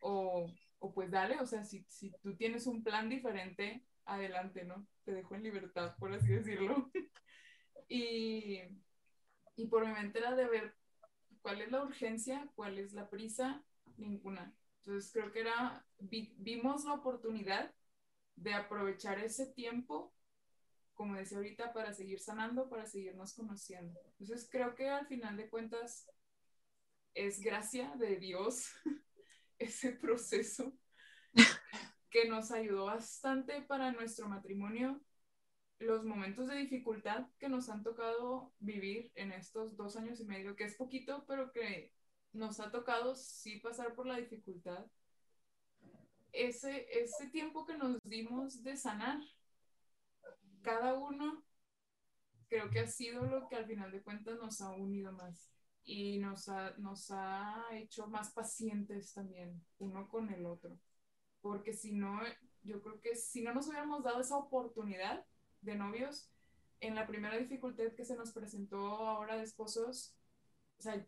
O, 0.00 0.46
o 0.80 0.92
pues 0.92 1.10
dale, 1.10 1.38
o 1.40 1.46
sea, 1.46 1.64
si, 1.64 1.84
si 1.88 2.10
tú 2.22 2.36
tienes 2.36 2.66
un 2.66 2.82
plan 2.82 3.08
diferente, 3.08 3.84
adelante, 4.06 4.64
¿no? 4.64 4.86
Te 5.04 5.12
dejo 5.12 5.34
en 5.34 5.42
libertad, 5.42 5.96
por 5.98 6.12
así 6.12 6.28
decirlo. 6.28 6.90
y, 7.88 8.60
y 9.56 9.66
por 9.66 9.86
mi 9.86 9.92
mente 9.92 10.18
era 10.18 10.34
de 10.34 10.46
ver 10.48 10.74
¿Cuál 11.44 11.60
es 11.60 11.70
la 11.70 11.82
urgencia? 11.82 12.48
¿Cuál 12.54 12.78
es 12.78 12.94
la 12.94 13.10
prisa? 13.10 13.62
Ninguna. 13.98 14.54
Entonces 14.78 15.12
creo 15.12 15.30
que 15.30 15.40
era, 15.40 15.86
vimos 15.98 16.86
la 16.86 16.94
oportunidad 16.94 17.70
de 18.34 18.54
aprovechar 18.54 19.18
ese 19.18 19.52
tiempo, 19.52 20.14
como 20.94 21.16
decía 21.16 21.36
ahorita, 21.36 21.74
para 21.74 21.92
seguir 21.92 22.18
sanando, 22.18 22.70
para 22.70 22.86
seguirnos 22.86 23.34
conociendo. 23.34 24.00
Entonces 24.18 24.48
creo 24.50 24.74
que 24.74 24.88
al 24.88 25.06
final 25.06 25.36
de 25.36 25.50
cuentas 25.50 26.08
es 27.12 27.40
gracia 27.40 27.94
de 27.96 28.16
Dios 28.16 28.72
ese 29.58 29.92
proceso 29.92 30.72
que 32.14 32.28
nos 32.28 32.52
ayudó 32.52 32.84
bastante 32.84 33.60
para 33.62 33.90
nuestro 33.90 34.28
matrimonio 34.28 35.00
los 35.80 36.04
momentos 36.04 36.46
de 36.46 36.54
dificultad 36.54 37.26
que 37.40 37.48
nos 37.48 37.68
han 37.68 37.82
tocado 37.82 38.52
vivir 38.60 39.10
en 39.16 39.32
estos 39.32 39.76
dos 39.76 39.96
años 39.96 40.20
y 40.20 40.24
medio, 40.24 40.54
que 40.54 40.62
es 40.62 40.76
poquito, 40.76 41.24
pero 41.26 41.50
que 41.50 41.92
nos 42.32 42.60
ha 42.60 42.70
tocado 42.70 43.16
sí 43.16 43.58
pasar 43.58 43.96
por 43.96 44.06
la 44.06 44.16
dificultad. 44.16 44.86
Ese, 46.30 46.86
ese 47.02 47.30
tiempo 47.30 47.66
que 47.66 47.76
nos 47.76 47.98
dimos 48.04 48.62
de 48.62 48.76
sanar, 48.76 49.20
cada 50.62 50.94
uno 50.94 51.42
creo 52.48 52.70
que 52.70 52.78
ha 52.78 52.86
sido 52.86 53.26
lo 53.26 53.48
que 53.48 53.56
al 53.56 53.66
final 53.66 53.90
de 53.90 54.04
cuentas 54.04 54.38
nos 54.38 54.60
ha 54.60 54.70
unido 54.70 55.10
más 55.10 55.50
y 55.82 56.18
nos 56.18 56.48
ha, 56.48 56.76
nos 56.78 57.10
ha 57.10 57.66
hecho 57.72 58.06
más 58.06 58.32
pacientes 58.32 59.12
también 59.12 59.60
uno 59.78 60.08
con 60.08 60.32
el 60.32 60.46
otro. 60.46 60.78
Porque 61.44 61.74
si 61.74 61.92
no, 61.92 62.22
yo 62.62 62.80
creo 62.80 63.02
que 63.02 63.16
si 63.16 63.42
no 63.42 63.52
nos 63.52 63.68
hubiéramos 63.68 64.02
dado 64.02 64.18
esa 64.18 64.38
oportunidad 64.38 65.26
de 65.60 65.74
novios, 65.74 66.30
en 66.80 66.94
la 66.94 67.06
primera 67.06 67.36
dificultad 67.36 67.92
que 67.94 68.06
se 68.06 68.16
nos 68.16 68.32
presentó 68.32 68.78
ahora 68.78 69.36
de 69.36 69.42
esposos, 69.42 70.16
o 70.78 70.82
sea, 70.82 71.06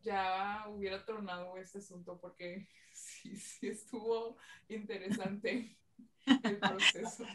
ya 0.00 0.66
hubiera 0.68 1.04
tornado 1.04 1.56
este 1.56 1.78
asunto 1.78 2.20
porque 2.20 2.68
sí, 2.94 3.36
sí 3.36 3.66
estuvo 3.66 4.36
interesante 4.68 5.76
el 6.24 6.58
proceso. 6.60 7.26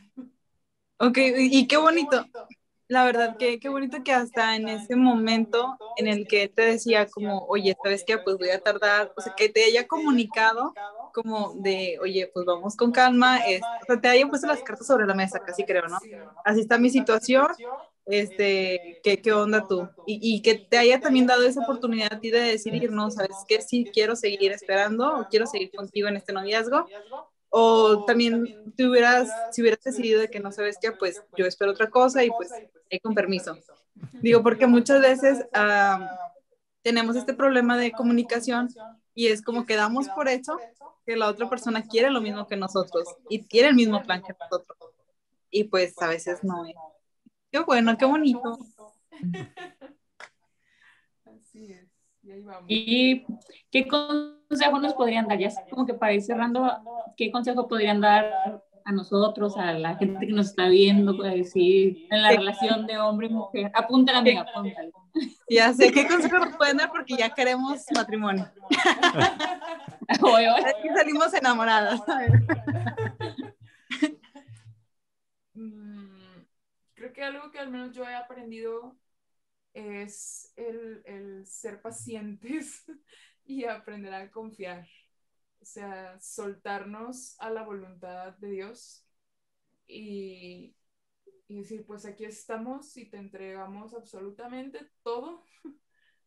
Ok, 0.96 1.18
y 1.18 1.68
qué 1.68 1.76
bonito. 1.76 2.26
La 2.88 3.04
verdad 3.04 3.36
que 3.36 3.60
qué 3.60 3.68
bonito 3.68 4.02
que 4.02 4.14
hasta 4.14 4.56
en 4.56 4.70
ese 4.70 4.96
momento 4.96 5.78
en 5.98 6.08
el 6.08 6.26
que 6.26 6.48
te 6.48 6.62
decía 6.62 7.06
como, 7.06 7.46
oye, 7.48 7.76
¿sabes 7.84 8.06
qué? 8.08 8.18
Pues 8.18 8.38
voy 8.38 8.50
a 8.52 8.62
tardar, 8.62 9.14
o 9.18 9.22
sea, 9.22 9.36
que 9.36 9.50
te 9.50 9.66
haya 9.66 9.90
comunicado 9.90 10.74
como 11.12 11.54
de, 11.56 11.98
oye, 12.02 12.30
pues 12.34 12.46
vamos 12.46 12.76
con 12.76 12.92
calma, 12.92 13.38
es, 13.40 13.62
o 13.62 13.86
sea, 13.86 14.00
te 14.00 14.08
hayan 14.08 14.30
puesto 14.30 14.48
las 14.48 14.62
cartas 14.62 14.88
sobre 14.88 15.06
la 15.06 15.14
mesa, 15.14 15.40
casi 15.40 15.64
creo, 15.64 15.88
¿no? 15.88 15.98
Así 16.46 16.62
está 16.62 16.78
mi 16.78 16.90
situación, 16.90 17.48
este, 18.06 19.00
¿qué, 19.04 19.22
qué 19.22 19.34
onda 19.34 19.68
tú? 19.68 19.88
Y, 20.08 20.20
y, 20.22 20.42
que 20.42 20.56
te 20.56 20.78
haya 20.78 21.00
también 21.00 21.28
dado 21.28 21.44
esa 21.44 21.62
oportunidad 21.62 22.14
a 22.14 22.20
ti 22.20 22.32
de 22.32 22.40
decidir, 22.40 22.92
¿no? 22.92 23.12
¿Sabes 23.12 23.38
qué? 23.48 23.62
Si 23.62 23.86
quiero 23.86 24.16
seguir 24.16 24.52
esperando 24.52 25.20
o 25.20 25.28
quiero 25.30 25.46
seguir 25.46 25.72
contigo 25.72 26.08
en 26.08 26.18
este 26.18 26.34
noviazgo, 26.34 26.88
o 27.50 28.06
también 28.06 28.74
tú 28.78 28.90
hubieras, 28.90 29.30
si 29.52 29.62
hubieras 29.62 29.84
decidido 29.84 30.22
de 30.22 30.30
que 30.30 30.40
no 30.40 30.52
sabes 30.52 30.78
qué, 30.80 30.92
pues 30.92 31.24
yo 31.36 31.46
espero 31.46 31.72
otra 31.72 31.90
cosa 31.90 32.24
y 32.24 32.30
pues 32.30 32.52
con 33.04 33.14
permiso. 33.14 33.58
Digo, 34.14 34.44
porque 34.44 34.68
muchas 34.68 35.02
veces 35.02 35.46
tenemos 36.82 37.16
este 37.16 37.34
problema 37.34 37.78
de 37.78 37.92
comunicación 37.92 38.70
y 39.20 39.28
es 39.28 39.42
como 39.42 39.66
que 39.66 39.76
damos 39.76 40.08
por 40.08 40.30
hecho 40.30 40.58
que 41.06 41.18
la 41.18 41.28
otra 41.28 41.50
persona 41.50 41.86
quiere 41.86 42.10
lo 42.10 42.22
mismo 42.22 42.48
que 42.48 42.56
nosotros 42.56 43.06
y 43.28 43.40
tiene 43.40 43.68
el 43.68 43.76
mismo 43.76 44.02
plan 44.02 44.24
que 44.24 44.34
nosotros. 44.40 44.78
Y 45.52 45.66
pues 45.66 46.02
a 46.02 46.08
veces 46.08 46.42
no. 46.42 46.64
Qué 47.52 47.60
bueno, 47.60 47.98
qué 47.98 48.06
bonito. 48.06 48.58
Así 51.26 51.74
es. 51.74 51.86
Y, 52.24 52.32
ahí 52.32 52.44
vamos. 52.44 52.64
¿Y 52.70 53.26
qué 53.70 53.90
consejo 53.90 54.80
nos 54.80 54.94
podrían 54.94 55.28
dar? 55.28 55.38
Ya 55.38 55.50
como 55.70 55.86
que 55.86 55.96
para 55.96 56.14
ir 56.14 56.22
cerrando, 56.22 56.72
¿qué 57.18 57.30
consejo 57.30 57.68
podrían 57.68 58.00
dar 58.00 58.64
a 58.90 58.92
nosotros, 58.92 59.56
a 59.56 59.74
la 59.74 59.96
gente 59.98 60.26
que 60.26 60.34
nos 60.34 60.48
está 60.48 60.68
viendo, 60.68 61.16
puede 61.16 61.38
decir, 61.38 62.08
en 62.10 62.24
la 62.24 62.32
relación 62.32 62.88
de 62.88 62.98
hombre 62.98 63.28
y 63.28 63.30
mujer. 63.30 63.72
Apúntala, 63.76 64.20
amiga, 64.20 64.42
apúntala. 64.42 64.90
Ya 65.50 65.74
sé 65.74 65.92
qué 65.92 66.08
consejo 66.08 66.38
nos 66.38 66.56
pueden 66.56 66.78
dar 66.78 66.92
porque 66.92 67.18
ya 67.18 67.30
queremos 67.34 67.84
matrimonio. 67.94 68.50
hoy, 70.22 70.46
hoy. 70.46 70.64
salimos 70.96 71.34
enamoradas. 71.34 72.02
Mm, 75.56 76.44
creo 76.94 77.12
que 77.12 77.24
algo 77.24 77.52
que 77.52 77.60
al 77.60 77.70
menos 77.70 77.92
yo 77.94 78.08
he 78.08 78.16
aprendido 78.16 78.96
es 79.74 80.54
el, 80.56 81.02
el 81.06 81.46
ser 81.46 81.82
pacientes 81.82 82.86
y 83.46 83.66
aprender 83.66 84.14
a 84.14 84.32
confiar. 84.32 84.88
O 85.62 85.66
sea, 85.66 86.20
soltarnos 86.20 87.36
a 87.40 87.50
la 87.50 87.64
voluntad 87.64 88.38
de 88.38 88.50
Dios 88.52 89.06
y, 89.88 90.76
decir, 91.48 91.86
pues 91.86 92.06
aquí 92.06 92.26
estamos 92.26 92.96
y 92.98 93.10
te 93.10 93.18
entregamos 93.18 93.94
absolutamente 93.94 94.90
todo 95.04 95.44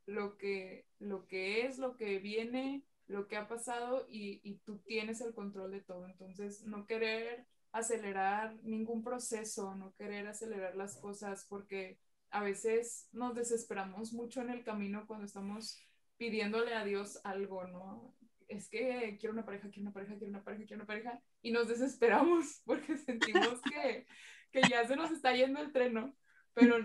lo 0.07 0.37
que, 0.37 0.87
lo 0.99 1.27
que 1.27 1.67
es, 1.67 1.79
lo 1.79 1.97
que 1.97 2.19
viene, 2.19 2.85
lo 3.07 3.29
que 3.29 3.37
ha 3.37 3.49
pasado 3.49 4.07
y, 4.09 4.41
y 4.43 4.59
tú 4.59 4.79
tienes 4.81 5.21
el 5.21 5.35
control 5.35 5.71
de 5.71 5.81
todo. 5.81 6.07
Entonces, 6.07 6.65
no 6.65 6.87
querer 6.87 7.47
acelerar 7.73 8.59
ningún 8.63 9.03
proceso, 9.03 9.75
no 9.75 9.95
querer 9.95 10.27
acelerar 10.27 10.77
las 10.77 10.97
cosas 10.99 11.47
porque 11.49 11.99
a 12.31 12.43
veces 12.43 13.09
nos 13.13 13.35
desesperamos 13.35 14.13
mucho 14.13 14.41
en 14.41 14.51
el 14.51 14.65
camino 14.65 15.07
cuando 15.07 15.27
estamos 15.27 15.79
pidiéndole 16.17 16.75
a 16.75 16.85
Dios 16.85 17.21
algo, 17.25 17.67
¿no? 17.67 18.15
Es 18.53 18.69
que 18.69 19.17
quiero 19.21 19.33
una 19.33 19.45
pareja, 19.45 19.69
quiero 19.69 19.83
una 19.83 19.93
pareja, 19.93 20.15
quiero 20.17 20.31
una 20.31 20.45
pareja, 20.45 20.65
quiero 20.65 20.83
una 20.83 20.87
pareja, 20.87 21.21
y 21.43 21.53
nos 21.53 21.69
desesperamos 21.69 22.63
porque 22.67 22.97
sentimos 22.97 23.61
que, 23.63 24.07
que 24.53 24.63
ya 24.69 24.87
se 24.87 24.97
nos 24.97 25.11
está 25.11 25.35
yendo 25.35 25.61
el 25.61 25.73
tren, 25.73 25.95
¿no? 25.95 26.15
Pero, 26.55 26.77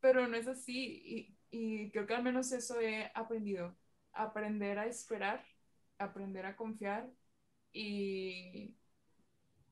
pero 0.00 0.28
no 0.28 0.36
es 0.36 0.46
así, 0.48 1.02
y, 1.04 1.36
y 1.50 1.90
creo 1.90 2.06
que 2.06 2.14
al 2.14 2.22
menos 2.22 2.52
eso 2.52 2.80
he 2.80 3.10
aprendido, 3.14 3.76
aprender 4.12 4.78
a 4.78 4.86
esperar, 4.86 5.44
aprender 5.98 6.46
a 6.46 6.56
confiar 6.56 7.08
y, 7.72 8.76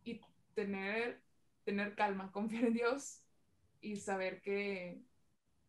y 0.05 0.21
tener, 0.55 1.23
tener 1.65 1.95
calma, 1.95 2.33
confiar 2.33 2.65
en 2.65 2.75
Dios 2.75 3.23
y 3.81 3.97
saber 3.97 4.41
que, 4.43 5.03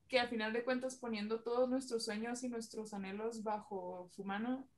que 0.07 0.19
al 0.19 0.29
final 0.29 0.53
de 0.53 0.63
cuentas 0.63 0.97
poniendo 0.97 1.41
todos 1.41 1.69
nuestros 1.69 2.05
sueños 2.05 2.43
y 2.43 2.49
nuestros 2.49 2.93
anhelos 2.93 3.43
bajo 3.43 4.07
su 4.11 4.23
mano, 4.23 4.69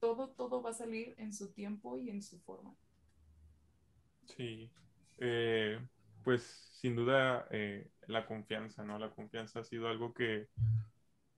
todo, 0.00 0.30
todo 0.30 0.62
va 0.62 0.70
a 0.70 0.74
salir 0.74 1.14
en 1.18 1.32
su 1.32 1.52
tiempo 1.52 1.98
y 1.98 2.10
en 2.10 2.22
su 2.22 2.38
forma. 2.40 2.74
Sí, 4.36 4.70
eh, 5.18 5.80
pues 6.24 6.42
sin 6.80 6.96
duda 6.96 7.46
eh, 7.50 7.88
la 8.06 8.26
confianza, 8.26 8.84
¿no? 8.84 8.98
La 8.98 9.10
confianza 9.10 9.60
ha 9.60 9.64
sido 9.64 9.88
algo 9.88 10.12
que, 10.12 10.48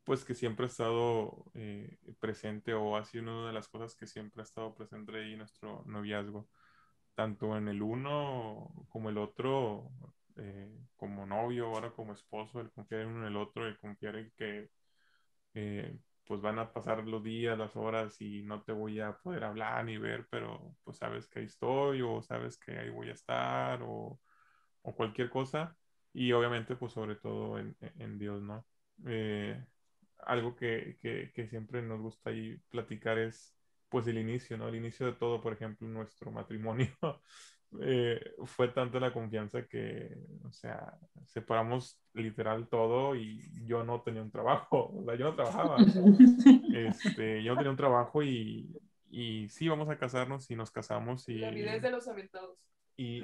pues 0.04 0.24
que 0.24 0.34
siempre 0.34 0.64
ha 0.64 0.68
estado 0.68 1.44
eh, 1.54 1.98
presente 2.20 2.74
o 2.74 2.96
ha 2.96 3.04
sido 3.04 3.24
una 3.24 3.46
de 3.48 3.52
las 3.52 3.68
cosas 3.68 3.94
que 3.94 4.06
siempre 4.06 4.42
ha 4.42 4.44
estado 4.44 4.74
presente 4.74 5.16
ahí 5.16 5.32
en 5.32 5.38
nuestro 5.38 5.84
noviazgo, 5.86 6.48
tanto 7.14 7.56
en 7.56 7.68
el 7.68 7.82
uno 7.82 8.86
como 8.88 9.10
el 9.10 9.18
otro, 9.18 9.90
como 10.96 11.26
novio, 11.26 11.66
ahora 11.66 11.90
como 11.90 12.12
esposo, 12.12 12.60
el 12.60 12.70
confiar 12.70 13.02
en 13.02 13.24
el 13.24 13.36
otro, 13.36 13.66
el 13.66 13.76
confiar 13.78 14.16
en 14.16 14.32
que 14.36 14.70
pues 16.28 16.42
van 16.42 16.58
a 16.58 16.72
pasar 16.72 17.06
los 17.08 17.24
días, 17.24 17.58
las 17.58 17.74
horas 17.76 18.20
y 18.20 18.42
no 18.42 18.62
te 18.62 18.72
voy 18.72 19.00
a 19.00 19.16
poder 19.18 19.44
hablar 19.44 19.84
ni 19.86 19.98
ver, 19.98 20.28
pero 20.30 20.76
pues 20.84 20.98
sabes 20.98 21.26
que 21.28 21.40
ahí 21.40 21.46
estoy 21.46 22.02
o 22.02 22.22
sabes 22.22 22.58
que 22.58 22.78
ahí 22.78 22.90
voy 22.90 23.08
a 23.08 23.14
estar 23.14 23.80
o, 23.82 24.20
cualquier 24.96 25.30
cosa. 25.30 25.76
Y 26.12 26.32
obviamente 26.32 26.76
pues 26.76 26.92
sobre 26.92 27.16
todo 27.16 27.58
en, 27.58 28.18
Dios, 28.18 28.42
¿no? 28.42 28.66
Eh, 29.06 29.64
algo 30.20 30.56
que, 30.56 30.98
que, 31.00 31.48
siempre 31.48 31.82
nos 31.82 32.00
gusta 32.00 32.30
ahí 32.30 32.56
platicar 32.70 33.18
es 33.18 33.56
pues 33.88 34.06
el 34.06 34.18
inicio, 34.18 34.58
¿no? 34.58 34.68
El 34.68 34.76
inicio 34.76 35.06
de 35.06 35.12
todo, 35.14 35.40
por 35.40 35.54
ejemplo, 35.54 35.88
nuestro 35.88 36.30
matrimonio. 36.30 36.88
Eh, 37.82 38.34
fue 38.46 38.68
tanto 38.68 38.98
la 38.98 39.12
confianza 39.12 39.66
que, 39.66 40.16
o 40.42 40.50
sea, 40.50 40.94
separamos 41.26 42.00
literal 42.14 42.66
todo 42.68 43.14
y 43.14 43.42
yo 43.66 43.84
no 43.84 44.00
tenía 44.00 44.22
un 44.22 44.30
trabajo, 44.30 44.90
o 44.96 45.04
sea, 45.04 45.14
yo 45.16 45.26
no 45.26 45.34
trabajaba. 45.34 45.76
Este, 46.74 47.42
yo 47.42 47.52
no 47.52 47.58
tenía 47.58 47.70
un 47.70 47.76
trabajo 47.76 48.22
y, 48.22 48.70
y 49.10 49.48
sí, 49.48 49.68
vamos 49.68 49.88
a 49.88 49.98
casarnos 49.98 50.50
y 50.50 50.56
nos 50.56 50.70
casamos 50.70 51.28
y... 51.28 51.38
La 51.38 51.50
vida 51.50 51.74
es 51.74 51.82
de 51.82 51.90
los 51.90 52.06
aventados. 52.06 52.56
Y, 52.96 53.22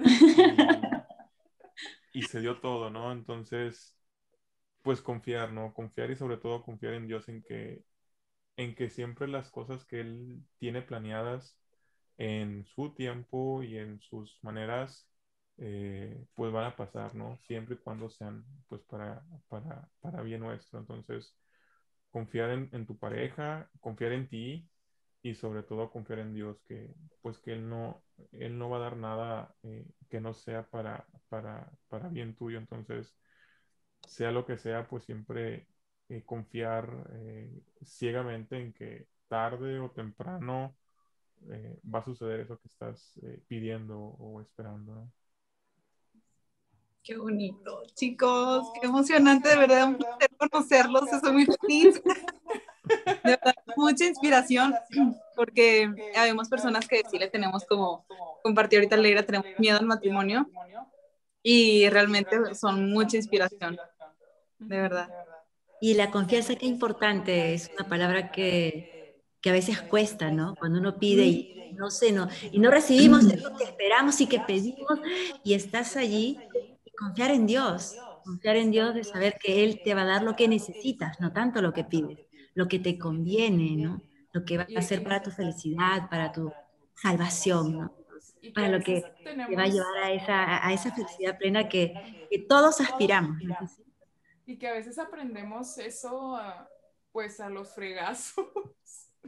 y, 2.12 2.22
se 2.22 2.40
dio 2.40 2.60
todo, 2.60 2.90
¿no? 2.90 3.12
Entonces, 3.12 3.96
pues 4.82 5.02
confiar, 5.02 5.52
¿no? 5.52 5.72
Confiar 5.72 6.10
y 6.10 6.16
sobre 6.16 6.36
todo 6.36 6.62
confiar 6.62 6.94
en 6.94 7.06
Dios 7.06 7.28
en 7.28 7.42
que, 7.42 7.82
en 8.56 8.74
que 8.74 8.90
siempre 8.90 9.28
las 9.28 9.50
cosas 9.50 9.84
que 9.84 10.00
Él 10.00 10.42
tiene 10.58 10.82
planeadas 10.82 11.58
en 12.18 12.64
su 12.66 12.94
tiempo 12.94 13.62
y 13.62 13.78
en 13.78 14.00
sus 14.00 14.38
maneras, 14.42 15.08
eh, 15.58 16.24
pues 16.34 16.52
van 16.52 16.66
a 16.66 16.76
pasar, 16.76 17.14
¿no? 17.14 17.38
Siempre 17.46 17.76
y 17.76 17.78
cuando 17.78 18.08
sean, 18.10 18.44
pues, 18.68 18.82
para, 18.82 19.24
para, 19.48 19.88
para 20.00 20.22
bien 20.22 20.40
nuestro. 20.40 20.80
Entonces, 20.80 21.36
confiar 22.10 22.50
en, 22.50 22.86
tu 22.86 22.98
pareja, 22.98 23.70
confiar 23.80 24.12
en 24.12 24.28
ti 24.28 24.68
y 25.22 25.34
sobre 25.34 25.62
todo 25.62 25.90
confiar 25.90 26.20
en 26.20 26.34
Dios, 26.34 26.60
que, 26.66 26.94
pues, 27.22 27.38
que 27.38 27.52
Él 27.54 27.68
no, 27.68 28.04
Él 28.32 28.58
no 28.58 28.70
va 28.70 28.78
a 28.78 28.80
dar 28.80 28.96
nada 28.96 29.54
eh, 29.62 29.86
que 30.10 30.20
no 30.20 30.34
sea 30.34 30.66
para, 30.68 31.06
para, 31.28 31.70
para 31.88 32.08
bien 32.08 32.34
tuyo. 32.36 32.58
Entonces, 32.58 33.16
sea 34.06 34.30
lo 34.32 34.46
que 34.46 34.58
sea, 34.58 34.86
pues 34.88 35.04
siempre 35.04 35.68
eh, 36.08 36.22
confiar 36.24 37.10
ciegamente 37.84 38.58
en 38.58 38.72
que 38.72 39.08
tarde 39.28 39.80
o 39.80 39.90
temprano 39.90 40.76
eh, 41.50 41.78
va 41.92 42.00
a 42.00 42.04
suceder 42.04 42.40
eso 42.40 42.58
que 42.58 42.68
estás 42.68 43.16
eh, 43.22 43.42
pidiendo 43.46 43.98
o 43.98 44.40
esperando. 44.40 45.08
Qué 47.02 47.18
bonito, 47.18 47.82
chicos, 47.94 48.66
qué 48.80 48.86
emocionante, 48.86 49.50
de 49.50 49.56
verdad, 49.56 49.94
conocerlos, 50.38 51.12
estoy 51.12 51.32
muy 51.32 51.46
feliz. 51.46 52.02
De 52.84 53.30
verdad, 53.30 53.54
mucha 53.76 54.04
inspiración, 54.04 54.74
porque 55.34 55.90
habemos 56.14 56.50
personas 56.50 56.86
que 56.86 57.02
sí 57.10 57.18
le 57.18 57.28
tenemos 57.28 57.64
como, 57.64 58.04
compartir 58.42 58.78
ahorita 58.78 58.98
Leira, 58.98 59.22
tenemos 59.22 59.46
miedo 59.58 59.78
al 59.78 59.86
matrimonio, 59.86 60.46
y 61.42 61.88
realmente 61.90 62.54
son 62.54 62.90
mucha 62.90 63.16
inspiración. 63.16 63.78
de 64.58 64.80
verdad. 64.80 65.08
Y 65.80 65.94
la 65.94 66.10
confianza, 66.10 66.56
qué 66.56 66.66
importante, 66.66 67.54
es 67.54 67.70
una 67.78 67.88
palabra 67.88 68.32
que, 68.32 68.93
que 69.44 69.50
a 69.50 69.52
veces 69.52 69.82
cuesta, 69.82 70.30
¿no? 70.30 70.56
Cuando 70.56 70.78
uno 70.78 70.98
pide 70.98 71.26
y 71.26 71.74
no 71.76 71.90
sé, 71.90 72.12
no, 72.12 72.28
y 72.50 72.58
no 72.58 72.70
recibimos 72.70 73.24
lo 73.24 73.54
que 73.58 73.64
esperamos 73.64 74.18
y 74.22 74.26
que 74.26 74.40
pedimos, 74.40 74.98
y 75.42 75.52
estás 75.52 75.98
allí, 75.98 76.38
y 76.82 76.90
confiar 76.92 77.30
en 77.30 77.46
Dios, 77.46 77.94
confiar 78.24 78.56
en 78.56 78.70
Dios 78.70 78.94
de 78.94 79.04
saber 79.04 79.36
que 79.38 79.62
Él 79.62 79.82
te 79.84 79.92
va 79.92 80.00
a 80.00 80.06
dar 80.06 80.22
lo 80.22 80.34
que 80.34 80.48
necesitas, 80.48 81.20
no 81.20 81.30
tanto 81.34 81.60
lo 81.60 81.74
que 81.74 81.84
pides, 81.84 82.20
lo 82.54 82.68
que 82.68 82.78
te 82.78 82.98
conviene, 82.98 83.76
¿no? 83.76 84.00
Lo 84.32 84.46
que 84.46 84.56
va 84.56 84.66
a 84.74 84.78
hacer 84.78 85.04
para 85.04 85.20
tu 85.20 85.30
felicidad, 85.30 86.08
para 86.08 86.32
tu 86.32 86.50
salvación, 86.94 87.78
¿no? 87.78 87.94
Para 88.54 88.70
lo 88.70 88.80
que 88.80 89.04
te 89.22 89.56
va 89.56 89.64
a 89.64 89.68
llevar 89.68 90.04
a 90.04 90.12
esa, 90.12 90.66
a 90.66 90.72
esa 90.72 90.90
felicidad 90.94 91.36
plena 91.36 91.68
que, 91.68 92.26
que 92.30 92.38
todos 92.38 92.80
aspiramos. 92.80 93.42
¿no? 93.42 93.56
Y 94.46 94.56
que 94.56 94.68
a 94.68 94.72
veces 94.72 94.98
aprendemos 94.98 95.76
eso, 95.76 96.34
a, 96.34 96.66
pues 97.12 97.40
a 97.40 97.50
los 97.50 97.74
fregazos. 97.74 98.46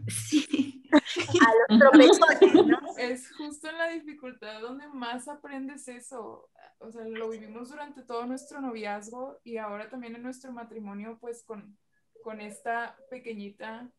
Sí, 0.09 0.83
a 0.93 1.73
los 1.73 1.79
tropezones, 1.79 2.67
¿no? 2.67 2.79
Es 2.99 3.31
justo 3.37 3.69
en 3.69 3.79
la 3.79 3.89
dificultad 3.89 4.61
donde 4.61 4.89
más 4.89 5.29
aprendes 5.29 5.89
eso. 5.89 6.51
O 6.79 6.91
sea, 6.91 7.05
lo 7.05 7.31
vivimos 7.31 7.71
durante 7.71 8.03
todo 8.03 8.27
nuestro 8.27 8.61
noviazgo 8.61 9.39
y 9.45 9.57
ahora 9.57 9.89
también 9.89 10.15
en 10.17 10.23
nuestro 10.23 10.53
matrimonio, 10.53 11.19
pues 11.21 11.43
con, 11.43 11.79
con 12.23 12.41
esta 12.41 12.97
pequeñita, 13.11 13.91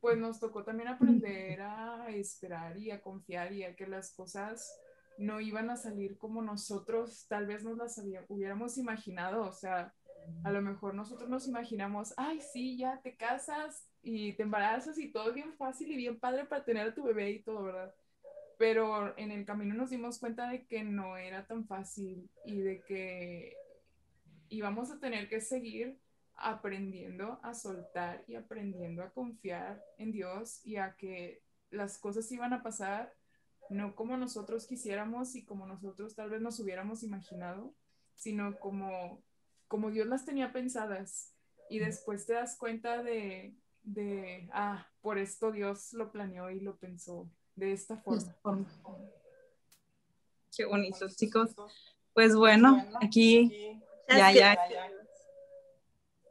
pues 0.00 0.18
nos 0.18 0.40
tocó 0.40 0.64
también 0.64 0.88
aprender 0.88 1.60
a 1.62 2.08
esperar 2.10 2.76
y 2.78 2.90
a 2.90 3.00
confiar 3.00 3.52
y 3.52 3.64
a 3.64 3.76
que 3.76 3.86
las 3.86 4.14
cosas 4.14 4.78
no 5.18 5.40
iban 5.40 5.70
a 5.70 5.76
salir 5.76 6.18
como 6.18 6.42
nosotros 6.42 7.26
tal 7.28 7.46
vez 7.46 7.64
nos 7.64 7.78
las 7.78 7.98
había, 7.98 8.24
hubiéramos 8.28 8.76
imaginado. 8.78 9.42
O 9.42 9.52
sea, 9.52 9.94
a 10.44 10.50
lo 10.50 10.60
mejor 10.60 10.94
nosotros 10.94 11.28
nos 11.30 11.48
imaginamos, 11.48 12.12
ay, 12.16 12.40
sí, 12.40 12.76
ya 12.76 13.00
te 13.02 13.16
casas 13.16 13.88
y 14.08 14.34
te 14.34 14.44
embarazas 14.44 14.98
y 14.98 15.10
todo 15.10 15.32
bien 15.32 15.52
fácil 15.54 15.90
y 15.90 15.96
bien 15.96 16.20
padre 16.20 16.44
para 16.44 16.64
tener 16.64 16.86
a 16.86 16.94
tu 16.94 17.02
bebé 17.02 17.32
y 17.32 17.42
todo, 17.42 17.64
¿verdad? 17.64 17.92
Pero 18.56 19.18
en 19.18 19.32
el 19.32 19.44
camino 19.44 19.74
nos 19.74 19.90
dimos 19.90 20.20
cuenta 20.20 20.48
de 20.48 20.64
que 20.64 20.84
no 20.84 21.16
era 21.16 21.44
tan 21.44 21.66
fácil 21.66 22.30
y 22.44 22.60
de 22.60 22.82
que 22.82 23.56
íbamos 24.48 24.92
a 24.92 25.00
tener 25.00 25.28
que 25.28 25.40
seguir 25.40 25.98
aprendiendo 26.36 27.40
a 27.42 27.52
soltar 27.52 28.22
y 28.28 28.36
aprendiendo 28.36 29.02
a 29.02 29.10
confiar 29.10 29.82
en 29.98 30.12
Dios 30.12 30.64
y 30.64 30.76
a 30.76 30.94
que 30.94 31.42
las 31.70 31.98
cosas 31.98 32.30
iban 32.30 32.52
a 32.52 32.62
pasar 32.62 33.12
no 33.70 33.96
como 33.96 34.16
nosotros 34.16 34.68
quisiéramos 34.68 35.34
y 35.34 35.44
como 35.44 35.66
nosotros 35.66 36.14
tal 36.14 36.30
vez 36.30 36.40
nos 36.40 36.60
hubiéramos 36.60 37.02
imaginado, 37.02 37.74
sino 38.14 38.56
como 38.60 39.20
como 39.66 39.90
Dios 39.90 40.06
las 40.06 40.24
tenía 40.24 40.52
pensadas 40.52 41.34
y 41.68 41.80
después 41.80 42.24
te 42.24 42.34
das 42.34 42.56
cuenta 42.56 43.02
de, 43.02 43.56
de, 43.86 44.48
ah, 44.52 44.86
por 45.00 45.16
esto 45.16 45.52
Dios 45.52 45.92
lo 45.92 46.10
planeó 46.10 46.50
y 46.50 46.60
lo 46.60 46.76
pensó 46.76 47.30
de 47.54 47.72
esta 47.72 47.96
forma. 47.96 48.34
Qué 50.54 50.64
bonito, 50.64 51.06
chicos. 51.08 51.50
Pues 52.12 52.34
bueno, 52.34 52.84
aquí 53.00 53.80
ya, 54.08 54.32
ya. 54.32 54.56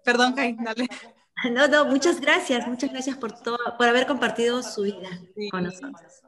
Perdón, 0.03 0.33
Kai, 0.33 0.55
dale. 0.59 0.87
No, 1.51 1.67
no, 1.67 1.85
muchas 1.85 2.21
gracias, 2.21 2.65
muchas 2.65 2.91
gracias 2.91 3.17
por 3.17 3.33
todo, 3.33 3.59
por 3.77 3.87
haber 3.87 4.07
compartido 4.07 4.63
su 4.63 4.83
vida 4.83 5.09
con 5.51 5.63
nosotros. 5.63 6.23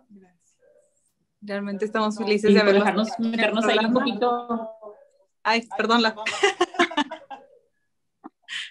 Realmente 1.39 1.86
estamos 1.86 2.17
felices 2.17 2.53
de 2.53 2.59
haberlos 2.59 2.84
dejarnos 2.84 3.19
meternos 3.19 3.65
ahí 3.65 3.86
un 3.86 3.93
poquito. 3.93 4.69
Ay, 5.43 5.65
perdón, 5.78 6.01
la. 6.01 6.13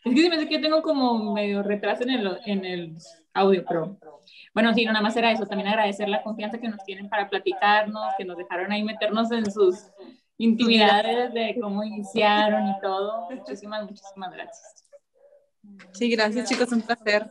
Es 0.06 0.14
que 0.14 0.22
se 0.22 0.28
me 0.28 0.36
hace 0.36 0.46
que 0.46 0.54
yo 0.54 0.60
tengo 0.60 0.82
como 0.82 1.34
medio 1.34 1.64
retraso 1.64 2.04
en 2.04 2.10
el, 2.10 2.38
en 2.46 2.64
el 2.64 2.96
audio, 3.34 3.64
pero 3.66 3.98
bueno, 4.54 4.72
sí, 4.72 4.84
no, 4.84 4.92
nada 4.92 5.02
más 5.02 5.16
era 5.16 5.32
eso. 5.32 5.46
También 5.46 5.68
agradecer 5.68 6.08
la 6.08 6.22
confianza 6.22 6.60
que 6.60 6.68
nos 6.68 6.84
tienen 6.84 7.08
para 7.08 7.28
platicarnos, 7.28 8.14
que 8.16 8.24
nos 8.24 8.36
dejaron 8.36 8.70
ahí 8.70 8.84
meternos 8.84 9.32
en 9.32 9.50
sus 9.50 9.90
intimidades 10.38 11.34
de 11.34 11.58
cómo 11.60 11.82
iniciaron 11.82 12.68
y 12.68 12.80
todo. 12.80 13.28
Muchísimas, 13.32 13.82
muchísimas 13.82 14.32
gracias. 14.32 14.88
Sí, 15.90 16.08
gracias 16.08 16.48
chicos, 16.48 16.70
un 16.70 16.82
placer. 16.82 17.26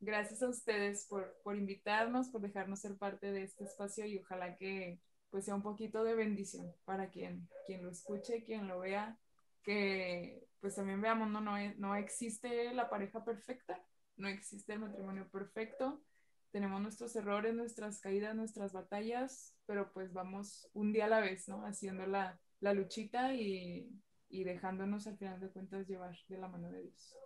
Gracias 0.00 0.42
a 0.42 0.48
ustedes 0.48 1.06
por, 1.08 1.36
por 1.44 1.54
invitarnos, 1.54 2.30
por 2.30 2.40
dejarnos 2.40 2.80
ser 2.80 2.96
parte 2.96 3.30
de 3.30 3.44
este 3.44 3.62
espacio 3.62 4.06
y 4.06 4.18
ojalá 4.18 4.56
que 4.56 4.98
pues 5.30 5.44
sea 5.44 5.54
un 5.54 5.62
poquito 5.62 6.02
de 6.02 6.16
bendición 6.16 6.74
para 6.84 7.10
quien, 7.10 7.48
quien 7.64 7.84
lo 7.84 7.90
escuche, 7.90 8.42
quien 8.42 8.66
lo 8.66 8.80
vea, 8.80 9.16
que 9.62 10.49
pues 10.60 10.76
también 10.76 11.00
veamos, 11.00 11.30
no, 11.30 11.40
no, 11.40 11.56
no 11.76 11.96
existe 11.96 12.72
la 12.74 12.88
pareja 12.90 13.24
perfecta, 13.24 13.82
no 14.16 14.28
existe 14.28 14.74
el 14.74 14.80
matrimonio 14.80 15.28
perfecto, 15.30 16.02
tenemos 16.50 16.80
nuestros 16.80 17.14
errores, 17.16 17.54
nuestras 17.54 18.00
caídas, 18.00 18.34
nuestras 18.34 18.72
batallas, 18.72 19.56
pero 19.66 19.92
pues 19.92 20.12
vamos 20.12 20.68
un 20.72 20.92
día 20.92 21.04
a 21.04 21.08
la 21.08 21.20
vez, 21.20 21.48
¿no? 21.48 21.64
Haciendo 21.64 22.06
la, 22.06 22.40
la 22.60 22.74
luchita 22.74 23.34
y, 23.34 23.88
y, 24.28 24.44
dejándonos 24.44 25.06
al 25.06 25.16
final 25.16 25.40
de 25.40 25.50
cuentas 25.50 25.86
llevar 25.88 26.16
de 26.28 26.38
la 26.38 26.48
mano 26.48 26.70
de 26.70 26.82
Dios. 26.82 27.16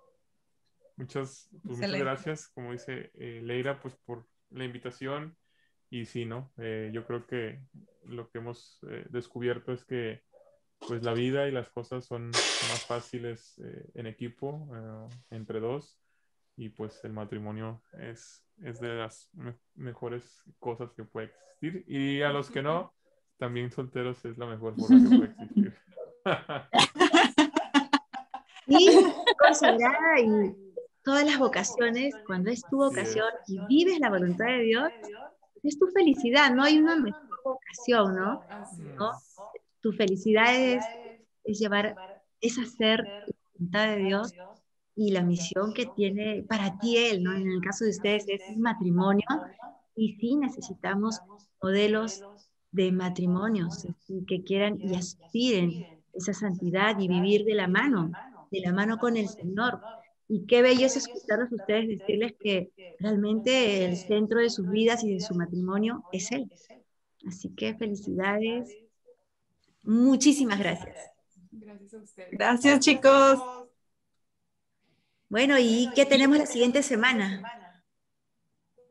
Muchas, 0.97 1.49
pues, 1.63 1.79
muchas 1.79 1.99
gracias, 1.99 2.49
como 2.49 2.73
dice 2.73 3.11
eh, 3.15 3.41
Leira, 3.43 3.81
pues 3.81 3.97
por 3.97 4.29
la 4.51 4.65
invitación. 4.65 5.37
Y 5.91 6.07
sí, 6.07 6.25
¿no? 6.25 6.53
Eh, 6.59 6.91
yo 6.93 7.07
creo 7.07 7.27
que 7.27 7.61
lo 8.05 8.29
que 8.31 8.39
hemos 8.39 8.81
eh, 8.91 9.07
descubierto 9.11 9.73
es 9.73 9.85
que 9.85 10.23
pues 10.89 11.03
la 11.03 11.15
vida 11.15 11.49
y 11.49 11.53
las 11.53 11.71
cosas 11.71 12.05
son 12.05 12.29
más 12.29 12.85
fáciles 12.87 13.59
eh, 13.59 13.91
en 13.95 14.07
equipo, 14.07 14.69
eh, 14.75 15.09
entre 15.31 15.61
dos, 15.61 15.99
y 16.57 16.69
pues 16.69 17.03
el 17.05 17.13
matrimonio 17.13 17.83
es, 17.93 18.45
es 18.63 18.81
de 18.81 18.95
las 18.95 19.29
mejores 19.75 20.43
cosas 20.59 20.93
que 20.93 21.05
puede 21.05 21.27
existir. 21.27 21.85
Y 21.89 22.23
a 22.23 22.31
los 22.31 22.51
que 22.51 22.63
no, 22.63 22.95
también 23.39 23.71
solteros 23.71 24.25
es 24.25 24.39
la 24.39 24.47
mejor 24.47 24.77
forma 24.77 25.11
que 25.11 25.17
puede 25.17 25.31
existir. 25.31 25.75
y 28.67 28.89
consagrada 29.39 30.21
y 30.21 30.55
todas 31.03 31.25
las 31.25 31.39
vocaciones, 31.39 32.15
cuando 32.27 32.51
es 32.51 32.63
tu 32.71 32.77
vocación 32.77 33.29
y 33.47 33.59
vives 33.67 34.01
la 34.01 34.11
voluntad 34.11 34.47
de 34.47 34.61
Dios, 34.61 34.91
es 35.63 35.79
tu 35.79 35.87
felicidad, 35.89 36.51
no 36.55 36.63
hay 36.63 36.79
una 36.79 36.97
mejor 36.97 37.23
vocación, 37.45 38.17
¿no? 38.17 38.43
¿No? 38.97 39.13
Tu 39.85 39.93
felicidad 39.93 40.57
es, 40.57 40.83
llevar, 41.45 41.95
es 42.41 42.59
hacer 42.59 43.05
la 43.05 43.27
voluntad 43.53 43.89
de 43.95 44.03
Dios 44.03 44.33
y 44.97 45.13
la 45.13 45.23
misión 45.23 45.75
que 45.75 45.85
tiene 45.95 46.43
para 46.49 46.79
ti 46.79 46.97
Él, 46.97 47.23
¿no? 47.23 47.35
En 47.35 47.51
el 47.51 47.61
caso 47.61 47.85
de 47.85 47.91
ustedes 47.91 48.25
es 48.27 48.57
matrimonio 48.57 49.27
y 49.95 50.15
sí 50.15 50.37
necesitamos 50.37 51.21
modelos 51.63 52.23
de 52.71 52.93
matrimonios 52.93 53.87
que 54.27 54.43
quieran 54.43 54.81
y 54.83 54.95
aspiren 54.95 55.87
esa 56.15 56.33
santidad 56.33 56.99
y 56.99 57.07
vivir 57.07 57.45
de 57.45 57.55
la 57.55 57.69
mano, 57.69 58.11
de 58.51 58.61
la 58.61 58.73
mano 58.73 58.97
con 58.97 59.19
el 59.19 59.29
Señor. 59.29 59.81
Y 60.29 60.47
qué 60.47 60.63
bello 60.63 60.87
es 60.87 60.97
escucharlos 60.97 61.53
ustedes 61.53 61.89
decirles 61.89 62.33
que 62.41 62.71
realmente 63.01 63.85
el 63.85 63.99
centro 63.99 64.41
de 64.41 64.49
sus 64.49 64.67
vidas 64.71 65.05
y 65.05 65.13
de 65.13 65.21
su 65.21 65.35
matrimonio 65.35 66.05
es 66.11 66.33
Él. 66.33 66.51
Así 67.27 67.51
que 67.51 67.75
felicidades 67.75 68.75
Muchísimas 69.85 70.59
gracias. 70.59 70.97
Gracias 71.51 71.95
a 71.95 71.99
ustedes. 71.99 72.31
Gracias, 72.33 72.81
chicos. 72.81 73.39
Bueno, 75.29 75.59
¿y 75.59 75.91
qué 75.95 76.07
tenemos 76.07 76.39
la 76.39 76.47
siguiente 76.47 76.83
semana? 76.83 77.43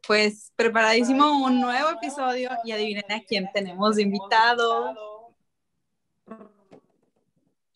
Pues 0.06 0.52
preparadísimo 0.56 1.44
un 1.46 1.62
nuevo 1.62 1.90
episodio 1.92 2.52
y 2.66 2.72
adivinen 2.72 3.12
a 3.12 3.22
quién 3.24 3.50
tenemos 3.54 3.96
de 3.96 4.04
invitado. 4.04 5.34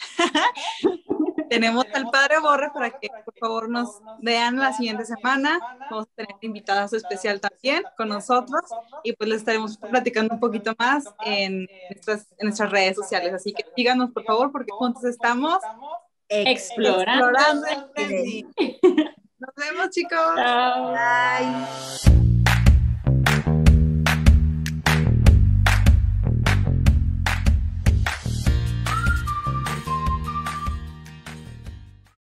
tenemos 1.50 1.86
al 1.94 2.10
padre 2.10 2.40
Borre 2.40 2.72
para 2.74 2.92
que 2.92 3.10
por 3.26 3.34
favor 3.40 3.70
nos 3.70 4.02
vean 4.22 4.58
la 4.58 4.74
siguiente 4.74 5.06
semana. 5.06 5.60
Vamos 5.90 6.06
a 6.06 6.16
tener 6.16 6.36
invitadas 6.42 6.94
especial 6.94 7.40
también 7.40 7.84
con 7.98 8.10
nosotros 8.10 8.62
y 9.04 9.14
pues 9.14 9.30
les 9.30 9.40
estaremos 9.40 9.78
platicando 9.78 10.36
un 10.36 10.40
poquito 10.40 10.74
más 10.78 11.06
en 11.26 11.68
nuestras, 11.90 12.28
en 12.38 12.48
nuestras 12.48 12.72
redes 12.72 12.96
sociales. 12.96 13.34
Así 13.34 13.54
que 13.54 13.66
síganos 13.76 14.12
por 14.12 14.24
favor 14.24 14.52
porque 14.52 14.72
juntos 14.72 15.04
estamos 15.06 15.60
explorando. 16.30 17.30
explorando 17.30 17.68
el 17.96 18.46
Nos 19.40 19.54
vemos 19.56 19.90
chicos. 19.92 20.36
Bye. 20.36 22.37